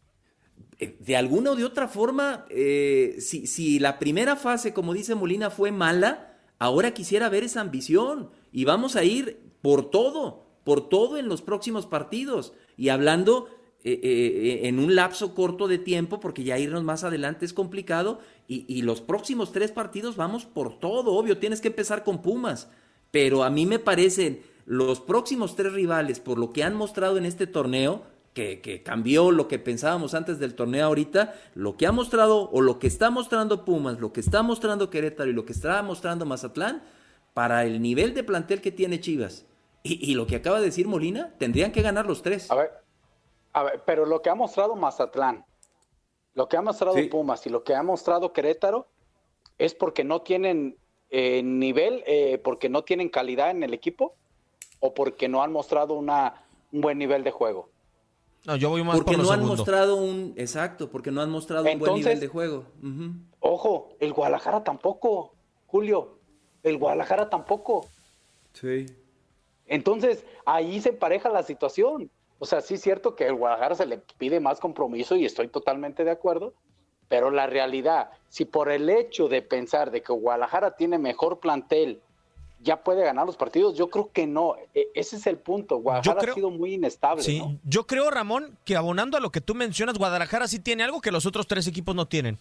Eh, 0.78 0.96
de 0.98 1.16
alguna 1.16 1.52
o 1.52 1.56
de 1.56 1.64
otra 1.64 1.88
forma, 1.88 2.46
si, 2.48 3.46
si 3.46 3.78
la 3.78 3.98
primera 3.98 4.36
fase, 4.36 4.74
como 4.74 4.94
dice 4.94 5.14
Molina, 5.14 5.50
fue 5.50 5.70
mala, 5.70 6.38
ahora 6.58 6.92
quisiera 6.92 7.28
ver 7.28 7.44
esa 7.44 7.60
ambición 7.60 8.30
y 8.52 8.64
vamos 8.64 8.96
a 8.96 9.04
ir 9.04 9.40
por 9.62 9.90
todo, 9.90 10.46
por 10.64 10.88
todo 10.88 11.18
en 11.18 11.28
los 11.28 11.42
próximos 11.42 11.86
partidos. 11.86 12.52
Y 12.76 12.88
hablando 12.88 13.48
eh, 13.82 13.98
eh, 14.02 14.68
en 14.68 14.78
un 14.78 14.94
lapso 14.94 15.34
corto 15.34 15.66
de 15.66 15.78
tiempo, 15.78 16.20
porque 16.20 16.44
ya 16.44 16.58
irnos 16.58 16.84
más 16.84 17.02
adelante 17.02 17.46
es 17.46 17.54
complicado, 17.54 18.20
y, 18.46 18.82
los 18.82 19.00
próximos 19.00 19.52
tres 19.52 19.70
partidos 19.70 20.16
vamos 20.16 20.44
por 20.44 20.78
todo, 20.80 21.14
obvio, 21.14 21.38
tienes 21.38 21.60
que 21.60 21.68
empezar 21.68 22.02
con 22.02 22.20
Pumas, 22.20 22.68
pero 23.10 23.42
a 23.44 23.48
mí 23.48 23.64
me 23.64 23.78
parecen 23.78 24.42
los 24.66 25.00
próximos 25.00 25.56
tres 25.56 25.72
rivales, 25.72 26.20
por 26.20 26.36
lo 26.36 26.52
que 26.52 26.62
han 26.62 26.74
mostrado 26.74 27.16
en 27.16 27.24
este 27.24 27.46
torneo, 27.46 28.02
que, 28.34 28.60
que, 28.60 28.82
cambió 28.82 29.30
lo 29.30 29.48
que 29.48 29.58
pensábamos 29.58 30.14
antes 30.14 30.38
del 30.38 30.54
torneo 30.54 30.84
ahorita, 30.86 31.34
lo 31.54 31.76
que 31.76 31.86
ha 31.86 31.92
mostrado 31.92 32.50
o 32.50 32.60
lo 32.60 32.78
que 32.78 32.86
está 32.86 33.10
mostrando 33.10 33.64
Pumas, 33.64 33.98
lo 33.98 34.12
que 34.12 34.20
está 34.20 34.42
mostrando 34.42 34.90
Querétaro 34.90 35.30
y 35.30 35.32
lo 35.34 35.46
que 35.46 35.52
está 35.52 35.82
mostrando 35.82 36.26
Mazatlán, 36.26 36.82
para 37.32 37.64
el 37.64 37.80
nivel 37.80 38.12
de 38.14 38.24
plantel 38.24 38.60
que 38.60 38.72
tiene 38.72 39.00
Chivas. 39.00 39.46
Y, 39.82 40.10
y 40.10 40.14
lo 40.14 40.26
que 40.26 40.36
acaba 40.36 40.58
de 40.58 40.66
decir 40.66 40.86
Molina, 40.86 41.32
tendrían 41.38 41.72
que 41.72 41.82
ganar 41.82 42.06
los 42.06 42.22
tres. 42.22 42.50
A 42.50 42.56
ver, 42.56 42.79
a 43.52 43.62
ver, 43.64 43.82
pero 43.84 44.06
lo 44.06 44.22
que 44.22 44.30
ha 44.30 44.34
mostrado 44.34 44.76
Mazatlán, 44.76 45.44
lo 46.34 46.48
que 46.48 46.56
ha 46.56 46.62
mostrado 46.62 46.96
Pumas 47.10 47.46
y 47.46 47.50
lo 47.50 47.64
que 47.64 47.74
ha 47.74 47.82
mostrado 47.82 48.32
Querétaro 48.32 48.86
es 49.58 49.74
porque 49.74 50.04
no 50.04 50.22
tienen 50.22 50.76
eh, 51.10 51.42
nivel, 51.42 52.02
eh, 52.06 52.40
porque 52.42 52.68
no 52.68 52.84
tienen 52.84 53.08
calidad 53.08 53.50
en 53.50 53.62
el 53.62 53.74
equipo 53.74 54.14
o 54.78 54.94
porque 54.94 55.28
no 55.28 55.42
han 55.42 55.52
mostrado 55.52 55.94
una, 55.94 56.46
un 56.72 56.80
buen 56.80 56.98
nivel 56.98 57.24
de 57.24 57.30
juego. 57.30 57.68
No, 58.46 58.56
yo 58.56 58.70
voy 58.70 58.82
más 58.82 58.96
porque 58.96 59.16
por 59.16 59.26
no 59.26 59.32
han 59.32 59.44
mostrado 59.44 59.96
un 59.96 60.32
exacto, 60.36 60.90
porque 60.90 61.10
no 61.10 61.20
han 61.20 61.30
mostrado 61.30 61.70
un 61.70 61.78
buen 61.78 61.94
nivel 61.94 62.20
de 62.20 62.28
juego. 62.28 62.64
Ojo, 63.40 63.90
el 64.00 64.12
Guadalajara 64.12 64.64
tampoco, 64.64 65.34
Julio, 65.66 66.18
el 66.62 66.78
Guadalajara 66.78 67.28
tampoco. 67.28 67.86
Sí. 68.54 68.86
Entonces 69.66 70.24
ahí 70.46 70.80
se 70.80 70.90
empareja 70.90 71.28
la 71.28 71.42
situación. 71.42 72.10
O 72.42 72.46
sea, 72.46 72.62
sí 72.62 72.74
es 72.74 72.80
cierto 72.80 73.14
que 73.14 73.26
el 73.26 73.34
Guadalajara 73.34 73.74
se 73.74 73.86
le 73.86 73.98
pide 74.16 74.40
más 74.40 74.60
compromiso 74.60 75.14
y 75.14 75.26
estoy 75.26 75.48
totalmente 75.48 76.04
de 76.04 76.10
acuerdo, 76.10 76.54
pero 77.06 77.30
la 77.30 77.46
realidad, 77.46 78.10
si 78.30 78.46
por 78.46 78.70
el 78.70 78.88
hecho 78.88 79.28
de 79.28 79.42
pensar 79.42 79.90
de 79.90 80.02
que 80.02 80.10
Guadalajara 80.12 80.74
tiene 80.74 80.96
mejor 80.96 81.38
plantel, 81.38 82.00
ya 82.62 82.82
puede 82.82 83.04
ganar 83.04 83.26
los 83.26 83.36
partidos, 83.36 83.76
yo 83.76 83.90
creo 83.90 84.10
que 84.10 84.26
no. 84.26 84.54
E, 84.74 84.88
ese 84.94 85.16
es 85.16 85.26
el 85.26 85.36
punto. 85.36 85.76
Guadalajara 85.76 86.32
ha 86.32 86.34
sido 86.34 86.50
muy 86.50 86.74
inestable. 86.74 87.22
Sí, 87.22 87.42
yo 87.64 87.86
creo, 87.86 88.10
Ramón, 88.10 88.58
que 88.64 88.74
abonando 88.74 89.18
a 89.18 89.20
lo 89.20 89.30
que 89.30 89.42
tú 89.42 89.54
mencionas, 89.54 89.98
Guadalajara 89.98 90.48
sí 90.48 90.60
tiene 90.60 90.82
algo 90.82 91.02
que 91.02 91.10
los 91.10 91.26
otros 91.26 91.46
tres 91.46 91.66
equipos 91.66 91.94
no 91.94 92.08
tienen. 92.08 92.38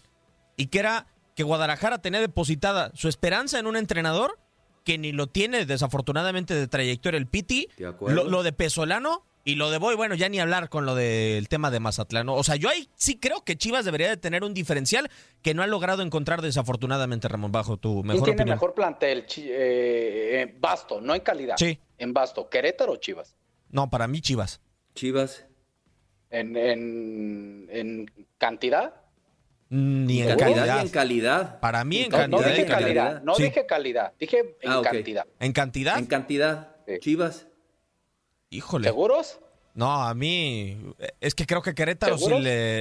Y 0.56 0.68
que 0.68 0.78
era 0.78 1.08
que 1.34 1.42
Guadalajara 1.42 2.00
tenía 2.00 2.20
depositada 2.20 2.90
su 2.94 3.08
esperanza 3.08 3.58
en 3.58 3.66
un 3.66 3.76
entrenador 3.76 4.38
que 4.84 4.96
ni 4.96 5.12
lo 5.12 5.26
tiene 5.26 5.66
desafortunadamente 5.66 6.54
de 6.54 6.68
trayectoria 6.68 7.18
el 7.18 7.26
Piti. 7.26 7.68
Lo, 7.78 8.24
lo, 8.24 8.42
de 8.42 8.52
Pesolano 8.52 9.24
y 9.50 9.56
lo 9.56 9.68
de 9.70 9.78
Boy, 9.78 9.96
bueno, 9.96 10.14
ya 10.14 10.28
ni 10.28 10.38
hablar 10.38 10.68
con 10.68 10.86
lo 10.86 10.94
del 10.94 11.48
tema 11.48 11.72
de 11.72 11.80
Mazatlán. 11.80 12.28
O 12.28 12.44
sea, 12.44 12.54
yo 12.54 12.68
ahí 12.68 12.88
sí 12.94 13.18
creo 13.18 13.42
que 13.42 13.56
Chivas 13.56 13.84
debería 13.84 14.08
de 14.08 14.16
tener 14.16 14.44
un 14.44 14.54
diferencial 14.54 15.10
que 15.42 15.54
no 15.54 15.62
ha 15.62 15.66
logrado 15.66 16.02
encontrar 16.02 16.40
desafortunadamente, 16.40 17.26
Ramón, 17.26 17.50
bajo 17.50 17.76
tu 17.76 18.04
mejor 18.04 18.24
¿Quién 18.24 18.36
tiene 18.36 18.52
mejor 18.52 18.74
plantel? 18.74 19.26
Eh, 19.36 20.54
Basto, 20.60 21.00
no 21.00 21.16
en 21.16 21.20
calidad. 21.22 21.56
Sí. 21.58 21.80
En 21.98 22.12
Basto, 22.12 22.48
¿Querétaro 22.48 22.92
o 22.92 22.96
Chivas? 22.96 23.34
No, 23.70 23.90
para 23.90 24.06
mí 24.06 24.20
Chivas. 24.20 24.60
Chivas. 24.94 25.46
¿En, 26.30 26.56
en, 26.56 28.08
cantidad? 28.38 28.94
Ni 29.68 30.22
en 30.22 30.36
calidad. 30.36 30.80
en 30.80 30.88
calidad. 30.90 31.58
Para 31.58 31.84
mí 31.84 32.02
en 32.02 32.10
cantidad. 32.10 32.28
No 32.28 32.48
dije 32.48 32.66
calidad, 32.66 33.22
no 33.22 33.34
dije 33.34 33.66
calidad, 33.66 34.12
dije 34.16 34.56
en 34.60 34.70
ah, 34.70 34.80
cantidad. 34.80 35.26
¿En 35.40 35.52
cantidad? 35.52 35.98
En 35.98 36.06
cantidad. 36.06 36.76
Chivas. 37.00 37.48
Híjole. 38.50 38.88
¿Seguros? 38.88 39.40
No, 39.74 40.02
a 40.02 40.12
mí 40.14 40.76
es 41.20 41.36
que 41.36 41.46
creo 41.46 41.62
que 41.62 41.74
Querétaro 41.74 42.18
si 42.18 42.28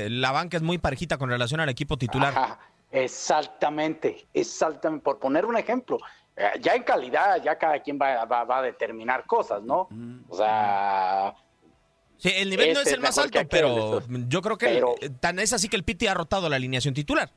la 0.10 0.32
banca 0.32 0.58
es 0.58 0.64
muy 0.64 0.80
parejita 0.80 1.20
con 1.20 1.30
relación 1.30 1.60
al 1.60 1.70
equipo 1.70 1.98
titular. 1.98 2.58
exactamente, 2.92 4.28
exactamente. 4.34 5.04
Por 5.04 5.20
poner 5.20 5.46
un 5.46 5.56
ejemplo, 5.56 6.00
eh, 6.36 6.50
ya 6.60 6.74
en 6.74 6.82
calidad, 6.82 7.42
ya 7.44 7.58
cada 7.60 7.80
quien 7.82 8.00
va, 8.02 8.24
a 8.24 8.62
determinar 8.64 9.28
cosas, 9.28 9.62
¿no? 9.62 9.88
O 10.28 10.36
sea... 10.36 11.36
Sí, 12.18 12.34
el 12.36 12.50
nivel 12.50 12.74
no 12.74 12.82
es 12.82 12.92
el 12.92 13.00
más 13.00 13.18
alto, 13.18 13.40
pero 13.50 14.02
yo 14.28 14.42
creo 14.42 14.58
que 14.58 15.10
tan 15.22 15.40
es 15.40 15.54
así 15.54 15.70
que 15.70 15.78
el 15.78 15.84
Piti 15.84 16.08
ha 16.08 16.16
rotado 16.16 16.50
la 16.50 16.58
alineación 16.58 16.94
titular. 16.94 17.32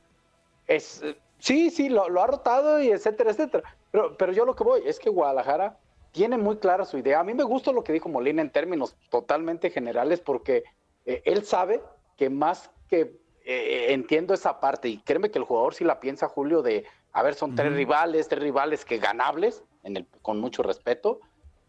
Es, 0.67 1.01
sí, 1.37 1.69
sí, 1.69 1.87
lo, 1.87 2.09
lo 2.09 2.21
ha 2.23 2.27
rotado 2.27 2.81
y 2.81 2.89
etcétera, 2.89 3.31
etcétera. 3.31 3.63
Pero, 3.91 4.17
pero 4.17 4.33
yo 4.33 4.43
lo 4.43 4.55
que 4.55 4.63
voy 4.63 4.81
es 4.85 4.99
que 4.99 5.09
Guadalajara 5.09 5.77
tiene 6.13 6.37
muy 6.37 6.57
clara 6.57 6.85
su 6.85 6.97
idea. 6.97 7.19
A 7.19 7.23
mí 7.23 7.33
me 7.33 7.43
gusta 7.43 7.73
lo 7.73 7.83
que 7.83 7.91
dijo 7.91 8.07
Molina 8.07 8.41
en 8.41 8.51
términos 8.51 8.95
totalmente 9.09 9.71
generales 9.71 10.21
porque 10.21 10.63
eh, 11.05 11.21
él 11.25 11.43
sabe 11.43 11.81
que 12.15 12.29
más 12.29 12.69
que 12.87 13.19
eh, 13.43 13.87
entiendo 13.89 14.33
esa 14.33 14.61
parte 14.61 14.87
y 14.87 14.99
créeme 14.99 15.31
que 15.31 15.39
el 15.39 15.45
jugador 15.45 15.73
sí 15.73 15.83
la 15.83 15.99
piensa, 15.99 16.29
Julio, 16.29 16.61
de, 16.61 16.85
a 17.11 17.23
ver, 17.23 17.33
son 17.33 17.55
tres 17.55 17.73
rivales, 17.73 18.29
tres 18.29 18.41
rivales 18.41 18.85
que 18.85 18.99
ganables, 18.99 19.63
en 19.83 19.97
el, 19.97 20.07
con 20.21 20.39
mucho 20.39 20.63
respeto, 20.63 21.19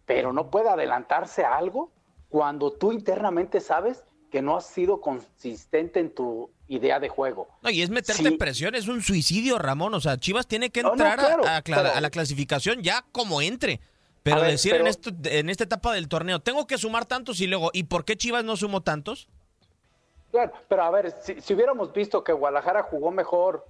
pero 0.05 0.32
no 0.32 0.51
puede 0.51 0.68
adelantarse 0.68 1.42
a 1.42 1.57
algo 1.57 1.90
cuando 2.28 2.70
tú 2.70 2.92
internamente 2.92 3.61
sabes 3.61 4.05
que 4.30 4.42
no 4.42 4.57
has 4.57 4.66
sido 4.66 5.01
consistente 5.01 6.01
en 6.01 6.14
tu 6.14 6.51
idea 6.68 7.01
de 7.01 7.09
juego. 7.09 7.49
No, 7.62 7.70
y 7.70 7.82
es 7.82 7.88
meterte 7.88 8.26
en 8.26 8.36
presión, 8.36 8.74
es 8.74 8.88
un 8.88 9.01
suicidio, 9.01 9.59
Ramón. 9.59 9.95
O 9.95 10.01
sea, 10.01 10.18
Chivas 10.18 10.47
tiene 10.47 10.70
que 10.70 10.80
entrar 10.80 11.20
a, 11.20 12.01
la 12.01 12.11
clasificación 12.11 12.82
ya 12.82 13.05
como 13.12 13.40
entre. 13.40 13.80
Pero 14.25 14.41
decir 14.41 14.75
En, 14.75 14.87
esto, 14.87 15.11
en 15.25 15.51
esta 15.51 15.64
etapa 15.64 15.93
del 15.93 16.09
torneo, 16.09 16.41
tengo 16.41 16.66
que 16.66 16.79
sumar 16.79 17.05
tantos 17.05 17.41
y 17.43 17.47
luego, 17.47 17.70
¿y 17.75 17.85
por 17.85 18.07
qué 18.07 18.16
Chivas 18.16 18.43
no 18.43 18.57
sumó 18.57 18.81
tantos? 18.81 19.29
Claro, 20.31 20.53
pero 20.66 20.83
a 20.83 20.91
ver, 20.91 21.14
si, 21.20 21.53
hubiéramos 21.53 21.93
visto 21.93 22.25
que 22.25 22.33
Guadalajara 22.33 22.83
jugó 22.85 23.11
mejor 23.11 23.66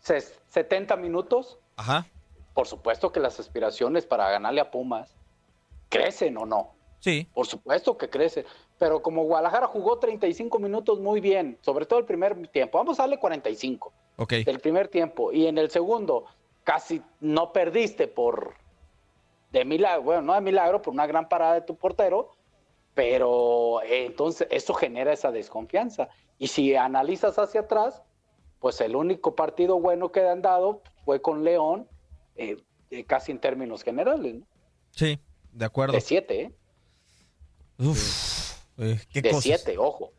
70 0.00 0.94
minutos, 0.96 1.58
Ajá. 1.74 2.06
por 2.54 2.68
supuesto 2.68 3.10
que 3.10 3.18
las 3.18 3.40
aspiraciones 3.40 4.06
para 4.06 4.30
ganarle 4.30 4.60
a 4.60 4.70
Pumas 4.70 5.16
crecen 5.88 6.38
o 6.38 6.46
no. 6.46 6.70
Sí. 7.00 7.28
Por 7.34 7.46
supuesto 7.46 7.98
que 7.98 8.08
crecen. 8.08 8.46
Pero 8.78 9.02
como 9.02 9.24
Guadalajara 9.24 9.66
jugó 9.66 9.98
35 9.98 10.60
minutos 10.60 11.00
muy 11.00 11.20
bien, 11.20 11.58
sobre 11.62 11.84
todo 11.84 11.98
el 11.98 12.04
primer 12.04 12.46
tiempo, 12.48 12.78
vamos 12.78 13.00
a 13.00 13.02
darle 13.02 13.18
45. 13.18 13.92
Ok. 14.18 14.32
El 14.46 14.60
primer 14.60 14.86
tiempo. 14.86 15.32
Y 15.32 15.48
en 15.48 15.58
el 15.58 15.68
segundo, 15.70 16.26
casi 16.62 17.02
no 17.20 17.52
perdiste 17.52 18.06
por 18.06 18.54
de 19.54 19.64
milagro, 19.64 20.02
bueno, 20.02 20.22
no 20.22 20.34
de 20.34 20.40
milagro, 20.40 20.82
por 20.82 20.92
una 20.92 21.06
gran 21.06 21.28
parada 21.28 21.54
de 21.54 21.60
tu 21.62 21.76
portero, 21.76 22.32
pero 22.92 23.80
eh, 23.82 24.06
entonces 24.06 24.48
eso 24.50 24.74
genera 24.74 25.12
esa 25.12 25.30
desconfianza. 25.30 26.08
Y 26.38 26.48
si 26.48 26.74
analizas 26.74 27.38
hacia 27.38 27.60
atrás, 27.60 28.02
pues 28.58 28.80
el 28.80 28.96
único 28.96 29.36
partido 29.36 29.78
bueno 29.78 30.10
que 30.10 30.26
han 30.26 30.42
dado 30.42 30.82
fue 31.04 31.22
con 31.22 31.44
León, 31.44 31.88
eh, 32.34 32.56
eh, 32.90 33.04
casi 33.04 33.30
en 33.30 33.38
términos 33.38 33.84
generales. 33.84 34.34
¿no? 34.34 34.46
Sí, 34.90 35.20
de 35.52 35.64
acuerdo. 35.64 35.94
De 35.94 36.00
siete, 36.00 36.40
¿eh? 36.42 36.52
Uf. 37.78 38.54
Eh, 38.78 38.98
¿Qué 39.12 39.22
de 39.22 39.30
cosas? 39.30 39.44
7, 39.62 39.78
ojo. 39.78 40.12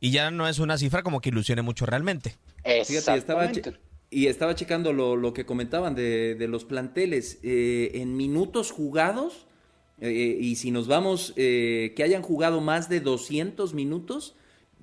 Y 0.00 0.10
ya 0.10 0.30
no 0.30 0.48
es 0.48 0.58
una 0.58 0.78
cifra 0.78 1.02
como 1.02 1.20
que 1.20 1.28
ilusione 1.28 1.60
mucho 1.60 1.84
realmente. 1.84 2.36
Fíjate, 2.64 2.92
y 2.92 2.96
estaba, 2.96 3.16
Exactamente. 3.16 3.78
Y 4.14 4.28
estaba 4.28 4.54
checando 4.54 4.92
lo, 4.92 5.16
lo 5.16 5.32
que 5.34 5.44
comentaban 5.44 5.94
de, 5.94 6.34
de 6.34 6.48
los 6.48 6.64
planteles. 6.64 7.38
Eh, 7.42 7.90
en 7.94 8.16
minutos 8.16 8.70
jugados, 8.70 9.46
eh, 10.00 10.38
y 10.40 10.56
si 10.56 10.70
nos 10.70 10.86
vamos, 10.86 11.32
eh, 11.36 11.92
que 11.96 12.02
hayan 12.02 12.22
jugado 12.22 12.60
más 12.60 12.88
de 12.88 13.00
200 13.00 13.74
minutos, 13.74 14.34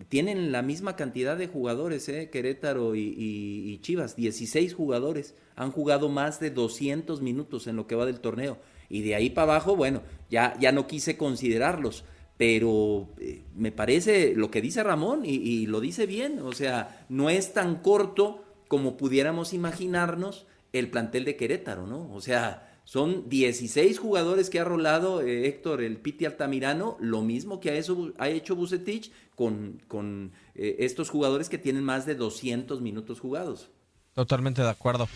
tienen 0.10 0.52
la 0.52 0.62
misma 0.62 0.96
cantidad 0.96 1.38
de 1.38 1.48
jugadores, 1.48 2.08
eh, 2.10 2.30
Querétaro 2.32 2.96
y, 2.96 3.80
Chivas. 3.82 4.16
16 4.16 4.74
jugadores 4.74 5.36
han 5.56 5.72
jugado 5.72 6.10
más 6.10 6.40
de 6.40 6.50
200 6.50 7.22
minutos 7.22 7.68
en 7.68 7.76
lo 7.76 7.88
que 7.88 7.96
va 7.96 8.06
del 8.06 8.20
torneo. 8.20 8.58
Y 8.90 9.02
de 9.02 9.16
ahí 9.16 9.30
para 9.30 9.54
abajo, 9.54 9.76
bueno, 9.76 10.02
ya, 10.30 10.58
ya 10.60 10.72
no 10.72 10.88
quise 10.88 11.18
considerarlos. 11.18 12.04
Pero 12.38 13.10
me 13.56 13.72
parece 13.72 14.34
lo 14.36 14.50
que 14.50 14.62
dice 14.62 14.82
Ramón 14.82 15.22
y 15.24 15.68
lo 15.68 15.80
dice 15.80 16.08
bien. 16.08 16.40
O 16.40 16.54
sea, 16.54 17.06
no 17.08 17.30
es 17.30 17.54
tan 17.54 17.76
corto 17.84 18.44
como 18.72 18.96
pudiéramos 18.96 19.52
imaginarnos 19.52 20.46
el 20.72 20.90
plantel 20.90 21.26
de 21.26 21.36
Querétaro, 21.36 21.88
¿no? 21.88 22.10
O 22.14 22.22
sea, 22.22 22.80
son 22.86 23.28
16 23.28 24.00
jugadores 24.00 24.50
que 24.50 24.62
ha 24.62 24.64
rolado 24.64 25.22
eh, 25.22 25.46
Héctor, 25.50 25.82
el 25.82 25.98
Piti 25.98 26.24
Altamirano, 26.24 26.96
lo 27.02 27.22
mismo 27.22 27.60
que 27.60 27.70
ha, 27.70 28.30
hecho 28.30 28.56
Bucetich 28.56 29.12
con, 29.36 29.82
con 29.90 30.32
eh, 30.56 30.78
estos 30.80 31.10
jugadores 31.10 31.50
que 31.50 31.58
tienen 31.58 31.84
más 31.84 32.06
de 32.06 32.16
200 32.16 32.80
minutos 32.80 33.20
jugados. 33.20 33.70
Totalmente 34.14 34.62
de 34.62 34.70
acuerdo. 34.70 35.10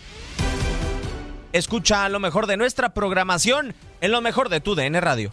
Escucha 1.54 2.06
lo 2.10 2.20
mejor 2.20 2.46
de 2.46 2.58
nuestra 2.58 2.92
programación 2.92 3.72
en 4.02 4.12
lo 4.12 4.20
mejor 4.20 4.50
de 4.50 4.60
tu 4.60 4.74
DN 4.74 5.00
Radio. 5.00 5.32